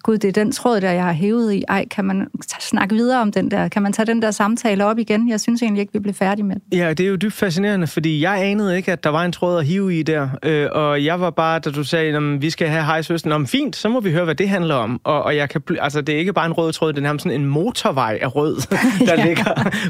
gud, 0.04 0.18
det 0.18 0.28
er 0.28 0.32
den 0.32 0.52
tråd, 0.52 0.82
der 0.82 0.92
jeg 0.92 1.04
har 1.04 1.14
hævet 1.14 1.54
i. 1.54 1.64
Ej, 1.68 1.88
kan 1.88 2.06
man 2.06 2.28
snakke 2.60 2.96
videre 2.96 3.22
om 3.22 3.32
den 3.32 3.52
der? 3.52 3.68
Kan 3.68 3.82
man 3.82 3.94
tage 3.94 4.06
den 4.06 4.22
der 4.22 4.32
samtale 4.32 4.86
op 4.86 4.98
igen? 4.98 5.30
Jeg 5.30 5.40
synes 5.40 5.62
egentlig 5.62 5.82
ikke, 5.82 5.94
vi 5.94 6.00
blev 6.00 6.14
færdige 6.14 6.46
med 6.46 6.56
den. 6.56 6.80
Ja, 6.80 6.94
det 6.94 7.06
er 7.06 7.10
jo 7.10 7.16
dybt 7.16 7.34
fascinerende, 7.34 7.88
fordi 7.88 8.22
jeg 8.22 8.44
anede 8.44 8.78
ikke, 8.78 8.92
at 8.92 9.04
der 9.04 9.10
var 9.10 9.26
en 9.26 9.32
tråd 9.32 9.60
at 9.60 9.66
hive 9.66 10.00
i 10.00 10.04
der. 10.04 10.30
Øh, 10.44 10.68
og 10.72 11.06
jeg 11.06 11.20
var 11.20 11.30
bare, 11.30 11.60
da 11.60 11.72
du 11.72 11.84
sagde, 11.84 12.18
at 12.18 12.42
vi 12.42 12.50
skal 12.50 12.68
have 12.68 12.84
hej 12.84 13.02
søsten, 13.02 13.32
om 13.32 13.48
fint, 13.48 13.76
så 13.76 13.90
må 13.90 14.00
vi 14.00 14.12
høre, 14.12 14.24
hvad 14.24 14.36
det 14.36 14.50
handler 14.50 14.76
om. 14.76 15.02
Og, 15.04 15.24
og 15.24 15.36
jeg 15.36 15.50
kan, 15.50 15.62
altså, 15.80 16.02
det 16.02 16.16
er 16.16 16.20
ikke 16.20 16.34
bare 16.34 16.46
en 16.46 16.54
rød 16.54 16.72
tråd, 16.72 16.94
det 16.94 16.98
er 16.98 17.02
nærmest 17.02 17.24
sådan 17.24 17.42
en 17.42 17.48
motorvej 17.48 18.20
af 18.22 18.36
rød, 18.36 18.56
der 19.08 19.16
ja. 19.18 19.26
ligger 19.26 19.44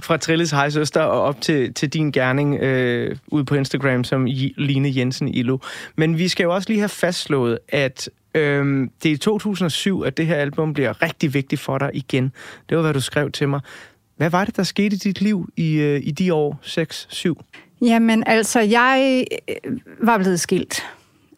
fra 0.03 0.17
Trilles 0.17 0.51
hej 0.51 0.69
søster 0.69 1.01
og 1.01 1.21
op 1.21 1.41
til, 1.41 1.73
til 1.73 1.89
din 1.89 2.11
gerning 2.11 2.55
øh, 2.55 3.15
ude 3.27 3.45
på 3.45 3.55
Instagram 3.55 4.03
som 4.03 4.25
Line 4.57 4.91
Jensen 4.95 5.27
Ilo. 5.27 5.57
Men 5.95 6.17
vi 6.17 6.27
skal 6.27 6.43
jo 6.43 6.53
også 6.53 6.69
lige 6.69 6.79
have 6.79 6.89
fastslået, 6.89 7.59
at 7.69 8.09
Øhm, 8.33 8.91
det 9.03 9.09
er 9.09 9.13
i 9.13 9.17
2007, 9.17 10.01
at 10.01 10.17
det 10.17 10.27
her 10.27 10.35
album 10.35 10.73
bliver 10.73 11.01
rigtig 11.01 11.33
vigtigt 11.33 11.61
for 11.61 11.77
dig 11.77 11.89
igen. 11.93 12.31
Det 12.69 12.77
var, 12.77 12.83
hvad 12.83 12.93
du 12.93 13.01
skrev 13.01 13.31
til 13.31 13.49
mig. 13.49 13.59
Hvad 14.17 14.29
var 14.29 14.45
det, 14.45 14.57
der 14.57 14.63
skete 14.63 14.95
i 14.95 14.99
dit 14.99 15.21
liv 15.21 15.49
i, 15.57 15.73
øh, 15.73 16.01
i 16.03 16.11
de 16.11 16.33
år 16.33 16.59
6-7? 16.63 17.33
Jamen, 17.81 18.23
altså, 18.27 18.59
jeg 18.59 19.25
øh, 19.49 19.79
var 20.01 20.17
blevet 20.17 20.39
skilt. 20.39 20.83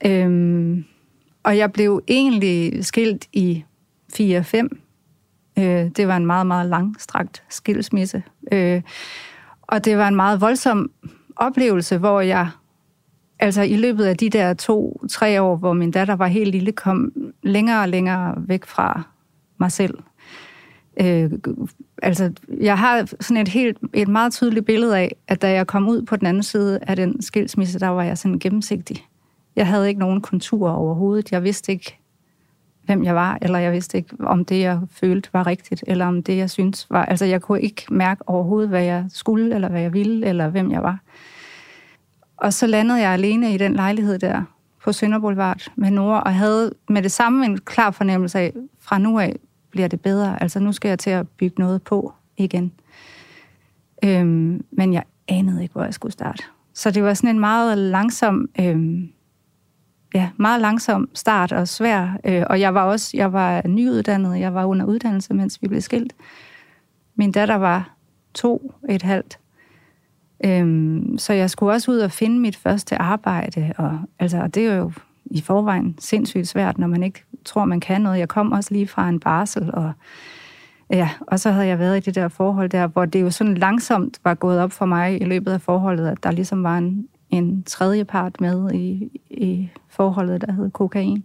Øhm, 0.05 0.85
og 1.43 1.57
jeg 1.57 1.71
blev 1.71 2.03
egentlig 2.07 2.85
skilt 2.85 3.27
i 3.33 3.63
4-5. 4.13 4.67
Øh, 5.59 5.63
det 5.95 6.07
var 6.07 6.17
en 6.17 6.25
meget, 6.25 6.47
meget 6.47 6.69
langstrakt 6.69 7.43
skilsmisse. 7.49 8.23
Øh, 8.51 8.81
og 9.61 9.85
det 9.85 9.97
var 9.97 10.07
en 10.07 10.15
meget 10.15 10.41
voldsom 10.41 10.91
oplevelse, 11.35 11.97
hvor 11.97 12.21
jeg 12.21 12.49
altså 13.41 13.61
i 13.61 13.75
løbet 13.75 14.05
af 14.05 14.17
de 14.17 14.29
der 14.29 14.53
to-tre 14.53 15.41
år, 15.41 15.55
hvor 15.55 15.73
min 15.73 15.91
datter 15.91 16.15
var 16.15 16.27
helt 16.27 16.51
lille, 16.51 16.71
kom 16.71 17.11
længere 17.43 17.81
og 17.81 17.89
længere 17.89 18.35
væk 18.37 18.65
fra 18.65 19.03
mig 19.57 19.71
selv. 19.71 19.97
Øh, 21.01 21.31
altså, 22.01 22.31
jeg 22.61 22.77
har 22.77 23.05
sådan 23.19 23.41
et 23.41 23.47
helt 23.47 23.77
et 23.93 24.07
meget 24.07 24.33
tydeligt 24.33 24.65
billede 24.65 24.97
af, 24.97 25.15
at 25.27 25.41
da 25.41 25.51
jeg 25.51 25.67
kom 25.67 25.89
ud 25.89 26.01
på 26.01 26.15
den 26.15 26.27
anden 26.27 26.43
side 26.43 26.79
af 26.81 26.95
den 26.95 27.21
skilsmisse, 27.21 27.79
der 27.79 27.87
var 27.87 28.03
jeg 28.03 28.17
sådan 28.17 28.39
gennemsigtig. 28.39 29.05
Jeg 29.55 29.67
havde 29.67 29.87
ikke 29.87 29.99
nogen 29.99 30.21
konturer 30.21 30.73
overhovedet. 30.73 31.31
Jeg 31.31 31.43
vidste 31.43 31.71
ikke, 31.71 31.97
hvem 32.85 33.03
jeg 33.03 33.15
var, 33.15 33.37
eller 33.41 33.59
jeg 33.59 33.71
vidste 33.71 33.97
ikke, 33.97 34.15
om 34.19 34.45
det, 34.45 34.59
jeg 34.59 34.79
følte, 34.91 35.29
var 35.33 35.47
rigtigt, 35.47 35.83
eller 35.87 36.05
om 36.05 36.23
det, 36.23 36.37
jeg 36.37 36.49
synes 36.49 36.87
var... 36.89 37.05
Altså, 37.05 37.25
jeg 37.25 37.41
kunne 37.41 37.61
ikke 37.61 37.85
mærke 37.91 38.29
overhovedet, 38.29 38.69
hvad 38.69 38.83
jeg 38.83 39.05
skulle, 39.09 39.55
eller 39.55 39.69
hvad 39.69 39.81
jeg 39.81 39.93
ville, 39.93 40.27
eller 40.27 40.49
hvem 40.49 40.71
jeg 40.71 40.83
var. 40.83 40.99
Og 42.41 42.53
så 42.53 42.67
landede 42.67 42.99
jeg 42.99 43.11
alene 43.11 43.53
i 43.53 43.57
den 43.57 43.73
lejlighed 43.73 44.19
der 44.19 44.43
på 44.83 44.91
Sønder 44.91 45.19
Boulevard 45.19 45.71
med 45.75 45.91
Nora, 45.91 46.21
og 46.21 46.35
havde 46.35 46.71
med 46.89 47.01
det 47.01 47.11
samme 47.11 47.45
en 47.45 47.57
klar 47.57 47.91
fornemmelse 47.91 48.39
af, 48.39 48.53
fra 48.79 48.97
nu 48.97 49.19
af 49.19 49.35
bliver 49.71 49.87
det 49.87 50.01
bedre. 50.01 50.41
Altså 50.41 50.59
nu 50.59 50.71
skal 50.71 50.89
jeg 50.89 50.99
til 50.99 51.09
at 51.09 51.29
bygge 51.29 51.55
noget 51.59 51.83
på 51.83 52.13
igen. 52.37 52.71
Øhm, 54.03 54.65
men 54.71 54.93
jeg 54.93 55.03
anede 55.27 55.61
ikke, 55.61 55.73
hvor 55.73 55.83
jeg 55.83 55.93
skulle 55.93 56.13
starte. 56.13 56.43
Så 56.73 56.91
det 56.91 57.03
var 57.03 57.13
sådan 57.13 57.29
en 57.29 57.39
meget 57.39 57.77
langsom, 57.77 58.49
øhm, 58.59 59.09
ja, 60.13 60.29
meget 60.37 60.61
langsom 60.61 61.09
start 61.13 61.51
og 61.51 61.67
svær. 61.67 62.17
Øh, 62.25 62.43
og 62.49 62.59
jeg 62.59 62.73
var 62.73 62.83
også, 62.83 63.17
jeg 63.17 63.33
var 63.33 63.67
nyuddannet, 63.67 64.39
jeg 64.39 64.53
var 64.53 64.65
under 64.65 64.85
uddannelse, 64.85 65.33
mens 65.33 65.61
vi 65.61 65.67
blev 65.67 65.81
skilt. 65.81 66.13
Min 67.15 67.31
datter 67.31 67.55
var 67.55 67.95
to 68.33 68.73
et 68.89 69.01
halvt. 69.01 69.40
Øhm, 70.45 71.17
så 71.17 71.33
jeg 71.33 71.49
skulle 71.49 71.73
også 71.73 71.91
ud 71.91 71.99
og 71.99 72.11
finde 72.11 72.39
mit 72.39 72.55
første 72.55 73.01
arbejde, 73.01 73.73
og 73.77 73.99
altså, 74.19 74.47
det 74.47 74.67
er 74.67 74.75
jo 74.75 74.91
i 75.25 75.41
forvejen 75.41 75.95
sindssygt 75.99 76.47
svært, 76.47 76.77
når 76.77 76.87
man 76.87 77.03
ikke 77.03 77.23
tror, 77.45 77.65
man 77.65 77.79
kan 77.79 78.01
noget. 78.01 78.19
Jeg 78.19 78.27
kom 78.27 78.51
også 78.51 78.73
lige 78.73 78.87
fra 78.87 79.09
en 79.09 79.19
barsel, 79.19 79.69
og, 79.73 79.91
ja, 80.89 81.09
og 81.21 81.39
så 81.39 81.51
havde 81.51 81.67
jeg 81.67 81.79
været 81.79 81.97
i 81.97 81.99
det 81.99 82.15
der 82.15 82.27
forhold 82.27 82.69
der, 82.69 82.87
hvor 82.87 83.05
det 83.05 83.21
jo 83.21 83.29
sådan 83.29 83.55
langsomt 83.55 84.19
var 84.23 84.33
gået 84.33 84.59
op 84.59 84.71
for 84.71 84.85
mig 84.85 85.21
i 85.21 85.25
løbet 85.25 85.51
af 85.51 85.61
forholdet, 85.61 86.07
at 86.07 86.23
der 86.23 86.31
ligesom 86.31 86.63
var 86.63 86.77
en, 86.77 87.07
en 87.29 87.63
tredje 87.63 88.05
part 88.05 88.41
med 88.41 88.71
i, 88.73 89.19
i 89.29 89.69
forholdet, 89.89 90.41
der 90.41 90.51
hed 90.51 90.71
kokain. 90.71 91.23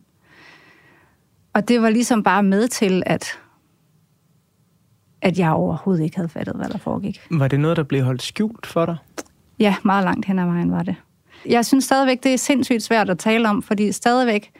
Og 1.53 1.69
det 1.69 1.83
var 1.83 1.91
ligesom 1.91 2.23
bare 2.23 2.43
med 2.43 2.69
til, 2.69 3.03
at, 3.07 3.39
at 5.23 5.39
jeg 5.39 5.51
overhovedet 5.51 6.05
ikke 6.05 6.17
havde 6.17 6.29
fattet, 6.29 6.57
hvad 6.57 6.69
der 6.69 6.79
foregik. 6.79 7.21
Var 7.31 7.49
det 7.49 7.61
noget, 7.61 7.77
der 7.77 7.83
blev 7.83 8.03
holdt 8.03 8.23
skjult 8.23 8.67
for 8.67 8.87
dig? 8.87 8.97
Ja, 9.59 9.75
meget 9.85 10.05
langt 10.05 10.27
hen 10.27 10.39
ad 10.39 10.47
vejen 10.47 10.73
var 10.73 10.83
det. 10.83 10.95
Jeg 11.49 11.67
synes 11.67 11.85
stadigvæk, 11.85 12.23
det 12.23 12.33
er 12.33 12.37
sindssygt 12.37 12.83
svært 12.83 13.11
at 13.11 13.19
tale 13.19 13.49
om, 13.49 13.63
fordi 13.63 13.93
stadigvæk, 13.93 14.53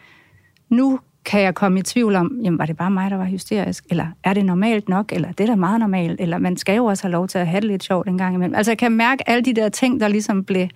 nu 0.69 1.01
kan 1.25 1.41
jeg 1.41 1.55
komme 1.55 1.79
i 1.79 1.83
tvivl 1.83 2.15
om, 2.15 2.41
jamen 2.43 2.59
var 2.59 2.67
det 2.67 2.77
bare 2.77 2.91
mig, 2.91 3.11
der 3.11 3.17
var 3.17 3.25
hysterisk, 3.25 3.85
eller 3.91 4.07
er 4.25 4.35
det 4.35 4.45
normalt 4.45 4.89
nok, 4.89 5.13
eller 5.13 5.33
det 5.33 5.45
er 5.45 5.47
da 5.47 5.55
meget 5.55 5.81
normalt, 5.81 6.21
eller 6.21 6.39
man 6.39 6.57
skal 6.57 6.77
jo 6.77 6.85
også 6.85 7.05
have 7.05 7.13
lov 7.13 7.29
til 7.29 7.39
at 7.39 7.47
have 7.47 7.61
det 7.61 7.69
lidt 7.69 7.85
sjovt 7.85 8.09
en 8.09 8.19
gang 8.19 8.35
imellem. 8.35 8.55
Altså 8.55 8.73
jeg 8.73 8.79
kan 8.79 8.93
mærke 8.93 9.29
alle 9.29 9.45
de 9.45 9.55
der 9.55 9.69
ting, 9.69 10.01
der 10.01 10.09
ligesom 10.09 10.45
blev 10.45 10.69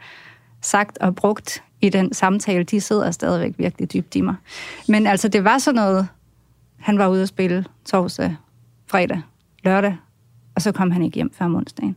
sagt 0.60 0.98
og 0.98 1.14
brugt 1.14 1.62
i 1.80 1.88
den 1.88 2.12
samtale, 2.12 2.64
de 2.64 2.80
sidder 2.80 3.10
stadigvæk 3.10 3.54
virkelig 3.58 3.92
dybt 3.92 4.16
i 4.16 4.20
mig. 4.20 4.34
Men 4.88 5.06
altså 5.06 5.28
det 5.28 5.44
var 5.44 5.58
sådan 5.58 5.76
noget, 5.76 6.08
han 6.78 6.98
var 6.98 7.08
ude 7.08 7.22
at 7.22 7.28
spille 7.28 7.64
torsdag, 7.84 8.36
fredag, 8.86 9.20
lørdag, 9.64 9.96
og 10.54 10.62
så 10.62 10.72
kom 10.72 10.90
han 10.90 11.02
ikke 11.02 11.22
hjem 11.22 11.32
før 11.32 11.56
onsdagen. 11.56 11.96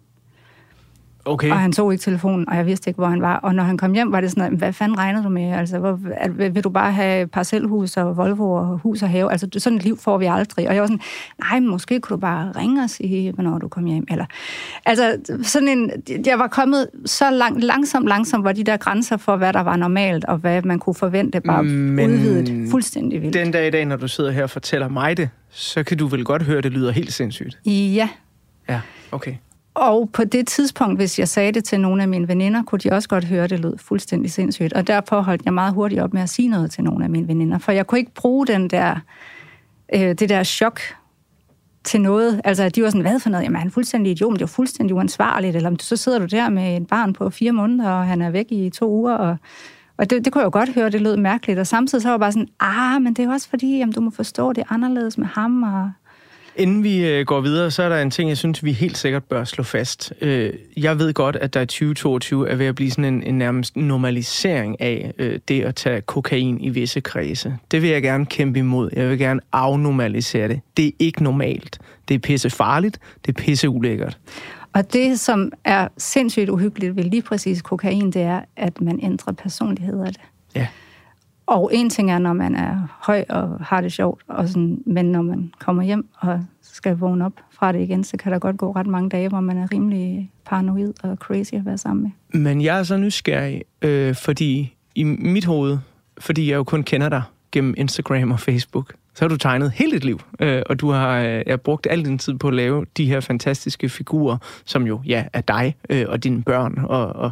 Okay. 1.25 1.49
Og 1.51 1.59
han 1.59 1.71
tog 1.71 1.93
ikke 1.93 2.01
telefonen, 2.01 2.49
og 2.49 2.55
jeg 2.55 2.65
vidste 2.65 2.89
ikke, 2.89 2.97
hvor 2.97 3.07
han 3.07 3.21
var. 3.21 3.35
Og 3.35 3.55
når 3.55 3.63
han 3.63 3.77
kom 3.77 3.93
hjem, 3.93 4.11
var 4.11 4.21
det 4.21 4.31
sådan, 4.31 4.55
hvad 4.55 4.73
fanden 4.73 4.97
regnede 4.97 5.23
du 5.23 5.29
med? 5.29 5.51
Altså, 5.51 5.79
hvor, 5.79 5.99
vil 6.49 6.63
du 6.63 6.69
bare 6.69 6.91
have 6.91 7.27
parcelhus 7.27 7.97
og 7.97 8.17
Volvo 8.17 8.51
og 8.51 8.67
hus 8.67 9.03
og 9.03 9.09
have? 9.09 9.31
Altså, 9.31 9.47
sådan 9.57 9.77
et 9.77 9.83
liv 9.83 9.97
får 9.97 10.17
vi 10.17 10.25
aldrig. 10.25 10.67
Og 10.67 10.73
jeg 10.73 10.81
var 10.81 10.87
sådan, 10.87 11.01
nej, 11.39 11.59
måske 11.59 11.99
kunne 11.99 12.15
du 12.15 12.19
bare 12.19 12.51
ringe 12.51 12.83
og 12.83 12.89
sige, 12.89 13.31
hvornår 13.31 13.57
du 13.57 13.67
kom 13.67 13.85
hjem. 13.85 14.05
Eller, 14.11 14.25
altså, 14.85 15.17
sådan 15.43 15.67
en, 15.67 15.91
jeg 16.25 16.39
var 16.39 16.47
kommet 16.47 16.87
så 17.05 17.31
lang, 17.31 17.63
langsomt, 17.63 18.07
langsomt, 18.07 18.43
hvor 18.43 18.51
de 18.51 18.63
der 18.63 18.77
grænser 18.77 19.17
for, 19.17 19.35
hvad 19.35 19.53
der 19.53 19.61
var 19.61 19.75
normalt, 19.75 20.25
og 20.25 20.37
hvad 20.37 20.61
man 20.61 20.79
kunne 20.79 20.95
forvente, 20.95 21.41
bare 21.41 21.63
Men 21.63 22.11
udvidet 22.11 22.71
fuldstændig 22.71 23.21
vildt. 23.21 23.33
Den 23.33 23.51
dag 23.51 23.67
i 23.67 23.71
dag, 23.71 23.85
når 23.85 23.95
du 23.95 24.07
sidder 24.07 24.31
her 24.31 24.43
og 24.43 24.49
fortæller 24.49 24.89
mig 24.89 25.17
det, 25.17 25.29
så 25.49 25.83
kan 25.83 25.97
du 25.97 26.07
vel 26.07 26.25
godt 26.25 26.43
høre, 26.43 26.57
at 26.57 26.63
det 26.63 26.71
lyder 26.71 26.91
helt 26.91 27.13
sindssygt. 27.13 27.59
Ja, 27.65 28.09
Ja, 28.69 28.81
okay. 29.11 29.33
Og 29.73 30.09
på 30.13 30.23
det 30.23 30.47
tidspunkt, 30.47 30.99
hvis 30.99 31.19
jeg 31.19 31.27
sagde 31.27 31.51
det 31.51 31.63
til 31.63 31.79
nogle 31.79 32.01
af 32.01 32.07
mine 32.07 32.27
veninder, 32.27 32.63
kunne 32.63 32.79
de 32.79 32.91
også 32.91 33.09
godt 33.09 33.25
høre, 33.25 33.43
at 33.43 33.49
det 33.49 33.59
lød 33.59 33.77
fuldstændig 33.77 34.31
sindssygt. 34.31 34.73
Og 34.73 34.87
derfor 34.87 35.21
holdt 35.21 35.45
jeg 35.45 35.53
meget 35.53 35.73
hurtigt 35.73 36.01
op 36.01 36.13
med 36.13 36.21
at 36.21 36.29
sige 36.29 36.47
noget 36.47 36.71
til 36.71 36.83
nogle 36.83 37.03
af 37.03 37.09
mine 37.09 37.27
veninder. 37.27 37.57
For 37.57 37.71
jeg 37.71 37.87
kunne 37.87 37.99
ikke 37.99 38.13
bruge 38.13 38.47
den 38.47 38.69
der, 38.69 38.95
øh, 39.95 40.01
det 40.01 40.29
der 40.29 40.43
chok 40.43 40.79
til 41.83 42.01
noget. 42.01 42.41
Altså, 42.43 42.69
de 42.69 42.83
var 42.83 42.89
sådan, 42.89 43.01
hvad 43.01 43.19
for 43.19 43.29
noget? 43.29 43.43
Jamen, 43.43 43.59
han 43.59 43.67
er 43.67 43.71
fuldstændig 43.71 44.11
idiot, 44.11 44.29
men 44.29 44.35
det 44.35 44.41
er 44.41 44.43
jo 44.43 44.47
fuldstændig 44.47 44.95
uansvarligt. 44.95 45.55
Eller 45.55 45.75
så 45.79 45.97
sidder 45.97 46.19
du 46.19 46.25
der 46.25 46.49
med 46.49 46.77
et 46.77 46.87
barn 46.87 47.13
på 47.13 47.29
fire 47.29 47.51
måneder, 47.51 47.89
og 47.89 48.05
han 48.05 48.21
er 48.21 48.29
væk 48.29 48.51
i 48.51 48.69
to 48.69 48.89
uger, 48.89 49.13
og 49.13 49.37
og 49.97 50.09
det, 50.09 50.25
det 50.25 50.33
kunne 50.33 50.39
jeg 50.39 50.45
jo 50.45 50.59
godt 50.59 50.73
høre, 50.73 50.89
det 50.89 51.01
lød 51.01 51.17
mærkeligt. 51.17 51.59
Og 51.59 51.67
samtidig 51.67 52.01
så 52.01 52.07
var 52.07 52.13
jeg 52.13 52.19
bare 52.19 52.31
sådan, 52.31 52.47
ah, 52.59 53.01
men 53.01 53.13
det 53.13 53.19
er 53.19 53.27
jo 53.27 53.31
også 53.31 53.49
fordi, 53.49 53.77
jamen, 53.77 53.93
du 53.93 54.01
må 54.01 54.09
forstå, 54.09 54.53
det 54.53 54.61
er 54.61 54.73
anderledes 54.73 55.17
med 55.17 55.27
ham, 55.27 55.63
og 55.63 55.91
Inden 56.55 56.83
vi 56.83 57.07
øh, 57.07 57.25
går 57.25 57.41
videre, 57.41 57.71
så 57.71 57.83
er 57.83 57.89
der 57.89 58.01
en 58.01 58.11
ting, 58.11 58.29
jeg 58.29 58.37
synes, 58.37 58.63
vi 58.63 58.71
helt 58.71 58.97
sikkert 58.97 59.23
bør 59.23 59.43
slå 59.43 59.63
fast. 59.63 60.13
Øh, 60.21 60.53
jeg 60.77 60.99
ved 60.99 61.13
godt, 61.13 61.35
at 61.35 61.53
der 61.53 61.61
i 61.61 61.65
2022 61.65 62.49
er 62.49 62.55
ved 62.55 62.65
at 62.65 62.75
blive 62.75 62.91
sådan 62.91 63.13
en, 63.13 63.23
en 63.23 63.37
nærmest 63.37 63.75
normalisering 63.75 64.81
af 64.81 65.13
øh, 65.17 65.39
det 65.47 65.61
at 65.63 65.75
tage 65.75 66.01
kokain 66.01 66.61
i 66.61 66.69
visse 66.69 66.99
kredse. 66.99 67.57
Det 67.71 67.81
vil 67.81 67.89
jeg 67.89 68.01
gerne 68.01 68.25
kæmpe 68.25 68.59
imod. 68.59 68.89
Jeg 68.95 69.09
vil 69.09 69.19
gerne 69.19 69.39
afnormalisere 69.51 70.47
det. 70.47 70.61
Det 70.77 70.87
er 70.87 70.91
ikke 70.99 71.23
normalt. 71.23 71.79
Det 72.07 72.15
er 72.15 72.19
pisse 72.19 72.49
farligt. 72.49 72.99
Det 73.25 73.37
er 73.37 73.41
pisse 73.41 73.69
ulækkert. 73.69 74.17
Og 74.73 74.93
det, 74.93 75.19
som 75.19 75.51
er 75.63 75.87
sindssygt 75.97 76.49
uhyggeligt 76.49 76.95
ved 76.95 77.03
lige 77.03 77.21
præcis 77.21 77.61
kokain, 77.61 78.11
det 78.11 78.21
er, 78.21 78.41
at 78.57 78.81
man 78.81 78.99
ændrer 79.03 79.33
personlighed 79.33 80.01
af 80.01 80.13
det. 80.13 80.21
Ja. 80.55 80.67
Og 81.45 81.69
en 81.73 81.89
ting 81.89 82.11
er, 82.11 82.19
når 82.19 82.33
man 82.33 82.55
er 82.55 82.87
høj 83.01 83.25
og 83.29 83.57
har 83.61 83.81
det 83.81 83.91
sjovt, 83.91 84.23
og 84.27 84.47
sådan, 84.47 84.81
men 84.85 85.05
når 85.05 85.21
man 85.21 85.53
kommer 85.59 85.83
hjem 85.83 86.07
og 86.19 86.45
skal 86.61 86.97
vågne 86.97 87.25
op 87.25 87.33
fra 87.51 87.71
det 87.71 87.81
igen, 87.81 88.03
så 88.03 88.17
kan 88.17 88.31
der 88.31 88.39
godt 88.39 88.57
gå 88.57 88.71
ret 88.71 88.87
mange 88.87 89.09
dage, 89.09 89.29
hvor 89.29 89.39
man 89.39 89.57
er 89.57 89.71
rimelig 89.71 90.31
paranoid 90.45 90.93
og 91.03 91.17
crazy 91.17 91.53
at 91.53 91.65
være 91.65 91.77
sammen 91.77 92.03
med. 92.03 92.41
Men 92.41 92.61
jeg 92.61 92.79
er 92.79 92.83
så 92.83 92.97
nysgerrig, 92.97 93.63
øh, 93.81 94.15
fordi 94.15 94.75
i 94.95 95.03
mit 95.03 95.45
hoved, 95.45 95.77
fordi 96.17 96.49
jeg 96.49 96.55
jo 96.55 96.63
kun 96.63 96.83
kender 96.83 97.09
dig 97.09 97.23
gennem 97.51 97.73
Instagram 97.77 98.31
og 98.31 98.39
Facebook, 98.39 98.93
så 99.15 99.25
har 99.25 99.29
du 99.29 99.37
tegnet 99.37 99.71
hele 99.71 99.91
dit 99.91 100.03
liv, 100.03 100.19
øh, 100.39 100.61
og 100.65 100.79
du 100.79 100.91
har 100.91 101.19
øh, 101.19 101.41
jeg 101.45 101.61
brugt 101.61 101.87
al 101.89 102.05
din 102.05 102.17
tid 102.17 102.37
på 102.37 102.47
at 102.47 102.53
lave 102.53 102.85
de 102.97 103.05
her 103.05 103.19
fantastiske 103.19 103.89
figurer, 103.89 104.37
som 104.65 104.87
jo 104.87 105.01
ja 105.05 105.25
er 105.33 105.41
dig 105.41 105.75
øh, 105.89 106.05
og 106.07 106.23
dine 106.23 106.43
børn 106.43 106.79
og, 106.83 107.07
og 107.07 107.31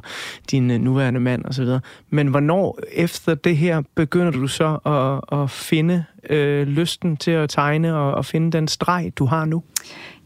din 0.51 0.71
øh, 0.71 0.79
nuværende 0.79 1.19
mand 1.19 1.45
osv. 1.45 1.67
Men 2.09 2.27
hvornår 2.27 2.79
efter 2.93 3.35
det 3.35 3.57
her 3.57 3.81
begynder 3.95 4.31
du 4.31 4.47
så 4.47 4.77
at, 4.85 5.39
at 5.41 5.49
finde 5.49 6.05
øh, 6.29 6.67
lysten 6.67 7.17
til 7.17 7.31
at 7.31 7.49
tegne 7.49 7.95
og, 7.95 8.19
at 8.19 8.25
finde 8.25 8.51
den 8.51 8.67
streg, 8.67 9.11
du 9.15 9.25
har 9.25 9.45
nu? 9.45 9.63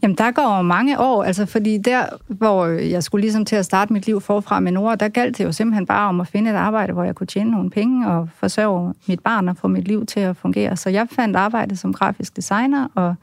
Jamen, 0.02 0.16
der 0.16 0.30
går 0.30 0.62
mange 0.62 1.00
år, 1.00 1.24
altså 1.24 1.46
fordi 1.46 1.78
der, 1.78 2.06
hvor 2.28 2.66
jeg 2.66 3.02
skulle 3.02 3.20
ligesom 3.20 3.44
til 3.44 3.56
at 3.56 3.64
starte 3.64 3.92
mit 3.92 4.06
liv 4.06 4.20
forfra 4.20 4.60
med 4.60 4.72
Nora, 4.72 4.94
der 4.94 5.08
galt 5.08 5.38
det 5.38 5.44
jo 5.44 5.52
simpelthen 5.52 5.86
bare 5.86 6.08
om 6.08 6.20
at 6.20 6.28
finde 6.28 6.50
et 6.50 6.54
arbejde, 6.54 6.92
hvor 6.92 7.04
jeg 7.04 7.14
kunne 7.14 7.26
tjene 7.26 7.50
nogle 7.50 7.70
penge 7.70 8.08
og 8.08 8.28
forsørge 8.34 8.94
mit 9.06 9.20
barn 9.20 9.48
og 9.48 9.56
få 9.56 9.68
mit 9.68 9.88
liv 9.88 10.06
til 10.06 10.20
at 10.20 10.36
fungere. 10.36 10.76
Så 10.76 10.90
jeg 10.90 11.06
fandt 11.10 11.36
arbejde 11.36 11.76
som 11.76 11.92
grafisk 11.92 12.36
designer, 12.36 12.88
og 12.94 13.14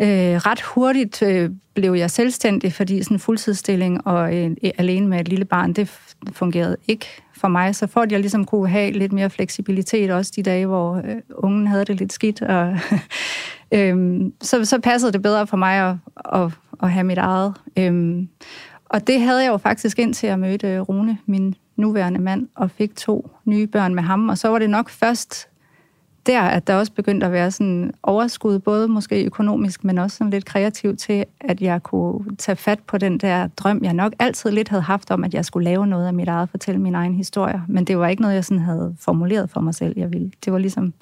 øh, 0.00 0.36
ret 0.36 0.60
hurtigt 0.60 1.22
øh, 1.22 1.50
blev 1.74 1.92
jeg 1.92 2.10
selvstændig, 2.10 2.72
fordi 2.72 3.02
sådan 3.02 3.14
en 3.14 3.18
fuldtidsstilling 3.18 4.06
og 4.06 4.36
øh, 4.36 4.56
alene 4.78 5.08
med 5.08 5.20
et 5.20 5.28
lille 5.28 5.44
barn, 5.44 5.72
det 5.72 5.88
fungerede 6.32 6.76
ikke 6.88 7.06
for 7.36 7.48
mig. 7.48 7.74
Så 7.74 7.86
for 7.86 8.00
at 8.00 8.12
jeg 8.12 8.20
ligesom 8.20 8.44
kunne 8.44 8.68
have 8.68 8.90
lidt 8.90 9.12
mere 9.12 9.30
fleksibilitet, 9.30 10.10
også 10.10 10.32
de 10.36 10.42
dage, 10.42 10.66
hvor 10.66 10.96
øh, 10.96 11.16
ungen 11.34 11.66
havde 11.66 11.84
det 11.84 11.96
lidt 11.96 12.12
skidt, 12.12 12.42
og, 12.42 12.78
øh, 13.74 14.20
så, 14.40 14.64
så 14.64 14.80
passede 14.80 15.12
det 15.12 15.22
bedre 15.22 15.46
for 15.46 15.56
mig 15.56 15.90
at, 15.90 15.96
at, 16.34 16.50
at 16.82 16.90
have 16.90 17.04
mit 17.04 17.18
eget. 17.18 17.54
Øh, 17.78 18.22
og 18.84 19.06
det 19.06 19.20
havde 19.20 19.42
jeg 19.42 19.48
jo 19.48 19.56
faktisk 19.56 19.98
indtil 19.98 20.26
jeg 20.26 20.38
mødte 20.38 20.68
øh, 20.68 20.80
Rune, 20.80 21.18
min 21.26 21.54
nuværende 21.76 22.20
mand, 22.20 22.48
og 22.54 22.70
fik 22.70 22.96
to 22.96 23.30
nye 23.44 23.66
børn 23.66 23.94
med 23.94 24.02
ham. 24.02 24.28
Og 24.28 24.38
så 24.38 24.48
var 24.48 24.58
det 24.58 24.70
nok 24.70 24.90
først 24.90 25.48
der, 26.28 26.40
at 26.40 26.66
der 26.66 26.74
også 26.74 26.92
begyndte 26.92 27.26
at 27.26 27.32
være 27.32 27.50
sådan 27.50 27.92
overskud, 28.02 28.58
både 28.58 28.88
måske 28.88 29.24
økonomisk, 29.24 29.84
men 29.84 29.98
også 29.98 30.16
sådan 30.16 30.30
lidt 30.30 30.44
kreativt 30.44 30.98
til, 30.98 31.24
at 31.40 31.60
jeg 31.60 31.82
kunne 31.82 32.36
tage 32.36 32.56
fat 32.56 32.78
på 32.86 32.98
den 32.98 33.18
der 33.18 33.46
drøm, 33.46 33.80
jeg 33.84 33.94
nok 33.94 34.12
altid 34.18 34.50
lidt 34.50 34.68
havde 34.68 34.82
haft 34.82 35.10
om, 35.10 35.24
at 35.24 35.34
jeg 35.34 35.44
skulle 35.44 35.64
lave 35.64 35.86
noget 35.86 36.06
af 36.06 36.14
mit 36.14 36.28
eget, 36.28 36.48
fortælle 36.50 36.80
min 36.80 36.94
egen 36.94 37.14
historie. 37.14 37.62
Men 37.68 37.84
det 37.84 37.98
var 37.98 38.08
ikke 38.08 38.22
noget, 38.22 38.34
jeg 38.34 38.44
sådan 38.44 38.62
havde 38.62 38.96
formuleret 39.00 39.50
for 39.50 39.60
mig 39.60 39.74
selv, 39.74 39.94
jeg 39.96 40.12
ville. 40.12 40.32
Det 40.44 40.52
var 40.52 40.58
ligesom, 40.58 40.92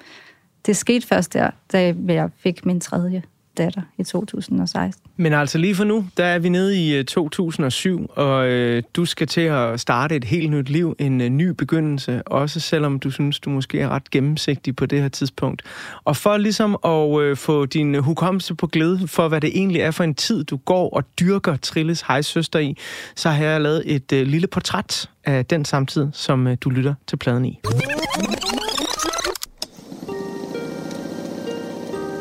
det 0.65 0.77
skete 0.77 1.07
først 1.07 1.33
der, 1.33 1.49
da 1.71 1.93
jeg 2.07 2.29
fik 2.37 2.65
min 2.65 2.79
tredje 2.79 3.23
datter 3.57 3.81
i 3.97 4.03
2016. 4.03 5.11
Men 5.17 5.33
altså 5.33 5.57
lige 5.57 5.75
for 5.75 5.83
nu, 5.83 6.05
der 6.17 6.25
er 6.25 6.39
vi 6.39 6.49
nede 6.49 6.87
i 6.87 6.95
øh, 6.95 7.05
2007, 7.05 8.11
og 8.15 8.47
øh, 8.47 8.83
du 8.93 9.05
skal 9.05 9.27
til 9.27 9.41
at 9.41 9.79
starte 9.79 10.15
et 10.15 10.23
helt 10.23 10.51
nyt 10.51 10.69
liv, 10.69 10.95
en 10.99 11.21
øh, 11.21 11.29
ny 11.29 11.47
begyndelse, 11.49 12.23
også 12.27 12.59
selvom 12.59 12.99
du 12.99 13.11
synes, 13.11 13.39
du 13.39 13.49
måske 13.49 13.79
er 13.79 13.89
ret 13.89 14.09
gennemsigtig 14.09 14.75
på 14.75 14.85
det 14.85 15.01
her 15.01 15.09
tidspunkt. 15.09 15.61
Og 16.03 16.15
for 16.15 16.37
ligesom 16.37 16.77
at 16.85 17.21
øh, 17.21 17.37
få 17.37 17.65
din 17.65 17.95
hukommelse 17.95 18.55
på 18.55 18.67
glæde 18.67 19.07
for, 19.07 19.27
hvad 19.27 19.41
det 19.41 19.49
egentlig 19.57 19.81
er 19.81 19.91
for 19.91 20.03
en 20.03 20.15
tid, 20.15 20.43
du 20.43 20.57
går 20.57 20.89
og 20.89 21.03
dyrker 21.19 21.57
Trilles 21.57 22.01
hejsøster 22.01 22.59
i, 22.59 22.77
så 23.15 23.29
har 23.29 23.45
jeg 23.45 23.61
lavet 23.61 23.83
et 23.85 24.13
øh, 24.13 24.27
lille 24.27 24.47
portræt 24.47 25.09
af 25.25 25.45
den 25.45 25.65
samtid, 25.65 26.07
som 26.13 26.47
øh, 26.47 26.57
du 26.61 26.69
lytter 26.69 26.93
til 27.07 27.17
pladen 27.17 27.45
i. 27.45 27.59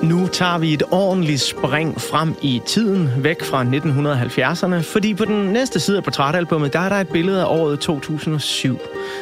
Nu 0.08 0.26
tager 0.26 0.58
vi 0.58 0.72
et 0.72 0.82
ordentligt 0.90 1.40
spring 1.40 2.00
frem 2.00 2.34
i 2.42 2.60
tiden, 2.66 3.10
væk 3.18 3.44
fra 3.44 3.64
1970'erne, 3.64 4.82
fordi 4.82 5.14
på 5.14 5.24
den 5.24 5.46
næste 5.46 5.80
side 5.80 5.96
af 5.96 6.04
portrætalbummet, 6.04 6.72
der 6.72 6.78
er 6.78 6.88
der 6.88 6.96
et 6.96 7.08
billede 7.08 7.40
af 7.40 7.46
året 7.48 7.80
2007. 7.80 8.78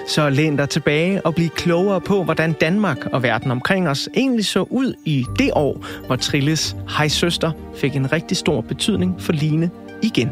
Så 0.08 0.30
læn 0.30 0.56
dig 0.56 0.68
tilbage 0.68 1.26
og 1.26 1.34
bliv 1.34 1.48
klogere 1.48 2.00
på, 2.00 2.24
hvordan 2.24 2.52
Danmark 2.52 3.06
og 3.06 3.22
verden 3.22 3.50
omkring 3.50 3.88
os 3.88 4.08
egentlig 4.16 4.46
så 4.46 4.66
ud 4.70 4.94
i 5.04 5.24
det 5.38 5.50
år, 5.52 5.84
hvor 6.06 6.16
Trilles 6.16 6.76
hejsøster 6.96 7.52
fik 7.76 7.96
en 7.96 8.12
rigtig 8.12 8.36
stor 8.36 8.60
betydning 8.60 9.14
for 9.18 9.32
Line 9.32 9.70
igen. 10.02 10.30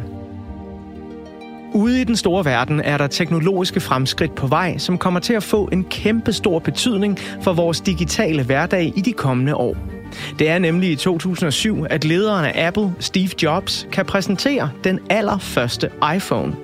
Ude 1.75 2.01
i 2.01 2.05
den 2.05 2.17
store 2.17 2.45
verden 2.45 2.81
er 2.81 2.99
der 2.99 3.07
teknologiske 3.07 3.81
fremskridt 3.81 4.35
på 4.35 4.47
vej, 4.47 4.79
som 4.79 4.99
kommer 4.99 5.21
til 5.21 5.35
at 5.35 5.43
få 5.43 5.69
en 5.73 5.85
kæmpe 5.85 6.33
stor 6.33 6.59
betydning 6.59 7.19
for 7.43 7.53
vores 7.53 7.81
digitale 7.81 8.43
hverdag 8.43 8.93
i 8.97 9.01
de 9.01 9.13
kommende 9.13 9.55
år. 9.55 10.02
Det 10.39 10.49
er 10.49 10.59
nemlig 10.59 10.91
i 10.91 10.97
2007, 10.97 11.87
at 11.91 12.05
lederen 12.05 12.45
af 12.45 12.67
Apple, 12.67 12.95
Steve 12.99 13.31
Jobs, 13.43 13.89
kan 13.93 14.07
præsentere 14.07 14.71
den 14.85 15.01
allerførste 15.11 15.91
iPhone. 16.17 16.57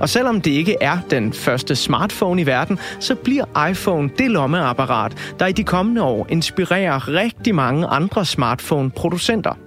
Og 0.00 0.08
selvom 0.08 0.40
det 0.40 0.50
ikke 0.50 0.76
er 0.80 0.98
den 1.10 1.32
første 1.32 1.76
smartphone 1.76 2.42
i 2.42 2.46
verden, 2.46 2.78
så 3.00 3.14
bliver 3.14 3.68
iPhone 3.70 4.10
det 4.18 4.30
lommeapparat, 4.30 5.34
der 5.38 5.46
i 5.46 5.52
de 5.52 5.64
kommende 5.64 6.02
år 6.02 6.26
inspirerer 6.30 7.08
rigtig 7.08 7.54
mange 7.54 7.86
andre 7.86 8.24
smartphone-producenter. 8.24 9.58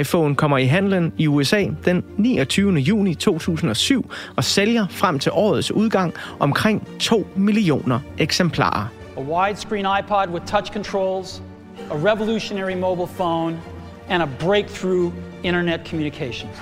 iPhone 0.00 0.34
kommer 0.34 0.58
i 0.58 0.64
handlen 0.64 1.12
i 1.18 1.26
USA 1.26 1.64
den 1.84 2.04
29. 2.16 2.72
juni 2.74 3.14
2007 3.14 4.10
og 4.36 4.44
sælger 4.44 4.86
frem 4.90 5.18
til 5.18 5.32
årets 5.32 5.72
udgang 5.72 6.14
omkring 6.40 6.88
2 7.00 7.26
millioner 7.36 8.00
eksemplarer. 8.18 8.86
a 9.16 9.20
widescreen 9.20 9.86
iPod 10.00 10.28
with 10.32 10.46
touch 10.46 10.72
controls, 10.72 11.42
a 11.90 11.96
revolutionary 11.96 12.74
mobile 12.74 13.06
phone, 13.06 13.60
and 14.08 14.22
a 14.22 14.26
breakthrough 14.26 15.12
internet 15.42 15.84
communications. 15.84 16.56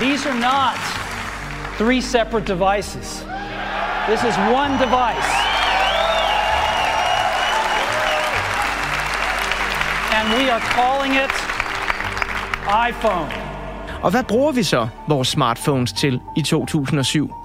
These 0.00 0.26
are 0.26 0.38
not 0.38 0.78
three 1.78 2.00
separate 2.00 2.46
devices. 2.46 3.24
This 4.08 4.24
is 4.24 4.34
one 4.60 4.72
device. 4.78 5.30
And 10.16 10.24
we 10.38 10.50
are 10.50 10.60
calling 10.60 11.12
it 11.14 11.32
iPhone. 12.66 13.32
Og 14.02 14.10
hvad 14.10 14.24
bruger 14.24 14.52
vi 14.52 14.62
så 14.62 14.88
vores 15.08 15.28
smartphones 15.28 15.92
til 15.92 16.20
i 16.36 16.42
2007? 16.42 17.41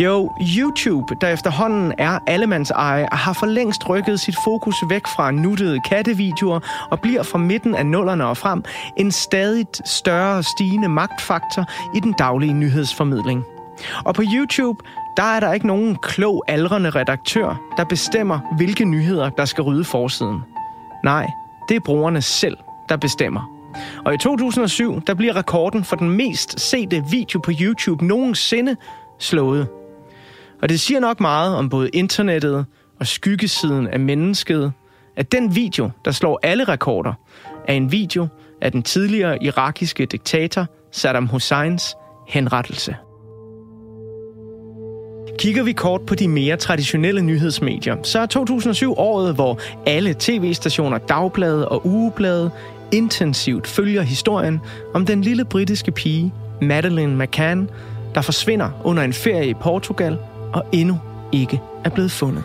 Jo, 0.00 0.32
YouTube, 0.58 1.14
der 1.20 1.28
efterhånden 1.28 1.92
er 1.98 2.18
allemands 2.26 2.70
eje, 2.70 3.08
har 3.12 3.32
for 3.32 3.46
længst 3.46 3.88
rykket 3.88 4.20
sit 4.20 4.34
fokus 4.44 4.76
væk 4.88 5.06
fra 5.06 5.30
nuttede 5.30 5.80
kattevideoer 5.80 6.60
og 6.90 7.00
bliver 7.00 7.22
fra 7.22 7.38
midten 7.38 7.74
af 7.74 7.86
nullerne 7.86 8.26
og 8.26 8.36
frem 8.36 8.64
en 8.96 9.12
stadig 9.12 9.66
større 9.84 10.42
stigende 10.42 10.88
magtfaktor 10.88 11.64
i 11.94 12.00
den 12.00 12.12
daglige 12.12 12.52
nyhedsformidling. 12.52 13.44
Og 14.04 14.14
på 14.14 14.22
YouTube, 14.34 14.84
der 15.16 15.22
er 15.22 15.40
der 15.40 15.52
ikke 15.52 15.66
nogen 15.66 15.96
klog 16.02 16.44
aldrende 16.48 16.90
redaktør, 16.90 17.60
der 17.76 17.84
bestemmer, 17.84 18.38
hvilke 18.56 18.84
nyheder, 18.84 19.30
der 19.30 19.44
skal 19.44 19.62
rydde 19.62 19.84
forsiden. 19.84 20.40
Nej, 21.04 21.30
det 21.68 21.76
er 21.76 21.80
brugerne 21.80 22.22
selv, 22.22 22.56
der 22.88 22.96
bestemmer. 22.96 23.58
Og 24.04 24.14
i 24.14 24.18
2007, 24.18 25.02
der 25.06 25.14
bliver 25.14 25.36
rekorden 25.36 25.84
for 25.84 25.96
den 25.96 26.10
mest 26.10 26.60
sete 26.60 27.04
video 27.10 27.40
på 27.40 27.52
YouTube 27.60 28.04
nogensinde 28.04 28.76
slået. 29.18 29.66
Og 30.62 30.68
det 30.68 30.80
siger 30.80 31.00
nok 31.00 31.20
meget 31.20 31.56
om 31.56 31.68
både 31.68 31.88
internettet 31.88 32.66
og 33.00 33.06
skyggesiden 33.06 33.86
af 33.86 34.00
mennesket, 34.00 34.72
at 35.16 35.32
den 35.32 35.54
video, 35.54 35.90
der 36.04 36.10
slår 36.10 36.40
alle 36.42 36.64
rekorder, 36.64 37.12
er 37.68 37.74
en 37.74 37.92
video 37.92 38.28
af 38.62 38.72
den 38.72 38.82
tidligere 38.82 39.42
irakiske 39.42 40.06
diktator 40.06 40.66
Saddam 40.92 41.26
Husseins 41.26 41.94
henrettelse. 42.28 42.96
Kigger 45.38 45.62
vi 45.62 45.72
kort 45.72 46.00
på 46.06 46.14
de 46.14 46.28
mere 46.28 46.56
traditionelle 46.56 47.22
nyhedsmedier, 47.22 47.96
så 48.02 48.18
er 48.18 48.26
2007 48.26 48.94
året, 48.96 49.34
hvor 49.34 49.60
alle 49.86 50.14
tv-stationer, 50.18 50.98
dagblade 50.98 51.68
og 51.68 51.86
ugeblade 51.86 52.50
intensivt 52.92 53.66
følger 53.66 54.02
historien 54.02 54.60
om 54.94 55.06
den 55.06 55.22
lille 55.22 55.44
britiske 55.44 55.90
pige, 55.90 56.32
Madeleine 56.62 57.24
McCann, 57.24 57.70
der 58.14 58.20
forsvinder 58.20 58.70
under 58.84 59.02
en 59.02 59.12
ferie 59.12 59.48
i 59.48 59.54
Portugal 59.54 60.18
og 60.52 60.64
endnu 60.72 61.00
ikke 61.32 61.62
er 61.84 61.90
blevet 61.90 62.12
fundet. 62.12 62.44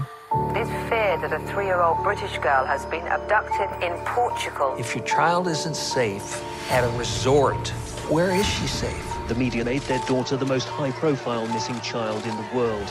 It's 0.55 0.73
feared 0.89 1.19
that 1.23 1.33
a 1.33 1.41
three-year-old 1.53 1.97
British 2.03 2.35
girl 2.41 2.65
has 2.65 2.85
been 2.91 3.07
abducted 3.17 3.69
in 3.87 3.93
Portugal. 4.05 4.69
If 4.79 4.95
your 4.95 5.05
child 5.05 5.47
isn't 5.55 5.77
safe 5.77 6.27
at 6.71 6.83
a 6.83 6.91
resort, 6.99 7.73
where 8.09 8.31
is 8.39 8.45
she 8.45 8.67
safe? 8.67 9.07
The 9.27 9.35
media 9.35 9.63
made 9.63 9.83
their 9.91 10.03
daughter 10.07 10.37
the 10.37 10.45
most 10.45 10.67
high-profile 10.67 11.47
missing 11.55 11.79
child 11.91 12.21
in 12.29 12.35
the 12.41 12.47
world. 12.57 12.87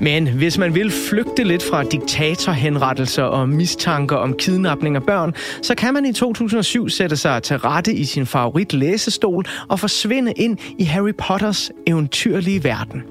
Men 0.00 0.28
hvis 0.28 0.58
man 0.58 0.74
vil 0.74 0.90
flygte 0.90 1.44
lidt 1.44 1.62
fra 1.62 1.84
diktatorhenrettelser 1.84 3.22
og 3.22 3.48
mistanker 3.48 4.16
om 4.16 4.34
kidnapning 4.34 4.96
af 4.96 5.02
børn, 5.02 5.34
så 5.62 5.74
kan 5.74 5.94
man 5.94 6.04
i 6.04 6.12
2007 6.12 6.88
sætte 6.88 7.16
sig 7.16 7.42
til 7.42 7.58
rette 7.58 7.94
i 7.94 8.04
sin 8.04 8.26
favorit 8.26 8.72
læsestol 8.72 9.44
og 9.68 9.80
forsvinde 9.80 10.32
ind 10.32 10.58
i 10.78 10.84
Harry 10.84 11.14
Potters 11.18 11.70
eventyrlige 11.86 12.64
verden. 12.64 13.02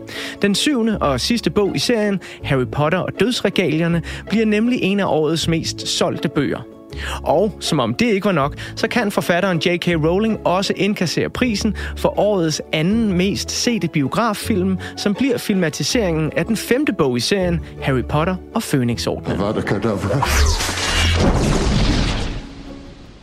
Den 0.41 0.55
syvende 0.55 0.97
og 0.97 1.21
sidste 1.21 1.49
bog 1.49 1.75
i 1.75 1.79
serien, 1.79 2.19
Harry 2.43 2.67
Potter 2.71 2.99
og 2.99 3.19
dødsregalierne, 3.19 4.01
bliver 4.29 4.45
nemlig 4.45 4.79
en 4.81 4.99
af 4.99 5.05
årets 5.05 5.47
mest 5.47 5.88
solgte 5.88 6.29
bøger. 6.29 6.76
Og 7.24 7.58
som 7.60 7.80
om 7.80 7.93
det 7.93 8.06
ikke 8.06 8.26
var 8.26 8.32
nok, 8.32 8.56
så 8.76 8.88
kan 8.88 9.12
forfatteren 9.12 9.58
J.K. 9.66 9.88
Rowling 9.88 10.39
også 10.48 10.74
indkassere 10.76 11.30
prisen 11.30 11.76
for 11.98 12.20
årets 12.20 12.62
anden 12.74 13.14
mest 13.14 13.52
sete 13.52 13.88
biograffilm, 13.88 14.78
som 14.98 15.14
bliver 15.14 15.38
filmatiseringen 15.38 16.32
af 16.38 16.45
den 16.45 16.58
femte 16.58 16.93
bog 16.93 17.18
i 17.18 17.20
serien, 17.20 17.60
Harry 17.82 18.04
Potter 18.10 18.36
og 18.56 18.64
Fønixordenen. 18.64 19.39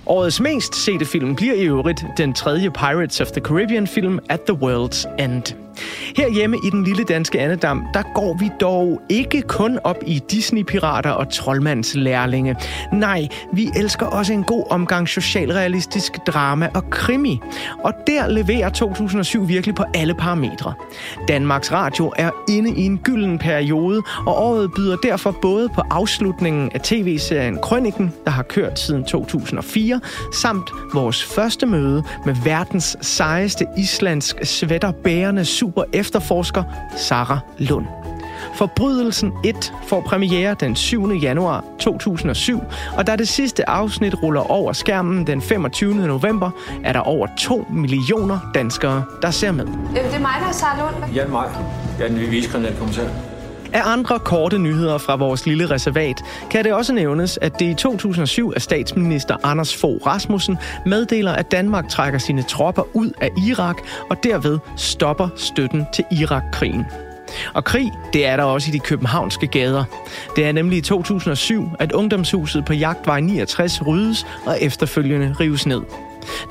Årets 0.06 0.40
mest 0.40 0.74
sete 0.74 1.04
film 1.04 1.36
bliver 1.36 1.54
i 1.54 1.64
øvrigt 1.64 2.04
den 2.16 2.32
tredje 2.32 2.70
Pirates 2.70 3.20
of 3.20 3.26
the 3.26 3.40
Caribbean 3.40 3.86
film 3.86 4.18
At 4.28 4.40
the 4.40 4.56
World's 4.62 5.22
End. 5.24 5.42
Herhjemme 6.16 6.56
i 6.56 6.70
den 6.70 6.84
lille 6.84 7.04
danske 7.04 7.40
Annedam, 7.40 7.86
der 7.94 8.02
går 8.14 8.36
vi 8.40 8.50
dog 8.60 9.00
ikke 9.08 9.42
kun 9.42 9.78
op 9.84 9.96
i 10.06 10.20
Disney-pirater 10.30 11.10
og 11.10 11.32
troldmandslærlinge. 11.32 12.56
Nej, 12.92 13.28
vi 13.52 13.70
elsker 13.76 14.06
også 14.06 14.32
en 14.32 14.44
god 14.44 14.64
omgang 14.70 15.08
socialrealistisk 15.08 16.12
drama 16.26 16.68
og 16.74 16.90
krimi. 16.90 17.40
Og 17.84 17.92
der 18.06 18.28
leverer 18.28 18.68
2007 18.68 19.48
virkelig 19.48 19.74
på 19.74 19.84
alle 19.94 20.14
parametre. 20.14 20.72
Danmarks 21.28 21.72
Radio 21.72 22.12
er 22.16 22.30
inde 22.48 22.70
i 22.70 22.84
en 22.84 22.98
gylden 22.98 23.38
periode, 23.38 24.02
og 24.26 24.42
året 24.42 24.70
byder 24.76 24.96
derfor 24.96 25.30
både 25.42 25.68
på 25.68 25.82
afslutningen 25.90 26.70
af 26.74 26.80
tv-serien 26.80 27.58
Krøniken, 27.62 28.12
der 28.24 28.30
har 28.30 28.42
kørt 28.42 28.78
siden 28.78 29.04
2004, 29.04 30.00
samt 30.32 30.70
vores 30.94 31.24
første 31.24 31.66
møde 31.66 32.04
med 32.26 32.36
verdens 32.44 32.96
sejeste 33.00 33.66
islandsk 33.78 34.36
svætterbærende 34.42 35.44
super 35.64 35.84
efterforsker, 35.92 36.62
Sara 36.96 37.38
Lund. 37.58 37.86
Forbrydelsen 38.54 39.32
1 39.44 39.72
får 39.86 40.00
premiere 40.00 40.54
den 40.60 40.76
7. 40.76 41.12
januar 41.12 41.64
2007, 41.78 42.60
og 42.96 43.06
da 43.06 43.16
det 43.16 43.28
sidste 43.28 43.68
afsnit 43.68 44.22
ruller 44.22 44.50
over 44.50 44.72
skærmen 44.72 45.26
den 45.26 45.42
25. 45.42 45.94
november, 45.94 46.50
er 46.84 46.92
der 46.92 47.00
over 47.00 47.26
2 47.38 47.66
millioner 47.70 48.38
danskere, 48.54 49.04
der 49.22 49.30
ser 49.30 49.52
med. 49.52 49.66
Det 49.66 50.14
er 50.14 50.20
mig, 50.20 50.34
der 50.40 50.48
er 50.48 50.52
Sara 50.52 50.78
Lund. 50.80 51.14
Jan 51.14 51.30
Maj. 51.30 51.46
Jeg 51.98 52.04
er 52.04 52.08
den 52.08 52.16
nye 52.18 52.28
vicekriminalkommissær. 52.28 53.08
Af 53.74 53.82
andre 53.84 54.18
korte 54.18 54.58
nyheder 54.58 54.98
fra 54.98 55.16
vores 55.16 55.46
lille 55.46 55.70
reservat 55.70 56.22
kan 56.50 56.64
det 56.64 56.72
også 56.72 56.92
nævnes, 56.92 57.38
at 57.42 57.58
det 57.58 57.66
i 57.66 57.74
2007 57.74 58.52
er 58.56 58.60
statsminister 58.60 59.36
Anders 59.42 59.76
Fogh 59.76 60.06
Rasmussen 60.06 60.58
meddeler, 60.86 61.32
at 61.32 61.50
Danmark 61.50 61.88
trækker 61.88 62.18
sine 62.18 62.42
tropper 62.42 62.82
ud 62.96 63.10
af 63.20 63.30
Irak 63.48 63.76
og 64.10 64.24
derved 64.24 64.58
stopper 64.76 65.28
støtten 65.36 65.86
til 65.92 66.04
Irak-krigen. 66.10 66.84
Og 67.54 67.64
krig, 67.64 67.92
det 68.12 68.26
er 68.26 68.36
der 68.36 68.44
også 68.44 68.70
i 68.70 68.72
de 68.72 68.78
københavnske 68.78 69.46
gader. 69.46 69.84
Det 70.36 70.46
er 70.46 70.52
nemlig 70.52 70.78
i 70.78 70.80
2007, 70.80 71.68
at 71.78 71.92
ungdomshuset 71.92 72.64
på 72.64 72.72
Jagtvej 72.72 73.20
69 73.20 73.86
ryddes 73.86 74.26
og 74.46 74.62
efterfølgende 74.62 75.34
rives 75.40 75.66
ned. 75.66 75.80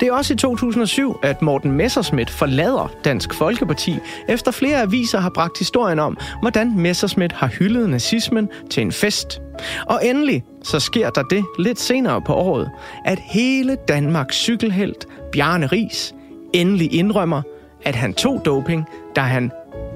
Det 0.00 0.08
er 0.08 0.12
også 0.12 0.34
i 0.34 0.36
2007, 0.36 1.18
at 1.22 1.42
Morten 1.42 1.72
Messerschmidt 1.72 2.30
forlader 2.30 2.92
Dansk 3.04 3.34
Folkeparti, 3.34 3.98
efter 4.28 4.50
flere 4.50 4.82
aviser 4.82 5.20
har 5.20 5.30
bragt 5.30 5.58
historien 5.58 5.98
om, 5.98 6.16
hvordan 6.40 6.78
Messerschmidt 6.78 7.32
har 7.32 7.46
hyldet 7.46 7.90
nazismen 7.90 8.48
til 8.70 8.82
en 8.82 8.92
fest. 8.92 9.40
Og 9.86 10.00
endelig 10.06 10.44
så 10.62 10.80
sker 10.80 11.10
der 11.10 11.22
det 11.22 11.44
lidt 11.58 11.80
senere 11.80 12.22
på 12.22 12.34
året, 12.34 12.70
at 13.04 13.18
hele 13.18 13.76
Danmarks 13.88 14.36
cykelhelt, 14.36 15.06
Bjarne 15.32 15.66
Ries, 15.66 16.14
endelig 16.52 16.94
indrømmer, 16.94 17.42
at 17.82 17.94
han 17.94 18.14
tog 18.14 18.42
doping, 18.44 18.84
da 19.16 19.20
han 19.20 19.50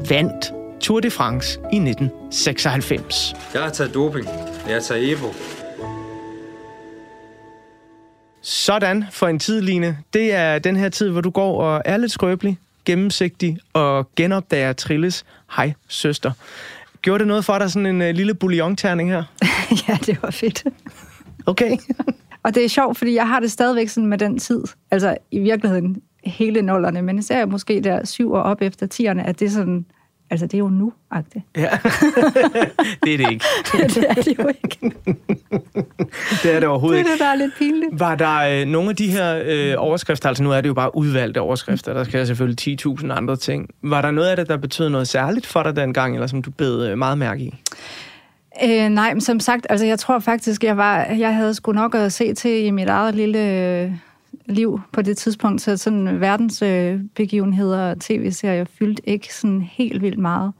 vandt 0.09 0.53
Tour 0.81 1.01
de 1.01 1.11
France 1.11 1.59
i 1.73 1.77
1996. 1.77 3.35
Jeg 3.55 3.63
har 3.63 3.71
taget 3.71 3.95
doping. 3.95 4.27
Jeg 4.67 4.75
har 4.75 4.81
taget 4.81 5.11
Evo. 5.11 5.29
Sådan 8.49 9.05
for 9.11 9.29
en 9.29 9.39
tid, 9.39 9.61
Line. 9.61 9.99
Det 10.13 10.35
er 10.35 10.59
den 10.59 10.77
her 10.77 10.89
tid, 10.89 11.11
hvor 11.11 11.21
du 11.21 11.31
går 11.31 11.63
og 11.63 11.83
er 11.85 11.97
lidt 11.97 12.13
skrøbelig, 12.13 12.59
gennemsigtig 12.85 13.59
og 13.73 14.09
genopdager 14.17 14.73
Trilles 14.73 15.25
hej 15.57 15.73
søster. 15.89 16.33
Gjorde 17.03 17.19
det 17.19 17.27
noget 17.27 17.45
for 17.45 17.59
dig, 17.59 17.71
sådan 17.71 17.87
en 17.87 18.03
uh, 18.03 18.09
lille 18.09 18.35
bouillon-terning 18.35 19.11
her? 19.11 19.23
ja, 19.89 19.99
det 20.07 20.23
var 20.23 20.31
fedt. 20.31 20.65
Okay. 21.47 21.77
Og 22.45 22.55
det 22.55 22.65
er 22.65 22.69
sjovt, 22.69 22.99
fordi 22.99 23.15
jeg 23.15 23.29
har 23.29 23.41
det 23.41 23.51
stadigvæk 23.51 23.89
sådan 23.89 24.07
med 24.07 24.19
den 24.19 24.39
tid. 24.39 24.63
Altså 24.91 25.17
i 25.31 25.39
virkeligheden 25.39 26.03
hele 26.25 26.63
nullerne, 26.63 27.03
men 27.03 27.19
især 27.19 27.47
måske 27.47 27.81
der 27.85 28.05
syv 28.05 28.33
år 28.33 28.41
op 28.41 28.63
efter 28.63 28.87
tierne, 28.87 29.27
at 29.27 29.41
det 29.41 29.47
er 29.47 29.51
sådan, 29.51 29.87
altså 30.31 30.47
det 30.47 30.55
er 30.55 30.59
jo 30.59 30.69
nu-agtigt. 30.69 31.45
Ja, 31.57 31.69
det 33.05 33.15
er 33.15 33.19
det 33.19 33.31
ikke. 33.31 33.45
det 33.95 34.07
er 34.09 34.15
det 34.15 34.39
jo 34.39 34.49
ikke. 34.49 34.79
Det 36.43 36.55
er 36.55 36.61
det 36.61 36.69
overhovedet 36.69 36.99
Det 36.99 37.11
er 37.11 37.13
ikke. 37.13 37.13
det, 37.13 37.21
der 37.21 37.27
er 37.27 37.35
lidt 37.35 37.53
pinligt. 37.59 38.01
Var 38.01 38.15
der 38.15 38.61
øh, 38.61 38.67
nogle 38.67 38.91
af 38.91 38.97
de 38.97 39.11
her 39.11 39.43
øh, 39.45 39.75
overskrifter, 39.79 40.29
altså 40.29 40.43
nu 40.43 40.53
er 40.53 40.61
det 40.61 40.69
jo 40.69 40.75
bare 40.75 40.97
udvalgte 40.97 41.41
overskrifter, 41.41 41.93
der 41.95 42.05
skal 42.05 42.27
selvfølgelig 42.27 42.79
10.000 42.87 43.13
andre 43.13 43.37
ting. 43.37 43.69
Var 43.83 44.03
der 44.03 44.11
noget 44.11 44.29
af 44.29 44.37
det, 44.37 44.49
der 44.49 44.57
betød 44.57 44.89
noget 44.89 45.09
særligt 45.09 45.47
for 45.47 45.63
dig 45.63 45.77
dengang, 45.77 46.15
eller 46.15 46.27
som 46.27 46.43
du 46.43 46.51
bed 46.51 46.89
øh, 46.89 46.99
meget 46.99 47.19
mærke 47.19 47.43
i? 47.43 47.55
Øh, 48.65 48.89
nej, 48.89 49.15
men 49.15 49.21
som 49.21 49.41
sagt, 49.41 49.67
altså 49.71 49.87
jeg 49.87 49.99
tror 49.99 50.19
faktisk, 50.19 50.65
jeg 50.65 50.77
var, 50.77 51.05
jeg 51.05 51.35
havde 51.35 51.55
sgu 51.55 51.73
nok 51.73 51.95
at 51.95 52.13
se 52.13 52.35
til 52.35 52.65
i 52.65 52.71
mit 52.71 52.89
eget 52.89 53.15
lille 53.15 53.39
øh, 53.39 53.93
liv 54.47 54.81
på 54.93 55.03
det 55.03 55.17
tidspunkt, 55.17 55.63
så 55.63 55.77
sådan 55.77 56.21
verdens 56.21 56.63
øh, 56.63 57.01
og 57.61 58.01
tv-serier 58.01 58.65
fyldte 58.65 59.09
ikke 59.09 59.35
sådan 59.35 59.63
helt 59.63 60.03
vildt 60.03 60.19
meget. 60.19 60.53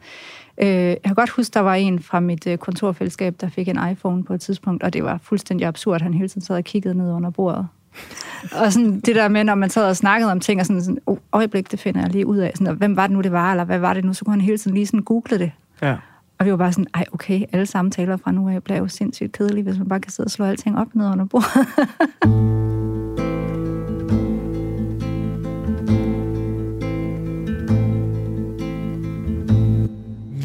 Øh, 0.61 0.69
jeg 0.69 0.99
kan 1.05 1.15
godt 1.15 1.31
huske, 1.31 1.55
der 1.55 1.61
var 1.61 1.75
en 1.75 2.03
fra 2.03 2.21
mit 2.21 2.47
øh, 2.47 2.59
kontorfællesskab, 2.59 3.35
der 3.41 3.49
fik 3.49 3.69
en 3.69 3.79
iPhone 3.93 4.25
på 4.25 4.35
et 4.35 4.41
tidspunkt, 4.41 4.83
og 4.83 4.93
det 4.93 5.05
var 5.05 5.19
fuldstændig 5.23 5.67
absurd, 5.67 6.03
han 6.03 6.15
hele 6.15 6.29
tiden 6.29 6.43
sad 6.43 6.57
og 6.57 6.65
kiggede 6.65 6.95
ned 6.99 7.13
under 7.13 7.31
bordet. 7.31 7.69
og 8.63 8.73
sådan 8.73 9.01
det 9.01 9.17
der 9.17 9.29
med, 9.29 9.45
når 9.45 9.55
man 9.55 9.71
sad 9.71 9.89
og 9.89 9.97
snakkede 9.97 10.33
om 10.33 10.41
ting, 10.41 10.61
og 10.61 10.67
sådan, 10.67 10.83
sådan 10.83 10.99
oh, 11.07 11.17
øjeblik, 11.33 11.71
det 11.71 11.81
finder 11.81 12.01
jeg 12.01 12.11
lige 12.11 12.27
ud 12.27 12.39
af. 12.39 12.53
Sådan, 12.55 12.67
og 12.67 12.75
hvem 12.75 12.97
var 12.97 13.07
det 13.07 13.17
nu, 13.17 13.21
det 13.21 13.33
var, 13.33 13.51
eller 13.51 13.65
hvad 13.65 13.79
var 13.79 13.95
det 13.95 14.05
nu? 14.05 14.13
Så 14.13 14.25
kunne 14.25 14.33
han 14.33 14.41
hele 14.41 14.59
tiden 14.59 14.75
lige 14.75 14.87
sådan 14.87 15.03
google 15.03 15.39
det. 15.39 15.53
Ja. 15.83 15.97
Og 16.39 16.47
vi 16.47 16.51
var 16.51 16.57
bare 16.57 16.73
sådan, 16.73 16.87
ej 16.95 17.05
okay, 17.13 17.43
alle 17.53 17.67
samtaler 17.67 18.17
fra 18.17 18.33
nu 18.33 18.49
af 18.49 18.63
bliver 18.63 18.79
jo 18.79 18.89
sindssygt 18.89 19.33
kedelige, 19.33 19.65
hvis 19.65 19.79
man 19.79 19.89
bare 19.89 20.01
kan 20.01 20.13
sidde 20.13 20.27
og 20.27 20.31
slå 20.31 20.45
alting 20.45 20.79
op 20.79 20.95
ned 20.95 21.11
under 21.11 21.25
bordet. 21.25 22.75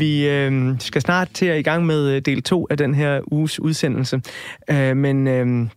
Vi 0.04 0.28
øh, 0.28 0.76
skal 0.80 1.02
snart 1.02 1.30
til 1.34 1.46
at 1.46 1.60
i 1.60 1.62
gang 1.62 1.86
med 1.86 2.10
øh, 2.10 2.22
del 2.22 2.44
2 2.44 2.68
af 2.70 2.78
den 2.78 2.94
her 2.96 3.22
uges 3.32 3.60
udsendelse. 3.60 4.22
Øh, 4.70 4.98
men 4.98 5.28
øh, 5.28 5.68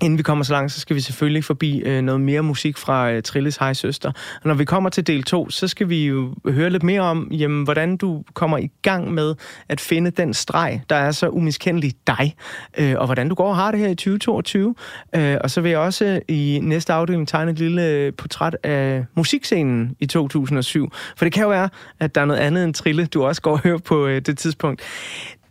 inden 0.00 0.18
vi 0.18 0.22
kommer 0.22 0.44
så 0.44 0.52
langt, 0.52 0.72
så 0.72 0.80
skal 0.80 0.96
vi 0.96 1.00
selvfølgelig 1.00 1.44
forbi 1.44 1.78
øh, 1.78 2.02
noget 2.02 2.20
mere 2.20 2.42
musik 2.42 2.78
fra 2.78 3.10
øh, 3.10 3.22
Trilles 3.22 3.56
Hej 3.56 3.72
Søster. 3.72 4.08
Og 4.08 4.48
når 4.48 4.54
vi 4.54 4.64
kommer 4.64 4.90
til 4.90 5.06
del 5.06 5.22
2, 5.22 5.50
så 5.50 5.68
skal 5.68 5.88
vi 5.88 6.06
jo 6.06 6.34
høre 6.48 6.70
lidt 6.70 6.82
mere 6.82 7.00
om, 7.00 7.28
jamen, 7.30 7.64
hvordan 7.64 7.96
du 7.96 8.24
kommer 8.34 8.58
i 8.58 8.70
gang 8.82 9.12
med 9.14 9.34
at 9.68 9.80
finde 9.80 10.10
den 10.10 10.34
streg, 10.34 10.82
der 10.90 10.96
er 10.96 11.10
så 11.10 11.28
umiskendelig 11.28 11.92
dig, 12.06 12.34
øh, 12.78 12.94
og 12.98 13.04
hvordan 13.04 13.28
du 13.28 13.34
går 13.34 13.48
og 13.48 13.56
har 13.56 13.70
det 13.70 13.80
her 13.80 13.88
i 13.88 13.94
2022. 13.94 14.74
Øh, 15.14 15.36
og 15.40 15.50
så 15.50 15.60
vil 15.60 15.70
jeg 15.70 15.78
også 15.78 16.20
i 16.28 16.60
næste 16.62 16.92
afdeling 16.92 17.28
tegne 17.28 17.50
et 17.50 17.58
lille 17.58 17.86
øh, 17.86 18.12
portræt 18.12 18.56
af 18.62 19.04
musikscenen 19.14 19.96
i 20.00 20.06
2007. 20.06 20.92
For 21.16 21.24
det 21.24 21.32
kan 21.32 21.42
jo 21.42 21.48
være, 21.48 21.68
at 22.00 22.14
der 22.14 22.20
er 22.20 22.24
noget 22.24 22.40
andet 22.40 22.64
end 22.64 22.74
Trille, 22.74 23.06
du 23.06 23.24
også 23.24 23.42
går 23.42 23.52
og 23.52 23.60
hører 23.60 23.78
på 23.78 24.06
øh, 24.06 24.20
det 24.20 24.38
tidspunkt. 24.38 24.82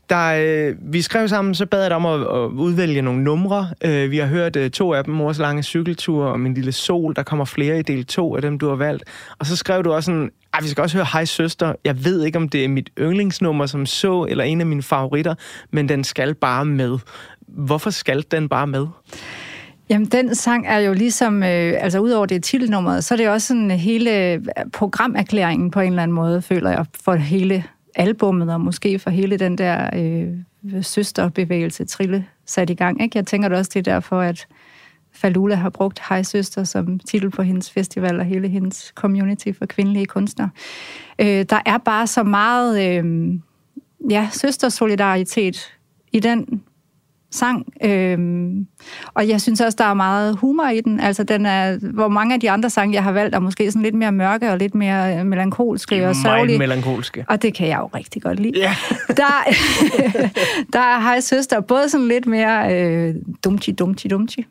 Der, 0.10 0.34
øh, 0.40 0.76
vi 0.94 1.02
skrev 1.02 1.28
sammen, 1.28 1.56
så 1.56 1.66
bad 1.66 1.82
jeg 1.82 1.90
dig 1.90 1.96
om 1.96 2.06
at, 2.06 2.22
at 2.22 2.50
udvælge 2.50 3.02
nogle 3.02 3.24
numre. 3.24 3.70
Øh, 3.86 4.12
vi 4.12 4.18
har 4.18 4.28
hørt 4.28 4.56
øh, 4.56 4.70
to 4.70 4.94
af 4.94 5.04
dem, 5.04 5.14
Mors 5.14 5.40
lange 5.40 5.64
cykeltur 5.64 6.26
og 6.26 6.40
Min 6.40 6.54
lille 6.54 6.72
sol. 6.72 7.16
Der 7.16 7.24
kommer 7.24 7.46
flere 7.46 7.80
i 7.80 7.82
del 7.82 8.06
to 8.06 8.36
af 8.36 8.42
dem, 8.42 8.60
du 8.60 8.70
har 8.70 8.76
valgt. 8.76 9.04
Og 9.40 9.46
så 9.46 9.56
skrev 9.56 9.84
du 9.84 9.94
også 9.94 10.06
sådan, 10.06 10.32
ej, 10.54 10.62
vi 10.62 10.68
skal 10.68 10.82
også 10.82 10.98
høre 10.98 11.08
Hej 11.14 11.26
Søster. 11.26 11.74
Jeg 11.84 12.06
ved 12.06 12.24
ikke, 12.24 12.38
om 12.38 12.50
det 12.50 12.64
er 12.64 12.68
mit 12.68 12.90
yndlingsnummer 13.00 13.66
som 13.66 13.86
så, 13.86 14.26
eller 14.30 14.44
en 14.44 14.62
af 14.62 14.68
mine 14.68 14.84
favoritter, 14.84 15.36
men 15.72 15.90
den 15.90 16.04
skal 16.04 16.36
bare 16.36 16.66
med. 16.66 16.98
Hvorfor 17.48 17.90
skal 17.90 18.26
den 18.32 18.50
bare 18.50 18.68
med? 18.68 18.88
Jamen, 19.90 20.08
den 20.08 20.36
sang 20.36 20.68
er 20.68 20.78
jo 20.78 20.94
ligesom, 20.94 21.44
øh, 21.44 21.74
altså 21.78 22.00
udover 22.00 22.26
det 22.26 22.44
titelnummeret, 22.44 23.04
så 23.04 23.14
er 23.14 23.18
det 23.18 23.30
også 23.30 23.48
sådan 23.48 23.72
hele 23.72 24.34
øh, 24.34 24.42
programerklæringen 24.74 25.72
på 25.72 25.80
en 25.80 25.90
eller 25.90 26.04
anden 26.04 26.16
måde, 26.16 26.42
føler 26.42 26.70
jeg, 26.70 26.86
for 27.04 27.16
hele 27.16 27.64
albummet, 27.98 28.54
og 28.54 28.62
måske 28.62 29.00
for 29.00 29.10
hele 29.10 29.38
den 29.38 29.58
der 29.58 29.90
øh, 29.94 30.84
søsterbevægelse 30.84 31.86
Trille 31.86 32.26
sat 32.46 32.70
i 32.70 32.74
gang. 32.74 33.02
Ikke? 33.02 33.18
Jeg 33.18 33.28
tænker 33.28 33.50
det 33.50 33.58
også, 33.58 33.72
det 33.74 33.88
er 33.88 33.94
derfor, 33.94 34.22
at 34.22 34.48
Falula 35.12 35.56
har 35.56 35.70
brugt 35.70 36.02
Hej 36.10 36.24
Søster 36.24 36.64
som 36.64 37.00
titel 37.00 37.30
på 37.30 37.42
hendes 37.42 37.72
festival 37.72 38.20
og 38.20 38.26
hele 38.26 38.48
hendes 38.48 38.92
community 38.96 39.48
for 39.58 39.66
kvindelige 39.66 40.06
kunstnere. 40.06 40.50
Øh, 41.20 41.46
der 41.50 41.62
er 41.66 41.78
bare 41.78 42.08
så 42.08 42.24
meget 42.24 42.98
øh, 42.98 43.34
ja, 44.10 44.30
søstersolidaritet 44.32 45.74
i 46.12 46.20
den 46.20 46.64
sang. 47.38 47.66
Øhm, 47.84 48.68
og 49.14 49.28
jeg 49.28 49.42
synes 49.42 49.62
også, 49.62 49.76
der 49.80 49.86
er 49.86 49.94
meget 49.94 50.38
humor 50.38 50.68
i 50.70 50.82
den. 50.82 51.00
Altså, 51.00 51.24
den 51.24 51.46
er, 51.46 51.78
hvor 51.94 52.08
mange 52.08 52.34
af 52.34 52.40
de 52.40 52.52
andre 52.52 52.70
sange, 52.70 52.96
jeg 52.96 53.04
har 53.04 53.12
valgt, 53.12 53.36
er 53.36 53.40
måske 53.40 53.72
sådan 53.72 53.82
lidt 53.82 53.96
mere 53.96 54.12
mørke 54.12 54.52
og 54.52 54.58
lidt 54.58 54.76
mere 54.76 55.24
melankolske 55.24 56.08
og 56.08 56.16
sørgelige. 56.16 56.58
Melankolske. 56.58 57.26
Og 57.28 57.42
det 57.42 57.54
kan 57.54 57.68
jeg 57.68 57.78
jo 57.80 57.90
rigtig 57.96 58.22
godt 58.22 58.40
lide. 58.40 58.60
Ja. 58.60 58.76
Der, 59.18 59.44
der 60.74 60.80
er 60.80 61.00
Hej 61.00 61.20
Søster 61.20 61.60
både 61.60 61.90
sådan 61.90 62.08
lidt 62.08 62.28
mere 62.28 62.76
øh, 62.76 63.16
dumti, 63.44 63.72
dumti, 63.72 64.08
dumti. 64.08 64.46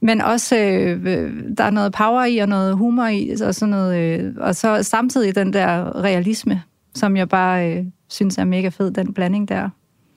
Men 0.00 0.20
også, 0.20 0.56
øh, 0.56 1.32
der 1.58 1.64
er 1.64 1.70
noget 1.70 1.92
power 1.92 2.24
i 2.24 2.38
og 2.38 2.48
noget 2.48 2.76
humor 2.76 3.06
i, 3.06 3.30
og, 3.42 3.54
sådan 3.54 3.70
noget, 3.70 4.20
øh, 4.20 4.34
og 4.38 4.56
så 4.56 4.82
samtidig 4.82 5.34
den 5.34 5.52
der 5.52 6.02
realisme, 6.02 6.62
som 6.94 7.16
jeg 7.16 7.28
bare 7.28 7.72
øh, 7.72 7.84
synes 8.08 8.38
er 8.38 8.44
mega 8.44 8.68
fed, 8.68 8.90
den 8.90 9.14
blanding 9.14 9.48
der. 9.48 9.68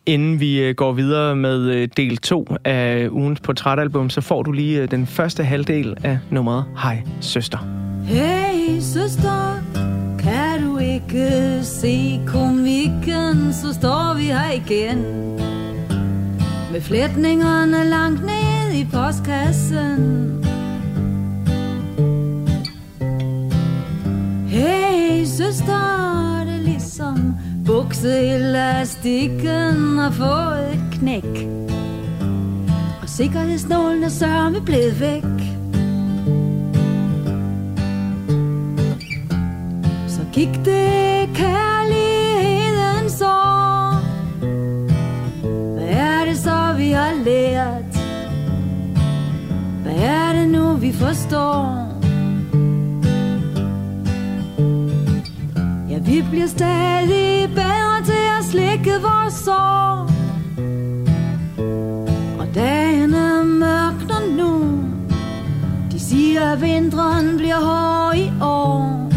Inden 0.10 0.40
vi 0.40 0.60
øh, 0.62 0.76
går 0.76 0.92
videre 0.92 1.36
med 1.36 1.62
øh, 1.62 1.88
del 1.98 2.18
2 2.18 2.48
af 2.66 3.10
ugens 3.12 3.40
portrætalbum, 3.40 4.10
så 4.10 4.22
får 4.22 4.44
du 4.44 4.52
lige 4.52 4.82
øh, 4.82 4.92
den 4.92 5.08
første 5.08 5.44
halvdel 5.44 5.96
af 6.04 6.20
nummeret 6.30 6.66
Hej 6.78 7.02
Søster. 7.22 7.58
Hey 8.06 8.80
søster, 8.80 9.64
kan 10.20 10.64
du 10.64 10.78
ikke 10.78 10.90
ikke 11.10 11.64
se 11.64 12.20
komikken, 12.28 13.54
så 13.54 13.74
står 13.74 14.18
vi 14.18 14.24
her 14.24 14.52
igen. 14.52 14.98
Med 16.72 16.82
flætningerne 16.82 17.90
langt 17.90 18.22
ned 18.22 18.74
i 18.74 18.88
postkassen. 18.92 20.46
Hey 24.48 25.26
søster, 25.26 26.44
det 26.46 26.56
er 26.56 26.62
ligesom 26.64 27.36
bukseelastikken 27.70 29.98
har 29.98 30.12
fået 30.12 30.74
et 30.74 30.82
knæk. 30.92 31.48
Og 33.02 33.10
sikkerhedsnålen 33.10 34.04
er 34.04 34.10
sørme 34.10 34.62
blevet 34.62 35.00
væk. 35.00 35.24
Så 40.08 40.22
gik 40.34 40.50
det 40.66 41.30
kærlighedens 41.36 43.22
år. 43.22 44.00
Hvad 45.74 45.90
er 45.90 46.26
det 46.26 46.38
så, 46.38 46.74
vi 46.78 46.92
har 46.92 47.14
lært? 47.26 47.98
Hvad 49.84 49.96
er 49.96 50.34
det 50.34 50.50
nu, 50.50 50.74
vi 50.74 50.94
forstår? 50.94 51.89
Vi 56.10 56.26
bliver 56.30 56.48
stadig 56.48 57.50
bedre 57.56 58.04
til 58.06 58.26
at 58.40 58.46
slikke 58.46 58.92
vores 59.02 59.34
sår. 59.34 60.10
Og 62.40 62.48
dagen 62.56 63.14
er 63.14 63.44
mørkner 63.44 64.36
nu. 64.38 64.84
De 65.92 66.00
siger, 66.00 66.52
at 66.52 66.62
vinteren 66.62 67.38
bliver 67.38 67.56
hård 67.56 68.16
i 68.18 68.32
år. 68.42 69.10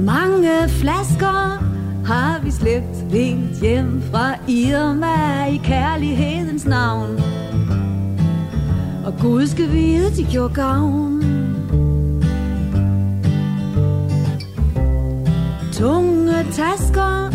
Mange 0.00 0.68
flasker 0.68 1.62
har 2.06 2.40
vi 2.44 2.50
slæbt 2.50 3.12
helt 3.12 3.60
hjem 3.60 4.02
fra 4.12 4.34
Irma 4.48 5.46
i 5.46 5.60
kærlighedens 5.64 6.66
navn. 6.66 7.20
Og 9.06 9.14
Gud 9.20 9.46
skal 9.46 9.72
vide, 9.72 10.16
de 10.16 10.26
gjorde 10.32 10.54
gavn. 10.54 11.18
Tunge 15.78 16.42
tasker 16.56 17.30